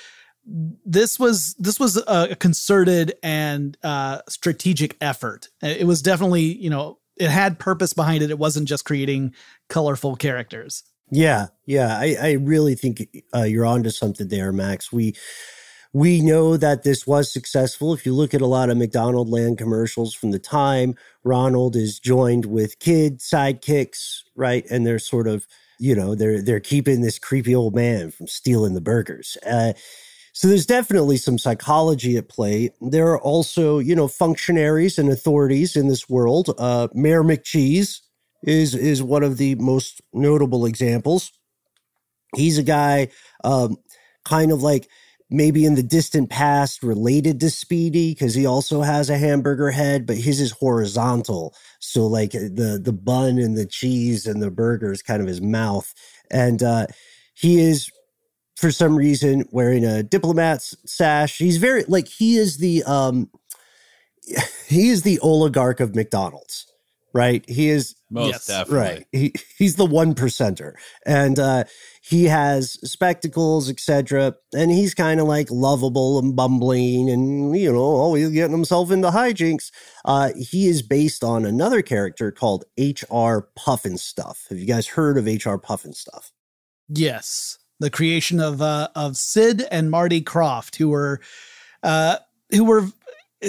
this 0.84 1.18
was 1.18 1.54
this 1.58 1.78
was 1.78 2.02
a 2.06 2.36
concerted 2.36 3.14
and 3.22 3.76
uh, 3.82 4.20
strategic 4.28 4.96
effort. 5.00 5.48
It 5.62 5.86
was 5.86 6.02
definitely 6.02 6.42
you 6.42 6.70
know 6.70 6.98
it 7.16 7.30
had 7.30 7.58
purpose 7.58 7.92
behind 7.92 8.22
it. 8.22 8.30
It 8.30 8.38
wasn't 8.38 8.68
just 8.68 8.84
creating 8.84 9.34
colorful 9.68 10.16
characters. 10.16 10.82
Yeah, 11.10 11.48
yeah, 11.66 11.98
I, 11.98 12.16
I 12.20 12.32
really 12.32 12.74
think 12.74 13.06
uh, 13.34 13.42
you're 13.42 13.66
onto 13.66 13.90
something 13.90 14.28
there, 14.28 14.52
Max. 14.52 14.92
We 14.92 15.14
we 15.92 16.20
know 16.20 16.56
that 16.56 16.84
this 16.84 17.06
was 17.06 17.32
successful. 17.32 17.92
If 17.92 18.06
you 18.06 18.14
look 18.14 18.32
at 18.32 18.40
a 18.40 18.46
lot 18.46 18.70
of 18.70 18.76
McDonald 18.76 19.28
Land 19.28 19.58
commercials 19.58 20.14
from 20.14 20.30
the 20.30 20.38
time, 20.38 20.94
Ronald 21.24 21.74
is 21.74 21.98
joined 21.98 22.46
with 22.46 22.78
kid 22.78 23.18
sidekicks, 23.18 24.22
right? 24.36 24.64
And 24.70 24.86
they're 24.86 25.00
sort 25.00 25.26
of, 25.26 25.48
you 25.80 25.96
know, 25.96 26.14
they're 26.14 26.42
they're 26.42 26.60
keeping 26.60 27.00
this 27.00 27.18
creepy 27.18 27.54
old 27.54 27.74
man 27.74 28.12
from 28.12 28.28
stealing 28.28 28.74
the 28.74 28.80
burgers. 28.80 29.36
Uh, 29.44 29.72
so 30.32 30.48
there's 30.48 30.66
definitely 30.66 31.16
some 31.16 31.38
psychology 31.38 32.16
at 32.16 32.28
play. 32.28 32.70
There 32.80 33.08
are 33.08 33.20
also, 33.20 33.78
you 33.78 33.96
know, 33.96 34.08
functionaries 34.08 34.98
and 34.98 35.10
authorities 35.10 35.76
in 35.76 35.88
this 35.88 36.08
world. 36.08 36.54
Uh, 36.58 36.88
Mayor 36.94 37.22
McCheese 37.22 38.00
is 38.42 38.74
is 38.74 39.02
one 39.02 39.22
of 39.22 39.36
the 39.36 39.54
most 39.56 40.00
notable 40.12 40.66
examples. 40.66 41.32
He's 42.36 42.58
a 42.58 42.62
guy, 42.62 43.08
um, 43.42 43.76
kind 44.24 44.52
of 44.52 44.62
like 44.62 44.88
maybe 45.30 45.64
in 45.64 45.74
the 45.74 45.82
distant 45.82 46.30
past 46.30 46.82
related 46.82 47.40
to 47.40 47.46
Speedee 47.46 48.12
because 48.12 48.34
he 48.34 48.46
also 48.46 48.82
has 48.82 49.10
a 49.10 49.18
hamburger 49.18 49.70
head, 49.70 50.06
but 50.06 50.16
his 50.16 50.40
is 50.40 50.52
horizontal. 50.52 51.54
So 51.80 52.06
like 52.06 52.32
the 52.32 52.80
the 52.82 52.92
bun 52.92 53.38
and 53.38 53.56
the 53.56 53.66
cheese 53.66 54.26
and 54.26 54.40
the 54.42 54.50
burger 54.50 54.92
is 54.92 55.02
kind 55.02 55.20
of 55.20 55.28
his 55.28 55.40
mouth, 55.40 55.92
and 56.30 56.62
uh, 56.62 56.86
he 57.34 57.60
is 57.60 57.90
for 58.60 58.70
some 58.70 58.94
reason 58.94 59.44
wearing 59.50 59.84
a 59.86 60.02
diplomat's 60.02 60.76
sash. 60.84 61.38
He's 61.38 61.56
very 61.56 61.84
like 61.88 62.08
he 62.08 62.36
is 62.36 62.58
the 62.58 62.82
um 62.84 63.30
he 64.68 64.90
is 64.90 65.02
the 65.02 65.18
oligarch 65.20 65.80
of 65.80 65.94
McDonald's, 65.94 66.66
right? 67.14 67.42
He 67.48 67.70
is 67.70 67.96
Most 68.10 68.46
definitely. 68.48 68.78
right. 68.78 69.06
He 69.12 69.34
he's 69.56 69.76
the 69.76 69.86
one 69.86 70.14
percenter, 70.14 70.74
and 71.06 71.38
uh, 71.38 71.64
he 72.02 72.24
has 72.24 72.72
spectacles, 72.88 73.70
etc. 73.70 74.34
And 74.52 74.70
he's 74.70 74.94
kind 74.94 75.20
of 75.20 75.26
like 75.26 75.50
lovable 75.50 76.18
and 76.18 76.36
bumbling, 76.36 77.08
and 77.08 77.56
you 77.56 77.72
know 77.72 77.78
always 77.78 78.28
getting 78.30 78.52
himself 78.54 78.90
into 78.90 79.08
hijinks. 79.10 79.70
Uh, 80.04 80.32
he 80.36 80.68
is 80.68 80.82
based 80.82 81.24
on 81.24 81.46
another 81.46 81.80
character 81.82 82.30
called 82.30 82.64
H.R. 82.76 83.48
Pufnstuf. 83.58 84.48
Have 84.50 84.58
you 84.58 84.66
guys 84.66 84.86
heard 84.88 85.16
of 85.16 85.26
H.R. 85.26 85.58
Pufnstuf? 85.58 86.30
Yes, 86.88 87.58
the 87.80 87.90
creation 87.90 88.38
of 88.38 88.62
uh, 88.62 88.88
of 88.94 89.16
Sid 89.16 89.64
and 89.70 89.90
Marty 89.90 90.22
Krofft, 90.22 90.76
who 90.76 90.88
were 90.88 91.20
uh, 91.82 92.16
who 92.50 92.64
were 92.64 92.86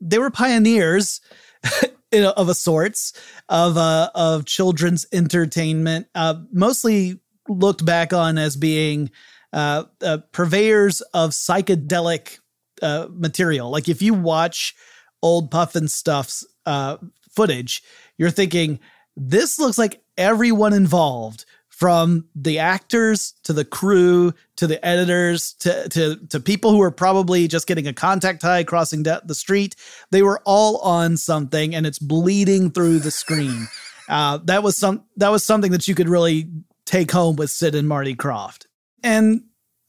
they 0.00 0.18
were 0.18 0.30
pioneers 0.30 1.20
a- 2.12 2.38
of 2.38 2.48
a 2.48 2.54
sorts 2.54 3.12
of 3.48 3.76
uh, 3.76 4.10
of 4.14 4.44
children's 4.44 5.06
entertainment, 5.12 6.08
uh, 6.14 6.34
mostly 6.52 7.20
looked 7.48 7.84
back 7.84 8.12
on 8.12 8.38
as 8.38 8.56
being 8.56 9.10
uh, 9.52 9.84
uh, 10.02 10.18
purveyors 10.32 11.00
of 11.14 11.30
psychedelic 11.30 12.38
uh, 12.82 13.06
material. 13.10 13.70
Like 13.70 13.88
if 13.88 14.02
you 14.02 14.14
watch 14.14 14.74
old 15.22 15.50
Pufnstuf's 15.50 16.46
uh, 16.66 16.98
footage, 17.30 17.82
you're 18.18 18.30
thinking 18.30 18.80
this 19.16 19.58
looks 19.58 19.78
like 19.78 20.02
everyone 20.18 20.72
involved 20.72 21.44
from 21.76 22.24
the 22.34 22.58
actors 22.58 23.34
to 23.44 23.52
the 23.52 23.64
crew 23.64 24.32
to 24.56 24.66
the 24.66 24.82
editors 24.82 25.52
to 25.52 25.86
to 25.90 26.16
to 26.28 26.40
people 26.40 26.70
who 26.70 26.78
were 26.78 26.90
probably 26.90 27.46
just 27.46 27.66
getting 27.66 27.86
a 27.86 27.92
contact 27.92 28.40
high 28.40 28.64
crossing 28.64 29.02
the 29.02 29.34
street. 29.34 29.76
They 30.10 30.22
were 30.22 30.40
all 30.46 30.78
on 30.78 31.18
something 31.18 31.74
and 31.74 31.86
it's 31.86 31.98
bleeding 31.98 32.70
through 32.70 33.00
the 33.00 33.10
screen. 33.10 33.68
Uh, 34.08 34.38
that 34.44 34.62
was 34.62 34.78
some 34.78 35.02
that 35.16 35.30
was 35.30 35.44
something 35.44 35.72
that 35.72 35.88
you 35.88 35.94
could 35.96 36.08
really 36.08 36.48
take 36.84 37.10
home 37.10 37.34
with 37.34 37.50
sid 37.50 37.74
and 37.74 37.88
marty 37.88 38.14
krofft. 38.14 38.66
And 39.02 39.42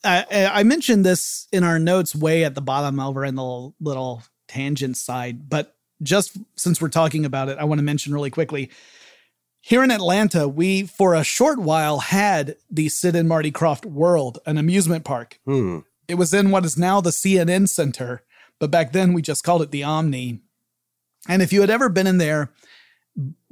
I, 0.03 0.49
I 0.51 0.63
mentioned 0.63 1.05
this 1.05 1.47
in 1.51 1.63
our 1.63 1.77
notes 1.77 2.15
way 2.15 2.43
at 2.43 2.55
the 2.55 2.61
bottom 2.61 2.99
over 2.99 3.23
in 3.23 3.35
the 3.35 3.43
little, 3.43 3.75
little 3.79 4.23
tangent 4.47 4.97
side 4.97 5.47
but 5.47 5.75
just 6.01 6.35
since 6.55 6.81
we're 6.81 6.89
talking 6.89 7.25
about 7.25 7.49
it 7.49 7.57
i 7.57 7.63
want 7.63 7.79
to 7.79 7.83
mention 7.83 8.13
really 8.13 8.29
quickly 8.29 8.71
here 9.67 9.83
in 9.83 9.91
Atlanta, 9.91 10.47
we 10.47 10.83
for 10.83 11.13
a 11.13 11.25
short 11.25 11.59
while 11.59 11.99
had 11.99 12.55
the 12.71 12.87
Sid 12.87 13.17
and 13.17 13.27
Marty 13.27 13.51
Krofft 13.51 13.83
World, 13.83 14.39
an 14.45 14.57
amusement 14.57 15.03
park. 15.03 15.41
Hmm. 15.43 15.79
It 16.07 16.13
was 16.13 16.33
in 16.33 16.51
what 16.51 16.63
is 16.63 16.77
now 16.77 17.01
the 17.01 17.09
CNN 17.09 17.67
Center, 17.67 18.23
but 18.61 18.71
back 18.71 18.93
then 18.93 19.11
we 19.11 19.21
just 19.21 19.43
called 19.43 19.61
it 19.61 19.71
the 19.71 19.83
Omni. 19.83 20.39
And 21.27 21.41
if 21.41 21.51
you 21.51 21.59
had 21.59 21.69
ever 21.69 21.89
been 21.89 22.07
in 22.07 22.17
there, 22.17 22.53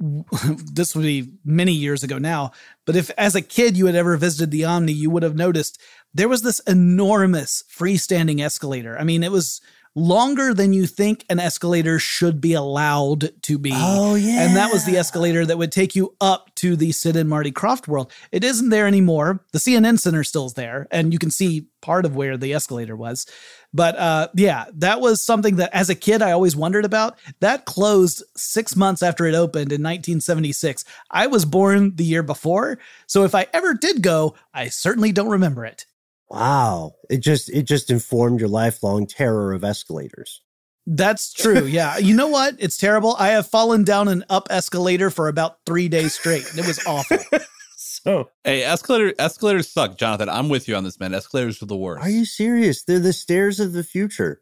this 0.72 0.96
would 0.96 1.02
be 1.02 1.32
many 1.44 1.72
years 1.72 2.02
ago 2.02 2.16
now, 2.16 2.52
but 2.86 2.96
if 2.96 3.10
as 3.18 3.34
a 3.34 3.42
kid 3.42 3.76
you 3.76 3.84
had 3.84 3.94
ever 3.94 4.16
visited 4.16 4.50
the 4.50 4.64
Omni, 4.64 4.92
you 4.92 5.10
would 5.10 5.22
have 5.22 5.36
noticed 5.36 5.78
there 6.14 6.30
was 6.30 6.40
this 6.40 6.60
enormous 6.60 7.62
freestanding 7.70 8.42
escalator. 8.42 8.98
I 8.98 9.04
mean, 9.04 9.22
it 9.22 9.32
was 9.32 9.60
longer 9.96 10.52
than 10.52 10.74
you 10.74 10.86
think 10.86 11.24
an 11.30 11.40
escalator 11.40 11.98
should 11.98 12.38
be 12.38 12.52
allowed 12.52 13.30
to 13.42 13.58
be. 13.58 13.72
Oh, 13.74 14.14
yeah. 14.14 14.42
And 14.42 14.54
that 14.54 14.70
was 14.70 14.84
the 14.84 14.98
escalator 14.98 15.46
that 15.46 15.56
would 15.56 15.72
take 15.72 15.96
you 15.96 16.14
up 16.20 16.54
to 16.56 16.76
the 16.76 16.92
Sid 16.92 17.16
and 17.16 17.28
Marty 17.28 17.50
Krofft 17.50 17.88
world. 17.88 18.12
It 18.30 18.44
isn't 18.44 18.68
there 18.68 18.86
anymore. 18.86 19.40
The 19.52 19.58
CNN 19.58 19.98
Center 19.98 20.22
still's 20.22 20.54
there, 20.54 20.86
and 20.90 21.12
you 21.14 21.18
can 21.18 21.30
see 21.30 21.68
part 21.80 22.04
of 22.04 22.14
where 22.14 22.36
the 22.36 22.52
escalator 22.52 22.94
was. 22.94 23.26
But 23.72 23.96
uh, 23.96 24.28
yeah, 24.34 24.66
that 24.74 25.00
was 25.00 25.22
something 25.22 25.56
that 25.56 25.74
as 25.74 25.88
a 25.88 25.94
kid 25.94 26.20
I 26.20 26.32
always 26.32 26.54
wondered 26.54 26.84
about. 26.84 27.18
That 27.40 27.64
closed 27.64 28.22
six 28.36 28.76
months 28.76 29.02
after 29.02 29.24
it 29.24 29.34
opened 29.34 29.72
in 29.72 29.82
1976. 29.82 30.84
I 31.10 31.26
was 31.26 31.44
born 31.44 31.96
the 31.96 32.04
year 32.04 32.22
before, 32.22 32.78
so 33.06 33.24
if 33.24 33.34
I 33.34 33.46
ever 33.52 33.72
did 33.72 34.02
go, 34.02 34.34
I 34.52 34.68
certainly 34.68 35.12
don't 35.12 35.28
remember 35.28 35.64
it. 35.64 35.86
Wow. 36.28 36.92
It 37.08 37.18
just 37.18 37.48
it 37.50 37.62
just 37.62 37.90
informed 37.90 38.40
your 38.40 38.48
lifelong 38.48 39.06
terror 39.06 39.52
of 39.52 39.64
escalators. 39.64 40.42
That's 40.86 41.32
true. 41.32 41.64
Yeah. 41.64 41.98
You 41.98 42.14
know 42.14 42.28
what? 42.28 42.54
It's 42.58 42.76
terrible. 42.76 43.16
I 43.18 43.28
have 43.28 43.46
fallen 43.46 43.84
down 43.84 44.08
an 44.08 44.24
up 44.28 44.46
escalator 44.50 45.10
for 45.10 45.28
about 45.28 45.58
three 45.66 45.88
days 45.88 46.14
straight. 46.14 46.44
It 46.56 46.66
was 46.66 46.84
awful. 46.86 47.18
so 47.76 48.30
Hey, 48.44 48.62
escalator 48.62 49.12
escalators 49.18 49.68
suck, 49.68 49.98
Jonathan. 49.98 50.28
I'm 50.28 50.48
with 50.48 50.68
you 50.68 50.76
on 50.76 50.84
this, 50.84 51.00
man. 51.00 51.12
Escalators 51.14 51.62
are 51.62 51.66
the 51.66 51.76
worst. 51.76 52.04
Are 52.04 52.10
you 52.10 52.24
serious? 52.24 52.84
They're 52.84 53.00
the 53.00 53.12
stairs 53.12 53.58
of 53.60 53.72
the 53.72 53.82
future. 53.84 54.40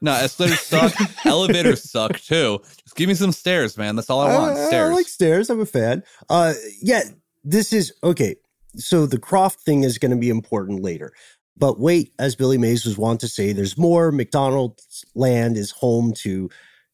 No, 0.00 0.12
escalators 0.12 0.60
suck. 0.62 0.92
Elevators 1.26 1.90
suck 1.90 2.18
too. 2.20 2.60
Just 2.84 2.96
give 2.96 3.08
me 3.08 3.14
some 3.14 3.32
stairs, 3.32 3.76
man. 3.76 3.96
That's 3.96 4.08
all 4.10 4.20
I 4.20 4.34
want. 4.34 4.52
Uh, 4.52 4.66
stairs. 4.68 4.90
I 4.90 4.94
like 4.94 5.08
stairs. 5.08 5.50
I'm 5.50 5.60
a 5.60 5.66
fan. 5.66 6.04
Uh, 6.30 6.54
yeah, 6.80 7.02
this 7.44 7.72
is 7.72 7.92
okay. 8.02 8.36
So 8.76 9.06
the 9.06 9.18
Krofft 9.18 9.60
thing 9.60 9.82
is 9.82 9.98
going 9.98 10.10
to 10.10 10.16
be 10.16 10.30
important 10.30 10.82
later. 10.82 11.12
But 11.56 11.80
wait, 11.80 12.12
as 12.18 12.36
Billy 12.36 12.58
Mays 12.58 12.84
was 12.84 12.96
wont 12.96 13.20
to 13.20 13.28
say, 13.28 13.52
there's 13.52 13.76
more. 13.76 14.12
McDonald's 14.12 15.04
Land 15.14 15.56
is 15.56 15.72
home 15.72 16.12
to 16.18 16.48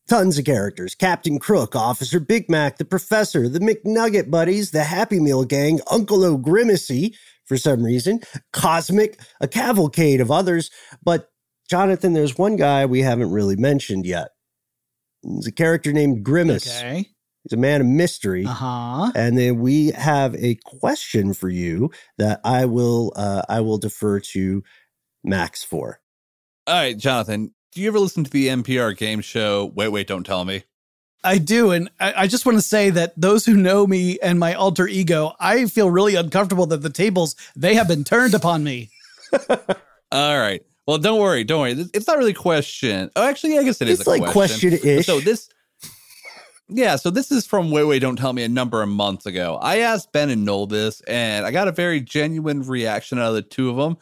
tons 0.08 0.38
of 0.38 0.44
characters 0.44 0.94
Captain 0.94 1.38
Crook, 1.38 1.76
Officer 1.76 2.20
Big 2.20 2.48
Mac, 2.48 2.78
the 2.78 2.84
Professor, 2.84 3.48
the 3.48 3.58
McNugget 3.58 4.30
Buddies, 4.30 4.70
the 4.70 4.84
Happy 4.84 5.20
Meal 5.20 5.44
Gang, 5.44 5.80
Uncle 5.90 6.24
O'Grimacey, 6.24 7.14
for 7.44 7.56
some 7.56 7.82
reason, 7.82 8.20
CosMc, 8.52 9.20
a 9.40 9.48
cavalcade 9.48 10.20
of 10.20 10.30
others. 10.30 10.70
But 11.02 11.30
Jonathan, 11.68 12.12
there's 12.12 12.38
one 12.38 12.56
guy 12.56 12.86
we 12.86 13.00
haven't 13.00 13.30
really 13.30 13.56
mentioned 13.56 14.06
yet. 14.06 14.28
He's 15.22 15.46
a 15.46 15.52
character 15.52 15.92
named 15.92 16.24
Grimace. 16.24 16.68
Okay. 16.68 17.08
He's 17.44 17.52
a 17.52 17.60
man 17.60 17.80
of 17.82 17.86
mystery. 17.86 18.46
Uh-huh. 18.46 19.12
And 19.14 19.38
then 19.38 19.60
we 19.60 19.88
have 19.92 20.34
a 20.34 20.56
question 20.64 21.34
for 21.34 21.48
you 21.48 21.90
that 22.18 22.40
I 22.42 22.64
will 22.64 23.12
uh, 23.14 23.42
I 23.48 23.60
will 23.60 23.78
defer 23.78 24.18
to 24.20 24.62
Max 25.22 25.62
for. 25.62 26.00
All 26.66 26.74
right, 26.74 26.96
Jonathan. 26.96 27.52
Do 27.72 27.80
you 27.82 27.88
ever 27.88 27.98
listen 27.98 28.24
to 28.24 28.30
the 28.30 28.48
NPR 28.48 28.96
game 28.96 29.20
show? 29.20 29.70
Wait, 29.74 29.88
wait, 29.88 30.06
don't 30.06 30.24
tell 30.24 30.44
me. 30.44 30.64
I 31.22 31.38
do. 31.38 31.70
And 31.70 31.90
I, 31.98 32.14
I 32.22 32.26
just 32.26 32.46
want 32.46 32.56
to 32.58 32.62
say 32.62 32.90
that 32.90 33.14
those 33.16 33.44
who 33.46 33.56
know 33.56 33.86
me 33.86 34.18
and 34.22 34.38
my 34.38 34.54
alter 34.54 34.86
ego, 34.86 35.32
I 35.40 35.66
feel 35.66 35.90
really 35.90 36.14
uncomfortable 36.14 36.66
that 36.66 36.82
the 36.82 36.90
tables, 36.90 37.34
they 37.56 37.74
have 37.74 37.88
been 37.88 38.04
turned 38.04 38.34
upon 38.34 38.62
me. 38.62 38.90
All 40.12 40.38
right. 40.38 40.62
Well, 40.86 40.98
don't 40.98 41.18
worry, 41.18 41.44
don't 41.44 41.60
worry. 41.60 41.88
It's 41.94 42.06
not 42.06 42.18
really 42.18 42.32
a 42.32 42.34
question. 42.34 43.10
Oh, 43.16 43.26
actually, 43.26 43.58
I 43.58 43.62
guess 43.64 43.80
it 43.80 43.88
is 43.88 44.00
It's 44.00 44.06
a 44.06 44.10
like 44.10 44.30
question. 44.30 44.70
question-ish. 44.70 45.06
So 45.06 45.18
this, 45.20 45.48
yeah. 46.74 46.96
So 46.96 47.10
this 47.10 47.30
is 47.30 47.46
from 47.46 47.70
Wait, 47.70 47.84
Wait, 47.84 48.00
Don't 48.00 48.16
Tell 48.16 48.32
Me 48.32 48.42
a 48.42 48.48
number 48.48 48.82
of 48.82 48.88
months 48.88 49.26
ago. 49.26 49.58
I 49.60 49.78
asked 49.78 50.12
Ben 50.12 50.30
and 50.30 50.44
Noel 50.44 50.66
this, 50.66 51.00
and 51.02 51.46
I 51.46 51.50
got 51.50 51.68
a 51.68 51.72
very 51.72 52.00
genuine 52.00 52.62
reaction 52.62 53.18
out 53.18 53.28
of 53.28 53.34
the 53.34 53.42
two 53.42 53.70
of 53.70 53.76
them, 53.76 53.96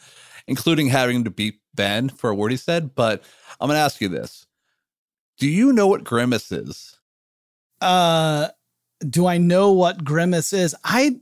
including 0.47 0.89
having 0.89 1.25
to 1.25 1.31
beat 1.31 1.61
Ben 1.75 2.09
for 2.09 2.31
a 2.31 2.35
word 2.35 2.51
he 2.51 2.57
said. 2.57 2.95
But 2.95 3.23
I'm 3.61 3.69
going 3.69 3.77
to 3.77 3.83
ask 3.83 4.01
you 4.01 4.09
this: 4.09 4.47
Do 5.39 5.49
you 5.49 5.73
know 5.73 5.87
what 5.87 6.05
grimace 6.05 6.51
is? 6.51 6.99
Uh 7.81 8.49
do 9.09 9.27
I 9.27 9.39
know 9.39 9.73
what 9.73 10.05
Grimace 10.05 10.53
is? 10.53 10.75
I 10.85 11.21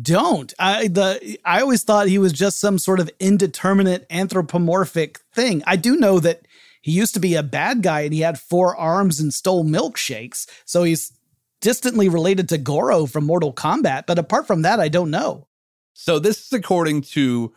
don't. 0.00 0.52
I 0.58 0.88
the 0.88 1.38
I 1.44 1.60
always 1.60 1.82
thought 1.82 2.08
he 2.08 2.18
was 2.18 2.32
just 2.32 2.60
some 2.60 2.78
sort 2.78 3.00
of 3.00 3.10
indeterminate 3.18 4.06
anthropomorphic 4.10 5.20
thing. 5.32 5.62
I 5.66 5.76
do 5.76 5.96
know 5.96 6.20
that 6.20 6.46
he 6.88 6.94
used 6.94 7.12
to 7.12 7.20
be 7.20 7.34
a 7.34 7.42
bad 7.42 7.82
guy 7.82 8.00
and 8.00 8.14
he 8.14 8.20
had 8.20 8.40
four 8.40 8.74
arms 8.74 9.20
and 9.20 9.34
stole 9.34 9.62
milkshakes. 9.62 10.48
So 10.64 10.84
he's 10.84 11.12
distantly 11.60 12.08
related 12.08 12.48
to 12.48 12.56
Goro 12.56 13.04
from 13.04 13.26
Mortal 13.26 13.52
Kombat, 13.52 14.06
but 14.06 14.18
apart 14.18 14.46
from 14.46 14.62
that 14.62 14.80
I 14.80 14.88
don't 14.88 15.10
know. 15.10 15.48
So 15.92 16.18
this 16.18 16.46
is 16.46 16.52
according 16.54 17.02
to 17.02 17.52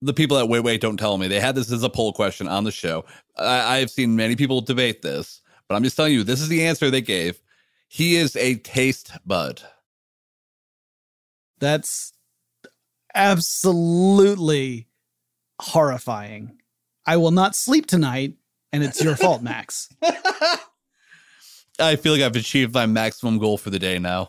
the 0.00 0.12
people 0.12 0.38
at 0.38 0.48
Wait 0.48 0.64
Wait 0.64 0.80
Don't 0.80 0.96
Tell 0.96 1.18
Me. 1.18 1.28
They 1.28 1.38
had 1.38 1.54
this 1.54 1.70
as 1.70 1.84
a 1.84 1.88
poll 1.88 2.12
question 2.12 2.48
on 2.48 2.64
the 2.64 2.72
show. 2.72 3.04
I, 3.36 3.76
I 3.76 3.78
have 3.78 3.90
seen 3.90 4.16
many 4.16 4.34
people 4.34 4.60
debate 4.60 5.02
this, 5.02 5.40
but 5.68 5.76
I'm 5.76 5.84
just 5.84 5.94
telling 5.94 6.12
you, 6.12 6.24
this 6.24 6.40
is 6.40 6.48
the 6.48 6.66
answer 6.66 6.90
they 6.90 7.00
gave. 7.00 7.40
He 7.86 8.16
is 8.16 8.34
a 8.34 8.56
taste 8.56 9.12
bud. 9.24 9.62
That's 11.60 12.12
absolutely 13.14 14.88
horrifying. 15.60 16.58
I 17.06 17.16
will 17.16 17.30
not 17.30 17.56
sleep 17.56 17.86
tonight 17.86 18.34
and 18.72 18.82
it's 18.82 19.02
your 19.02 19.16
fault, 19.16 19.42
Max. 19.42 19.88
I 21.78 21.96
feel 21.96 22.12
like 22.12 22.22
I've 22.22 22.36
achieved 22.36 22.74
my 22.74 22.86
maximum 22.86 23.38
goal 23.38 23.58
for 23.58 23.70
the 23.70 23.78
day 23.78 23.98
now. 23.98 24.28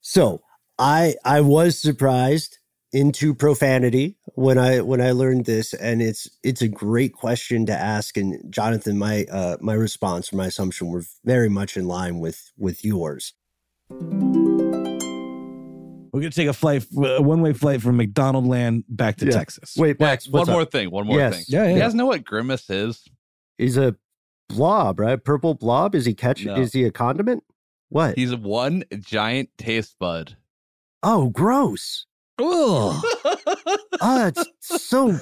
So 0.00 0.42
I 0.78 1.14
I 1.24 1.40
was 1.40 1.78
surprised 1.78 2.58
into 2.92 3.34
profanity 3.34 4.16
when 4.34 4.58
I 4.58 4.80
when 4.80 5.00
I 5.00 5.12
learned 5.12 5.46
this, 5.46 5.72
and 5.74 6.02
it's 6.02 6.28
it's 6.42 6.62
a 6.62 6.68
great 6.68 7.12
question 7.12 7.66
to 7.66 7.72
ask. 7.72 8.16
And 8.16 8.52
Jonathan, 8.52 8.98
my 8.98 9.24
uh, 9.30 9.56
my 9.60 9.74
response 9.74 10.32
or 10.32 10.36
my 10.36 10.46
assumption 10.46 10.88
were 10.88 11.04
very 11.24 11.48
much 11.48 11.76
in 11.76 11.86
line 11.86 12.18
with 12.18 12.52
with 12.56 12.84
yours. 12.84 13.34
We're 16.12 16.20
gonna 16.20 16.30
take 16.30 16.48
a 16.48 16.52
flight, 16.52 16.84
uh, 16.96 17.02
a 17.16 17.22
one-way 17.22 17.54
flight 17.54 17.80
from 17.80 17.96
McDonald 17.96 18.46
Land 18.46 18.84
back 18.88 19.16
to 19.16 19.24
Yeah. 19.26 19.30
Texas. 19.32 19.74
Wait, 19.78 19.98
Max, 19.98 20.28
one 20.28 20.40
what's 20.40 20.50
more 20.50 20.62
up? 20.62 20.70
thing. 20.72 20.90
One 20.90 21.06
more 21.06 21.18
Yes. 21.18 21.36
thing. 21.36 21.44
Yeah, 21.48 21.64
You 21.68 21.72
yeah. 21.74 21.78
guys 21.78 21.94
know 21.94 22.06
what 22.06 22.24
grimace 22.24 22.68
is? 22.68 23.02
He's 23.56 23.76
a 23.78 23.96
blob, 24.50 25.00
right? 25.00 25.22
Purple 25.22 25.54
blob. 25.54 25.94
Is 25.94 26.04
he 26.04 26.12
catch? 26.12 26.44
No. 26.44 26.54
Is 26.56 26.72
he 26.74 26.84
a 26.84 26.90
condiment? 26.90 27.44
What? 27.88 28.16
He's 28.16 28.34
one 28.34 28.84
giant 28.98 29.48
taste 29.56 29.96
bud. 29.98 30.36
oh, 31.02 31.30
gross. 31.30 32.06
Oh, 32.38 33.00
Oh, 34.00 34.26
it's 34.26 34.50
so 34.82 35.18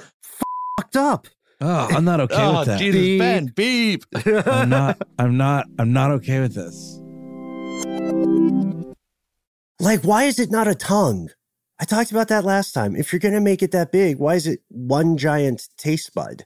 fucked 0.77 0.95
up. 0.95 1.27
oh, 1.61 1.87
I'm 1.91 2.03
not 2.05 2.19
okay 2.21 2.35
oh, 2.37 2.59
with 2.59 2.67
that. 2.67 2.79
Jesus, 2.79 2.99
Beep. 2.99 3.19
Ben, 3.19 3.45
beep. 3.55 4.05
I'm 4.47 4.69
not. 4.69 4.97
I'm 5.19 5.37
not. 5.37 5.67
I'm 5.79 5.93
not 5.93 6.11
okay 6.11 6.39
with 6.41 6.53
this. 6.55 6.97
Like, 9.81 10.03
why 10.03 10.25
is 10.25 10.37
it 10.37 10.51
not 10.51 10.67
a 10.67 10.75
tongue? 10.75 11.31
I 11.79 11.85
talked 11.85 12.11
about 12.11 12.27
that 12.27 12.45
last 12.45 12.71
time. 12.73 12.95
If 12.95 13.11
you're 13.11 13.19
gonna 13.19 13.41
make 13.41 13.63
it 13.63 13.71
that 13.71 13.91
big, 13.91 14.19
why 14.19 14.35
is 14.35 14.45
it 14.45 14.59
one 14.69 15.17
giant 15.17 15.69
taste 15.75 16.13
bud? 16.13 16.45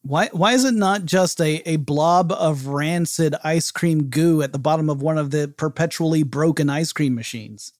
Why 0.00 0.30
why 0.32 0.54
is 0.54 0.64
it 0.64 0.72
not 0.72 1.04
just 1.04 1.38
a, 1.38 1.62
a 1.68 1.76
blob 1.76 2.32
of 2.32 2.68
rancid 2.68 3.34
ice 3.44 3.70
cream 3.70 4.04
goo 4.04 4.40
at 4.40 4.54
the 4.54 4.58
bottom 4.58 4.88
of 4.88 5.02
one 5.02 5.18
of 5.18 5.32
the 5.32 5.48
perpetually 5.48 6.22
broken 6.22 6.70
ice 6.70 6.94
cream 6.94 7.14
machines? 7.14 7.74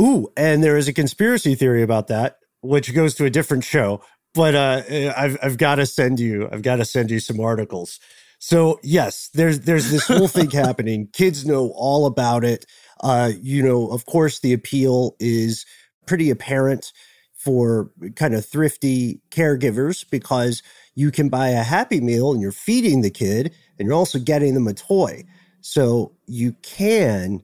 Ooh, 0.00 0.32
and 0.38 0.64
there 0.64 0.78
is 0.78 0.88
a 0.88 0.94
conspiracy 0.94 1.54
theory 1.54 1.82
about 1.82 2.08
that, 2.08 2.38
which 2.62 2.94
goes 2.94 3.14
to 3.16 3.26
a 3.26 3.30
different 3.30 3.64
show. 3.64 4.02
But 4.32 4.54
uh, 4.54 4.82
I've 5.18 5.36
I've 5.42 5.58
got 5.58 5.74
to 5.74 5.84
send 5.84 6.18
you 6.18 6.48
I've 6.50 6.62
got 6.62 6.76
to 6.76 6.86
send 6.86 7.10
you 7.10 7.20
some 7.20 7.40
articles. 7.40 8.00
So 8.38 8.80
yes, 8.82 9.28
there's 9.34 9.60
there's 9.60 9.90
this 9.90 10.06
whole 10.08 10.28
thing 10.28 10.50
happening. 10.50 11.10
Kids 11.12 11.44
know 11.44 11.74
all 11.76 12.06
about 12.06 12.42
it. 12.42 12.64
Uh, 13.00 13.32
you 13.40 13.62
know, 13.62 13.88
of 13.88 14.06
course, 14.06 14.40
the 14.40 14.52
appeal 14.52 15.16
is 15.18 15.64
pretty 16.06 16.30
apparent 16.30 16.92
for 17.34 17.90
kind 18.16 18.34
of 18.34 18.44
thrifty 18.44 19.20
caregivers 19.30 20.04
because 20.10 20.62
you 20.94 21.10
can 21.10 21.28
buy 21.28 21.48
a 21.48 21.62
Happy 21.62 22.00
Meal 22.00 22.32
and 22.32 22.42
you're 22.42 22.52
feeding 22.52 23.00
the 23.00 23.10
kid, 23.10 23.54
and 23.78 23.86
you're 23.86 23.96
also 23.96 24.18
getting 24.18 24.54
them 24.54 24.68
a 24.68 24.74
toy. 24.74 25.24
So 25.62 26.12
you 26.26 26.54
can 26.62 27.42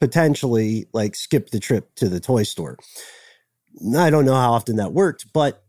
potentially 0.00 0.86
like 0.92 1.14
skip 1.14 1.50
the 1.50 1.60
trip 1.60 1.94
to 1.96 2.08
the 2.08 2.20
toy 2.20 2.44
store. 2.44 2.76
I 3.96 4.10
don't 4.10 4.24
know 4.24 4.34
how 4.34 4.52
often 4.52 4.76
that 4.76 4.92
worked, 4.92 5.32
but 5.32 5.64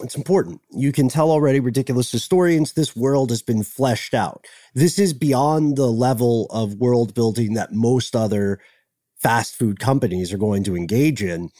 it's 0.00 0.14
important. 0.14 0.60
You 0.70 0.92
can 0.92 1.08
tell 1.08 1.30
already, 1.30 1.60
ridiculous 1.60 2.10
historians, 2.10 2.72
this 2.72 2.94
world 2.94 3.30
has 3.30 3.42
been 3.42 3.62
fleshed 3.62 4.14
out. 4.14 4.46
This 4.74 4.98
is 4.98 5.12
beyond 5.12 5.76
the 5.76 5.90
level 5.90 6.46
of 6.50 6.76
world 6.76 7.14
building 7.14 7.54
that 7.54 7.72
most 7.72 8.14
other 8.14 8.60
fast 9.16 9.56
food 9.56 9.80
companies 9.80 10.32
are 10.32 10.38
going 10.38 10.62
to 10.64 10.76
engage 10.76 11.22
in. 11.22 11.50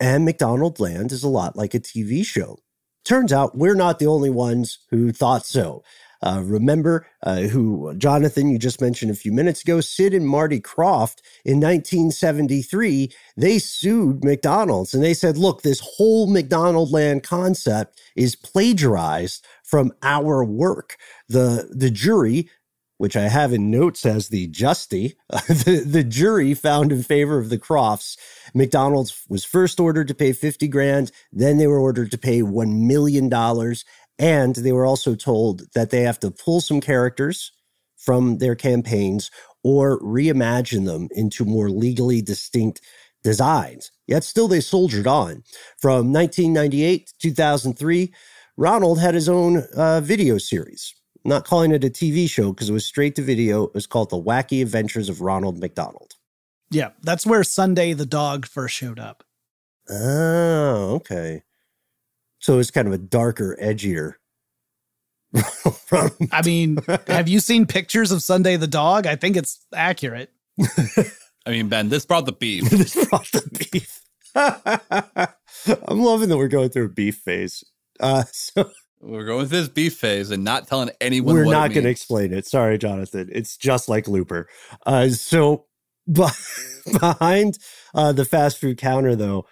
And 0.00 0.24
McDonald 0.24 0.80
Land 0.80 1.12
is 1.12 1.22
a 1.22 1.28
lot 1.28 1.56
like 1.56 1.74
a 1.74 1.80
TV 1.80 2.24
show. 2.24 2.58
Turns 3.04 3.32
out 3.32 3.56
we're 3.56 3.76
not 3.76 3.98
the 3.98 4.06
only 4.06 4.30
ones 4.30 4.80
who 4.90 5.12
thought 5.12 5.46
so. 5.46 5.84
Uh, 6.26 6.42
remember 6.42 7.06
uh, 7.22 7.42
who 7.42 7.94
Jonathan, 7.98 8.50
you 8.50 8.58
just 8.58 8.80
mentioned 8.80 9.12
a 9.12 9.14
few 9.14 9.30
minutes 9.32 9.62
ago, 9.62 9.80
Sid 9.80 10.12
and 10.12 10.26
Marty 10.26 10.60
Krofft 10.60 11.22
in 11.44 11.60
1973, 11.60 13.12
they 13.36 13.60
sued 13.60 14.24
McDonald's 14.24 14.92
and 14.92 15.04
they 15.04 15.14
said, 15.14 15.38
look, 15.38 15.62
this 15.62 15.80
whole 15.80 16.26
McDonald 16.26 16.90
land 16.90 17.22
concept 17.22 18.02
is 18.16 18.34
plagiarized 18.34 19.46
from 19.62 19.92
our 20.02 20.44
work. 20.44 20.96
The, 21.28 21.70
the 21.72 21.90
jury 21.90 22.50
which 22.98 23.16
I 23.16 23.28
have 23.28 23.52
in 23.52 23.70
notes 23.70 24.06
as 24.06 24.28
the 24.28 24.48
justy, 24.48 25.16
the, 25.30 25.84
the 25.86 26.04
jury 26.04 26.54
found 26.54 26.92
in 26.92 27.02
favor 27.02 27.38
of 27.38 27.50
the 27.50 27.58
Kroffts. 27.58 28.16
McDonald's 28.54 29.24
was 29.28 29.44
first 29.44 29.80
ordered 29.80 30.08
to 30.08 30.14
pay 30.14 30.32
50 30.32 30.68
grand, 30.68 31.12
then 31.32 31.58
they 31.58 31.66
were 31.66 31.78
ordered 31.78 32.10
to 32.12 32.18
pay 32.18 32.40
$1 32.40 32.86
million. 32.86 33.30
And 34.18 34.54
they 34.56 34.72
were 34.72 34.86
also 34.86 35.14
told 35.14 35.62
that 35.74 35.90
they 35.90 36.02
have 36.02 36.18
to 36.20 36.30
pull 36.30 36.60
some 36.60 36.80
characters 36.80 37.52
from 37.96 38.38
their 38.38 38.54
campaigns 38.54 39.30
or 39.62 40.00
reimagine 40.00 40.86
them 40.86 41.08
into 41.10 41.44
more 41.44 41.68
legally 41.68 42.22
distinct 42.22 42.80
designs. 43.22 43.90
Yet 44.06 44.24
still 44.24 44.48
they 44.48 44.60
soldiered 44.60 45.06
on. 45.06 45.42
From 45.78 46.12
1998 46.12 47.06
to 47.08 47.14
2003, 47.18 48.12
Ronald 48.56 49.00
had 49.00 49.14
his 49.14 49.28
own 49.28 49.64
uh, 49.76 50.00
video 50.00 50.38
series 50.38 50.94
not 51.26 51.44
calling 51.44 51.72
it 51.72 51.84
a 51.84 51.90
TV 51.90 52.30
show 52.30 52.52
because 52.52 52.70
it 52.70 52.72
was 52.72 52.86
straight 52.86 53.16
to 53.16 53.22
video. 53.22 53.64
It 53.64 53.74
was 53.74 53.86
called 53.86 54.10
The 54.10 54.22
Wacky 54.22 54.62
Adventures 54.62 55.08
of 55.08 55.20
Ronald 55.20 55.58
McDonald. 55.58 56.14
Yeah, 56.70 56.90
that's 57.02 57.26
where 57.26 57.44
Sundae 57.44 57.92
the 57.92 58.06
dog 58.06 58.46
first 58.46 58.74
showed 58.74 58.98
up. 58.98 59.24
Oh, 59.88 60.94
okay. 60.96 61.42
So 62.46 62.60
it's 62.60 62.70
kind 62.70 62.86
of 62.86 62.94
a 62.94 62.98
darker, 62.98 63.58
edgier. 63.60 64.12
I 66.32 66.42
mean, 66.42 66.78
have 67.08 67.26
you 67.26 67.40
seen 67.40 67.66
pictures 67.66 68.12
of 68.12 68.22
Sundae 68.22 68.54
the 68.54 68.68
dog? 68.68 69.04
I 69.04 69.16
think 69.16 69.36
it's 69.36 69.66
accurate. 69.74 70.30
I 71.44 71.50
mean, 71.50 71.68
Ben, 71.68 71.88
this 71.88 72.06
brought 72.06 72.24
the 72.24 72.30
beef. 72.30 72.62
this 72.70 72.94
brought 73.08 73.26
the 73.32 73.68
beef. 73.72 74.00
I'm 74.36 76.00
loving 76.00 76.28
that 76.28 76.36
we're 76.36 76.46
going 76.46 76.68
through 76.68 76.84
a 76.84 76.90
beef 76.90 77.16
phase. 77.16 77.64
Uh, 77.98 78.22
so 78.30 78.70
We're 79.00 79.24
going 79.24 79.48
through 79.48 79.62
this 79.62 79.68
beef 79.68 79.96
phase 79.96 80.30
and 80.30 80.44
not 80.44 80.68
telling 80.68 80.90
anyone. 81.00 81.34
We're 81.34 81.46
what 81.46 81.50
not 81.50 81.72
going 81.72 81.82
to 81.82 81.90
explain 81.90 82.32
it. 82.32 82.46
Sorry, 82.46 82.78
Jonathan. 82.78 83.28
It's 83.32 83.56
just 83.56 83.88
like 83.88 84.06
Looper. 84.06 84.48
Uh, 84.86 85.08
so 85.08 85.66
but 86.06 86.38
behind 87.00 87.58
uh, 87.92 88.12
the 88.12 88.24
fast 88.24 88.58
food 88.58 88.78
counter, 88.78 89.16
though, 89.16 89.46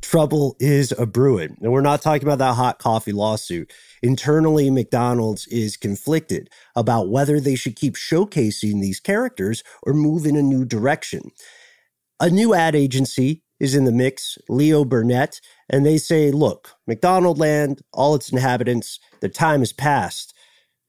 trouble 0.00 0.56
is 0.58 0.92
a 0.98 1.06
brewing. 1.06 1.56
And 1.60 1.72
we're 1.72 1.80
not 1.80 2.02
talking 2.02 2.26
about 2.26 2.38
that 2.38 2.54
hot 2.54 2.78
coffee 2.78 3.12
lawsuit. 3.12 3.72
Internally, 4.02 4.70
McDonald's 4.70 5.46
is 5.48 5.76
conflicted 5.76 6.48
about 6.76 7.08
whether 7.08 7.40
they 7.40 7.54
should 7.54 7.76
keep 7.76 7.94
showcasing 7.94 8.80
these 8.80 9.00
characters 9.00 9.62
or 9.82 9.92
move 9.92 10.24
in 10.26 10.36
a 10.36 10.42
new 10.42 10.64
direction. 10.64 11.30
A 12.20 12.30
new 12.30 12.54
ad 12.54 12.74
agency 12.74 13.42
is 13.60 13.74
in 13.74 13.84
the 13.84 13.92
mix, 13.92 14.38
Leo 14.48 14.84
Burnett, 14.84 15.40
and 15.68 15.84
they 15.84 15.98
say, 15.98 16.30
look, 16.30 16.74
McDonald 16.86 17.38
Land, 17.38 17.82
all 17.92 18.14
its 18.14 18.30
inhabitants, 18.30 19.00
their 19.20 19.30
time 19.30 19.60
has 19.60 19.72
passed. 19.72 20.34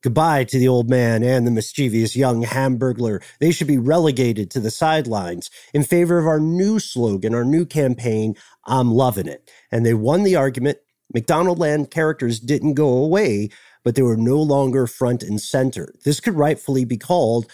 Goodbye 0.01 0.45
to 0.45 0.57
the 0.57 0.67
old 0.69 0.89
man 0.89 1.23
and 1.23 1.45
the 1.45 1.51
mischievous 1.51 2.15
young 2.15 2.43
hamburglar. 2.43 3.21
They 3.41 3.51
should 3.51 3.67
be 3.67 3.77
relegated 3.77 4.49
to 4.51 4.61
the 4.61 4.71
sidelines 4.71 5.49
in 5.73 5.83
favor 5.83 6.17
of 6.17 6.25
our 6.25 6.39
new 6.39 6.79
slogan, 6.79 7.35
our 7.35 7.43
new 7.43 7.65
campaign, 7.65 8.35
I'm 8.69 8.91
loving 8.91 9.27
it. 9.27 9.49
And 9.71 9.85
they 9.85 9.93
won 9.93 10.23
the 10.23 10.35
argument. 10.35 10.77
McDonald 11.13 11.59
Land 11.59 11.91
characters 11.91 12.39
didn't 12.39 12.75
go 12.75 12.89
away, 12.89 13.49
but 13.83 13.95
they 13.95 14.03
were 14.03 14.17
no 14.17 14.41
longer 14.41 14.87
front 14.87 15.23
and 15.23 15.41
center. 15.41 15.93
This 16.05 16.19
could 16.19 16.35
rightfully 16.35 16.85
be 16.85 16.97
called 16.97 17.51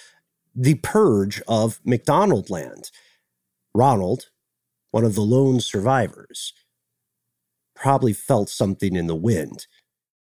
the 0.54 0.76
purge 0.76 1.42
of 1.48 1.80
McDonald 1.86 2.50
Land. 2.50 2.92
Ronald, 3.74 4.26
one 4.92 5.06
of 5.06 5.16
the 5.16 5.22
lone 5.22 5.60
survivors, 5.62 6.54
probably 7.76 8.14
felt 8.14 8.50
something 8.50 8.96
in 8.96 9.08
the 9.08 9.16
wind. 9.16 9.68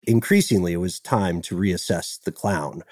Increasingly, 0.04 0.74
it 0.74 0.78
was 0.78 1.00
time 1.00 1.42
to 1.44 1.56
reassess 1.56 2.22
the 2.22 2.32
clown. 2.32 2.84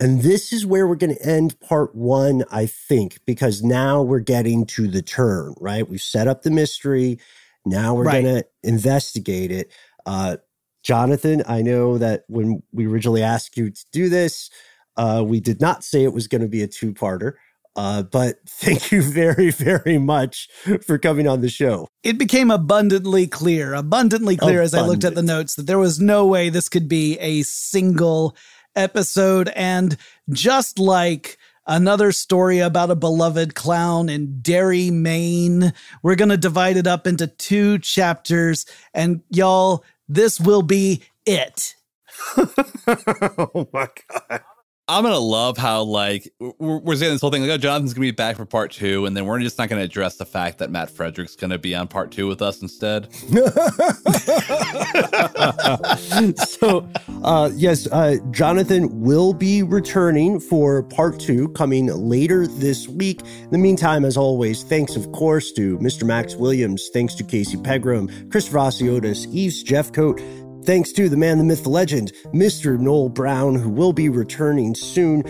And 0.00 0.22
this 0.22 0.50
is 0.50 0.64
where 0.64 0.88
we're 0.88 0.94
going 0.96 1.14
to 1.14 1.22
end 1.22 1.60
part 1.60 1.94
one, 1.94 2.44
I 2.50 2.64
think, 2.64 3.18
because 3.26 3.62
now 3.62 4.00
we're 4.00 4.20
getting 4.20 4.64
to 4.66 4.88
the 4.88 5.02
turn, 5.02 5.54
right? 5.60 5.86
We've 5.88 6.00
set 6.00 6.26
up 6.26 6.42
the 6.42 6.50
mystery. 6.50 7.18
Now 7.66 7.94
we're 7.94 8.04
Right. 8.04 8.22
going 8.22 8.36
to 8.36 8.46
investigate 8.62 9.50
it. 9.52 9.70
Uh, 10.06 10.38
Jonathan, 10.82 11.42
I 11.46 11.60
know 11.60 11.98
that 11.98 12.24
when 12.28 12.62
we 12.72 12.86
originally 12.86 13.22
asked 13.22 13.58
you 13.58 13.68
to 13.70 13.84
do 13.92 14.08
this, 14.08 14.48
uh, 14.96 15.22
we 15.26 15.38
did 15.38 15.60
not 15.60 15.84
say 15.84 16.02
it 16.02 16.14
was 16.14 16.26
going 16.28 16.40
to 16.40 16.48
be 16.48 16.62
a 16.62 16.66
two 16.66 16.94
parter. 16.94 17.34
Uh, 17.76 18.02
but 18.02 18.36
thank 18.48 18.90
you 18.90 19.02
very, 19.02 19.50
very 19.50 19.98
much 19.98 20.48
for 20.86 20.98
coming 20.98 21.28
on 21.28 21.42
the 21.42 21.50
show. 21.50 21.86
It 22.02 22.18
became 22.18 22.50
abundantly 22.50 23.26
clear, 23.26 23.74
abundantly 23.74 24.36
clear 24.38 24.62
as 24.62 24.74
I 24.74 24.80
looked 24.80 25.04
at 25.04 25.14
the 25.14 25.22
notes 25.22 25.54
that 25.56 25.66
there 25.66 25.78
was 25.78 26.00
no 26.00 26.26
way 26.26 26.48
this 26.48 26.70
could 26.70 26.88
be 26.88 27.18
a 27.18 27.42
single 27.42 28.34
episode. 28.76 29.48
And 29.54 29.96
just 30.30 30.78
like 30.78 31.38
another 31.66 32.12
story 32.12 32.58
about 32.58 32.90
a 32.90 32.96
beloved 32.96 33.54
clown 33.54 34.08
in 34.08 34.40
Derry, 34.40 34.90
Maine, 34.90 35.72
we're 36.02 36.16
going 36.16 36.30
to 36.30 36.36
divide 36.36 36.76
it 36.76 36.86
up 36.86 37.06
into 37.06 37.26
two 37.26 37.78
chapters. 37.78 38.66
And 38.94 39.22
y'all, 39.30 39.84
this 40.08 40.40
will 40.40 40.62
be 40.62 41.02
it. 41.26 41.74
oh 42.36 43.68
my 43.72 43.88
God. 44.08 44.42
I'm 44.90 45.04
gonna 45.04 45.20
love 45.20 45.56
how 45.56 45.84
like 45.84 46.32
we're, 46.40 46.78
we're 46.78 46.96
saying 46.96 47.12
this 47.12 47.20
whole 47.20 47.30
thing 47.30 47.42
like 47.42 47.50
oh 47.52 47.58
Jonathan's 47.58 47.94
gonna 47.94 48.08
be 48.08 48.10
back 48.10 48.36
for 48.36 48.44
part 48.44 48.72
two, 48.72 49.06
and 49.06 49.16
then 49.16 49.24
we're 49.24 49.38
just 49.38 49.56
not 49.56 49.68
gonna 49.68 49.82
address 49.82 50.16
the 50.16 50.26
fact 50.26 50.58
that 50.58 50.72
Matt 50.72 50.90
Frederick's 50.90 51.36
gonna 51.36 51.58
be 51.58 51.76
on 51.76 51.86
part 51.86 52.10
two 52.10 52.26
with 52.26 52.42
us 52.42 52.60
instead. 52.60 53.14
so, 56.48 56.88
uh, 57.22 57.50
yes, 57.54 57.86
uh, 57.92 58.16
Jonathan 58.32 59.00
will 59.00 59.32
be 59.32 59.62
returning 59.62 60.40
for 60.40 60.82
part 60.82 61.20
two 61.20 61.50
coming 61.50 61.86
later 61.86 62.48
this 62.48 62.88
week. 62.88 63.22
In 63.22 63.50
the 63.50 63.58
meantime, 63.58 64.04
as 64.04 64.16
always, 64.16 64.64
thanks, 64.64 64.96
of 64.96 65.12
course, 65.12 65.52
to 65.52 65.78
Mr. 65.78 66.02
Max 66.02 66.34
Williams. 66.34 66.90
Thanks 66.92 67.14
to 67.14 67.22
Casey 67.22 67.58
Pegram, 67.58 68.08
Christopher 68.30 68.58
Hasiotis, 68.58 69.32
Eves 69.32 69.62
Jeffcoat. 69.62 70.39
Thanks 70.64 70.92
to 70.92 71.08
the 71.08 71.16
man, 71.16 71.38
the 71.38 71.44
myth, 71.44 71.62
the 71.62 71.70
legend, 71.70 72.12
Mr. 72.34 72.78
Noel 72.78 73.08
Brown, 73.08 73.54
who 73.54 73.70
will 73.70 73.94
be 73.94 74.10
returning 74.10 74.74
soon. 74.74 75.24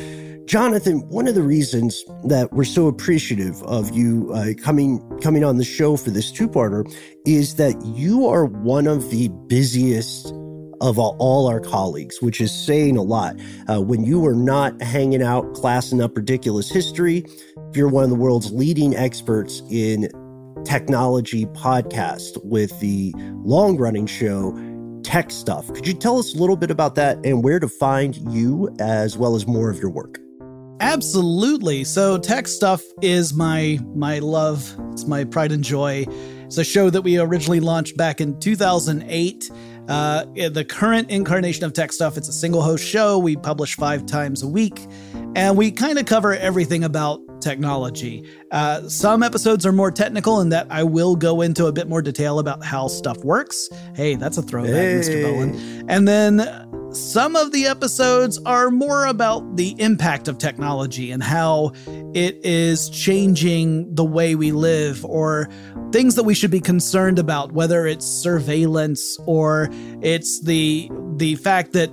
Jonathan, 0.46 1.08
one 1.08 1.28
of 1.28 1.36
the 1.36 1.42
reasons 1.42 2.02
that 2.24 2.52
we're 2.52 2.64
so 2.64 2.88
appreciative 2.88 3.62
of 3.62 3.94
you 3.94 4.32
uh, 4.34 4.52
coming 4.60 5.00
coming 5.20 5.44
on 5.44 5.56
the 5.56 5.64
show 5.64 5.96
for 5.96 6.10
this 6.10 6.32
two-parter 6.32 6.84
is 7.24 7.54
that 7.54 7.80
you 7.86 8.26
are 8.26 8.44
one 8.44 8.88
of 8.88 9.08
the 9.10 9.28
busiest 9.46 10.34
of 10.80 10.98
all, 10.98 11.46
our 11.46 11.60
colleagues, 11.60 12.20
which 12.20 12.40
is 12.40 12.50
saying 12.50 12.96
a 12.96 13.02
lot. 13.02 13.36
Uh, 13.68 13.80
when 13.80 14.02
you 14.02 14.26
are 14.26 14.34
not 14.34 14.80
hanging 14.82 15.22
out 15.22 15.54
classing 15.54 16.00
up 16.00 16.16
ridiculous 16.16 16.70
history, 16.70 17.24
you're 17.74 17.88
one 17.88 18.02
of 18.02 18.10
the 18.10 18.16
world's 18.16 18.50
leading 18.50 18.96
experts 18.96 19.62
in 19.70 20.08
technology 20.64 21.46
podcast 21.46 22.42
with 22.44 22.78
the 22.80 23.12
long-running 23.44 24.06
show 24.06 24.50
Tech 25.02 25.30
Stuff. 25.30 25.72
Could 25.72 25.86
you 25.86 25.94
tell 25.94 26.18
us 26.18 26.34
a 26.34 26.38
little 26.38 26.56
bit 26.56 26.70
about 26.70 26.94
that 26.96 27.18
and 27.24 27.42
where 27.42 27.60
to 27.60 27.68
find 27.68 28.16
you 28.32 28.74
as 28.78 29.16
well 29.16 29.34
as 29.34 29.46
more 29.46 29.70
of 29.70 29.78
your 29.78 29.90
work? 29.90 30.18
Absolutely. 30.80 31.84
So 31.84 32.16
tech 32.16 32.48
stuff 32.48 32.82
is 33.02 33.34
my 33.34 33.78
my 33.94 34.18
love. 34.18 34.74
It's 34.92 35.06
my 35.06 35.24
pride 35.24 35.52
and 35.52 35.62
joy. 35.62 36.06
It's 36.44 36.56
a 36.56 36.64
show 36.64 36.88
that 36.90 37.02
we 37.02 37.18
originally 37.18 37.60
launched 37.60 37.96
back 37.96 38.20
in 38.20 38.40
2008. 38.40 39.50
Uh, 39.88 40.24
the 40.34 40.64
current 40.64 41.10
incarnation 41.10 41.64
of 41.64 41.74
tech 41.74 41.92
stuff. 41.92 42.16
It's 42.16 42.28
a 42.28 42.32
single 42.32 42.62
host 42.62 42.86
show. 42.86 43.18
We 43.18 43.36
publish 43.36 43.76
five 43.76 44.06
times 44.06 44.42
a 44.42 44.48
week, 44.48 44.86
and 45.36 45.56
we 45.56 45.70
kind 45.70 45.98
of 45.98 46.06
cover 46.06 46.34
everything 46.34 46.82
about 46.82 47.20
technology. 47.40 48.24
Uh, 48.50 48.88
some 48.88 49.22
episodes 49.22 49.64
are 49.66 49.72
more 49.72 49.90
technical 49.90 50.40
in 50.40 50.50
that 50.50 50.66
I 50.70 50.82
will 50.82 51.16
go 51.16 51.40
into 51.40 51.66
a 51.66 51.72
bit 51.72 51.88
more 51.88 52.02
detail 52.02 52.38
about 52.38 52.64
how 52.64 52.88
stuff 52.88 53.18
works. 53.24 53.68
Hey, 53.94 54.14
that's 54.14 54.38
a 54.38 54.42
throwback, 54.42 54.72
Mr. 54.72 55.14
Hey. 55.14 55.22
Bowlin. 55.22 55.86
And 55.88 56.06
then 56.06 56.40
some 56.92 57.36
of 57.36 57.52
the 57.52 57.66
episodes 57.66 58.38
are 58.44 58.70
more 58.70 59.06
about 59.06 59.56
the 59.56 59.80
impact 59.80 60.26
of 60.26 60.38
technology 60.38 61.12
and 61.12 61.22
how 61.22 61.72
it 62.14 62.44
is 62.44 62.90
changing 62.90 63.94
the 63.94 64.04
way 64.04 64.34
we 64.34 64.50
live 64.50 65.04
or 65.04 65.48
things 65.92 66.16
that 66.16 66.24
we 66.24 66.34
should 66.34 66.50
be 66.50 66.60
concerned 66.60 67.18
about 67.18 67.52
whether 67.52 67.86
it's 67.86 68.06
surveillance 68.06 69.16
or 69.26 69.68
it's 70.02 70.40
the 70.42 70.90
the 71.16 71.36
fact 71.36 71.72
that 71.72 71.90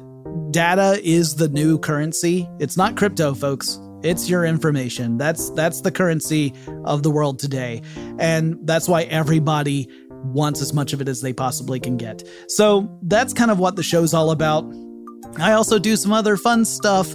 data 0.52 1.00
is 1.04 1.36
the 1.36 1.50
new 1.50 1.78
currency. 1.78 2.50
It's 2.60 2.78
not 2.78 2.98
crypto, 2.98 3.34
folks. 3.34 3.80
It's 4.08 4.30
your 4.30 4.46
information. 4.46 5.18
That's 5.18 5.50
that's 5.50 5.82
the 5.82 5.92
currency 5.92 6.54
of 6.86 7.04
the 7.04 7.12
world 7.12 7.40
today. 7.40 7.82
And 8.20 8.58
that's 8.66 8.88
why 8.88 9.04
everybody 9.04 9.90
wants 10.10 10.62
as 10.62 10.72
much 10.72 10.94
of 10.94 11.02
it 11.02 11.10
as 11.10 11.20
they 11.20 11.34
possibly 11.34 11.82
can 11.82 11.98
get. 11.98 12.24
So 12.48 12.98
that's 13.02 13.34
kind 13.34 13.52
of 13.52 13.60
what 13.60 13.76
the 13.76 13.84
show's 13.84 14.14
all 14.14 14.32
about. 14.32 14.64
I 15.38 15.52
also 15.52 15.78
do 15.78 15.98
some 15.98 16.14
other 16.14 16.38
fun 16.38 16.64
stuff. 16.64 17.14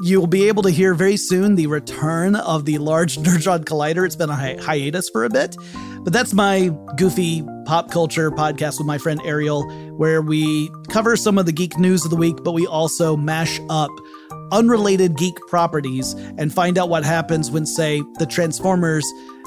You'll 0.00 0.26
be 0.26 0.48
able 0.48 0.64
to 0.64 0.70
hear 0.70 0.94
very 0.94 1.16
soon 1.16 1.54
the 1.54 1.68
return 1.68 2.34
of 2.34 2.64
the 2.64 2.78
Large 2.78 3.16
Nerdron 3.18 3.64
Collider. 3.64 4.04
It's 4.04 4.16
been 4.16 4.30
a 4.30 4.34
hi- 4.34 4.58
hiatus 4.60 5.10
for 5.10 5.24
a 5.24 5.30
bit, 5.30 5.54
but 6.02 6.12
that's 6.12 6.34
my 6.34 6.72
goofy 6.96 7.44
pop 7.66 7.92
culture 7.92 8.32
podcast 8.32 8.78
with 8.78 8.86
my 8.88 8.98
friend 8.98 9.20
Ariel, 9.24 9.62
where 9.96 10.20
we 10.20 10.68
cover 10.88 11.14
some 11.14 11.38
of 11.38 11.46
the 11.46 11.52
geek 11.52 11.78
news 11.78 12.04
of 12.04 12.10
the 12.10 12.16
week, 12.16 12.36
but 12.42 12.50
we 12.50 12.66
also 12.66 13.16
mash 13.16 13.60
up 13.70 13.90
unrelated 14.52 15.16
geek 15.16 15.36
properties 15.48 16.12
and 16.38 16.52
find 16.52 16.78
out 16.78 16.88
what 16.88 17.04
happens 17.04 17.50
when, 17.50 17.66
say, 17.66 18.02
the 18.18 18.26
Transformers 18.26 19.04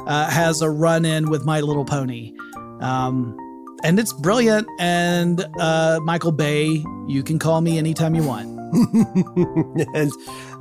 uh, 0.08 0.30
has 0.30 0.62
a 0.62 0.70
run 0.70 1.06
in 1.06 1.30
with 1.30 1.46
My 1.46 1.62
Little 1.62 1.86
Pony. 1.86 2.34
Um, 2.82 3.38
and 3.84 4.00
it's 4.00 4.14
brilliant. 4.14 4.68
And 4.80 5.46
uh, 5.60 6.00
Michael 6.04 6.32
Bay, 6.32 6.84
you 7.08 7.24
can 7.24 7.40
call 7.40 7.62
me 7.62 7.78
anytime 7.78 8.16
you 8.16 8.24
want. 8.24 8.56
and 9.94 10.12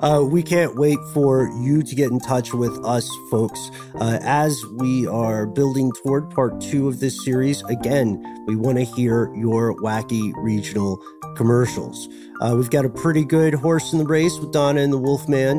uh, 0.00 0.22
we 0.24 0.42
can't 0.42 0.76
wait 0.76 0.98
for 1.12 1.48
you 1.60 1.82
to 1.82 1.94
get 1.94 2.10
in 2.10 2.20
touch 2.20 2.52
with 2.52 2.84
us, 2.84 3.10
folks, 3.30 3.70
uh, 3.96 4.18
as 4.22 4.62
we 4.76 5.06
are 5.06 5.46
building 5.46 5.90
toward 6.02 6.30
part 6.30 6.60
two 6.60 6.86
of 6.86 7.00
this 7.00 7.24
series. 7.24 7.62
Again, 7.64 8.44
we 8.46 8.56
want 8.56 8.78
to 8.78 8.84
hear 8.84 9.34
your 9.34 9.74
wacky 9.76 10.32
regional 10.36 11.02
commercials. 11.34 12.08
Uh, 12.40 12.54
we've 12.56 12.70
got 12.70 12.84
a 12.84 12.88
pretty 12.88 13.24
good 13.24 13.54
horse 13.54 13.92
in 13.92 13.98
the 13.98 14.06
race 14.06 14.38
with 14.38 14.52
Donna 14.52 14.80
and 14.80 14.92
the 14.92 14.98
Wolfman. 14.98 15.58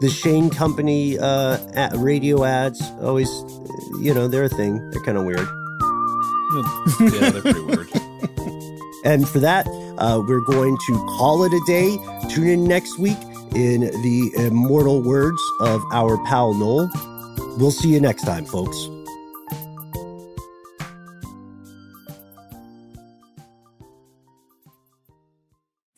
The 0.00 0.08
Shane 0.08 0.50
Company 0.50 1.18
uh, 1.18 1.58
at 1.74 1.92
radio 1.96 2.44
ads 2.44 2.80
always, 3.02 3.28
you 4.00 4.14
know, 4.14 4.28
they're 4.28 4.44
a 4.44 4.48
thing. 4.48 4.90
They're 4.90 5.02
kind 5.02 5.18
of 5.18 5.24
weird. 5.24 5.46
yeah, 7.00 7.30
they're 7.30 7.42
pretty 7.42 7.60
weird. 7.60 7.88
And 9.02 9.26
for 9.26 9.38
that, 9.38 9.66
uh, 9.98 10.22
we're 10.28 10.42
going 10.42 10.76
to 10.86 10.92
call 11.16 11.42
it 11.44 11.52
a 11.54 11.60
day. 11.66 11.96
Tune 12.28 12.48
in 12.48 12.64
next 12.64 12.98
week 12.98 13.16
in 13.54 13.80
the 13.80 14.30
immortal 14.36 15.02
words 15.02 15.40
of 15.60 15.82
our 15.92 16.22
pal 16.26 16.52
Noel. 16.52 16.90
We'll 17.56 17.70
see 17.70 17.88
you 17.88 18.00
next 18.00 18.24
time, 18.24 18.44
folks. 18.44 18.76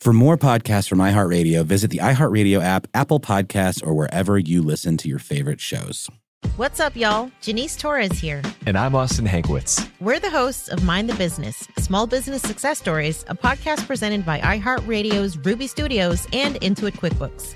For 0.03 0.11
more 0.11 0.35
podcasts 0.37 0.89
from 0.89 0.99
iHeartRadio, 0.99 1.63
visit 1.63 1.89
the 1.89 1.99
iHeartRadio 1.99 2.61
app, 2.61 2.87
Apple 2.93 3.21
Podcasts, 3.21 3.81
or 3.87 3.93
wherever 3.93 4.37
you 4.37 4.61
listen 4.61 4.97
to 4.97 5.07
your 5.07 5.17
favorite 5.17 5.61
shows. 5.61 6.09
What's 6.57 6.81
up, 6.81 6.97
y'all? 6.97 7.31
Janice 7.39 7.77
Torres 7.77 8.19
here. 8.19 8.41
And 8.65 8.77
I'm 8.77 8.95
Austin 8.95 9.25
Hankwitz. 9.25 9.89
We're 10.01 10.19
the 10.19 10.29
hosts 10.29 10.67
of 10.67 10.83
Mind 10.83 11.09
the 11.09 11.13
Business 11.13 11.69
Small 11.77 12.05
Business 12.05 12.41
Success 12.41 12.79
Stories, 12.79 13.23
a 13.29 13.35
podcast 13.35 13.87
presented 13.87 14.25
by 14.25 14.41
iHeartRadio's 14.41 15.37
Ruby 15.37 15.67
Studios 15.67 16.27
and 16.33 16.55
Intuit 16.55 16.97
QuickBooks. 16.97 17.55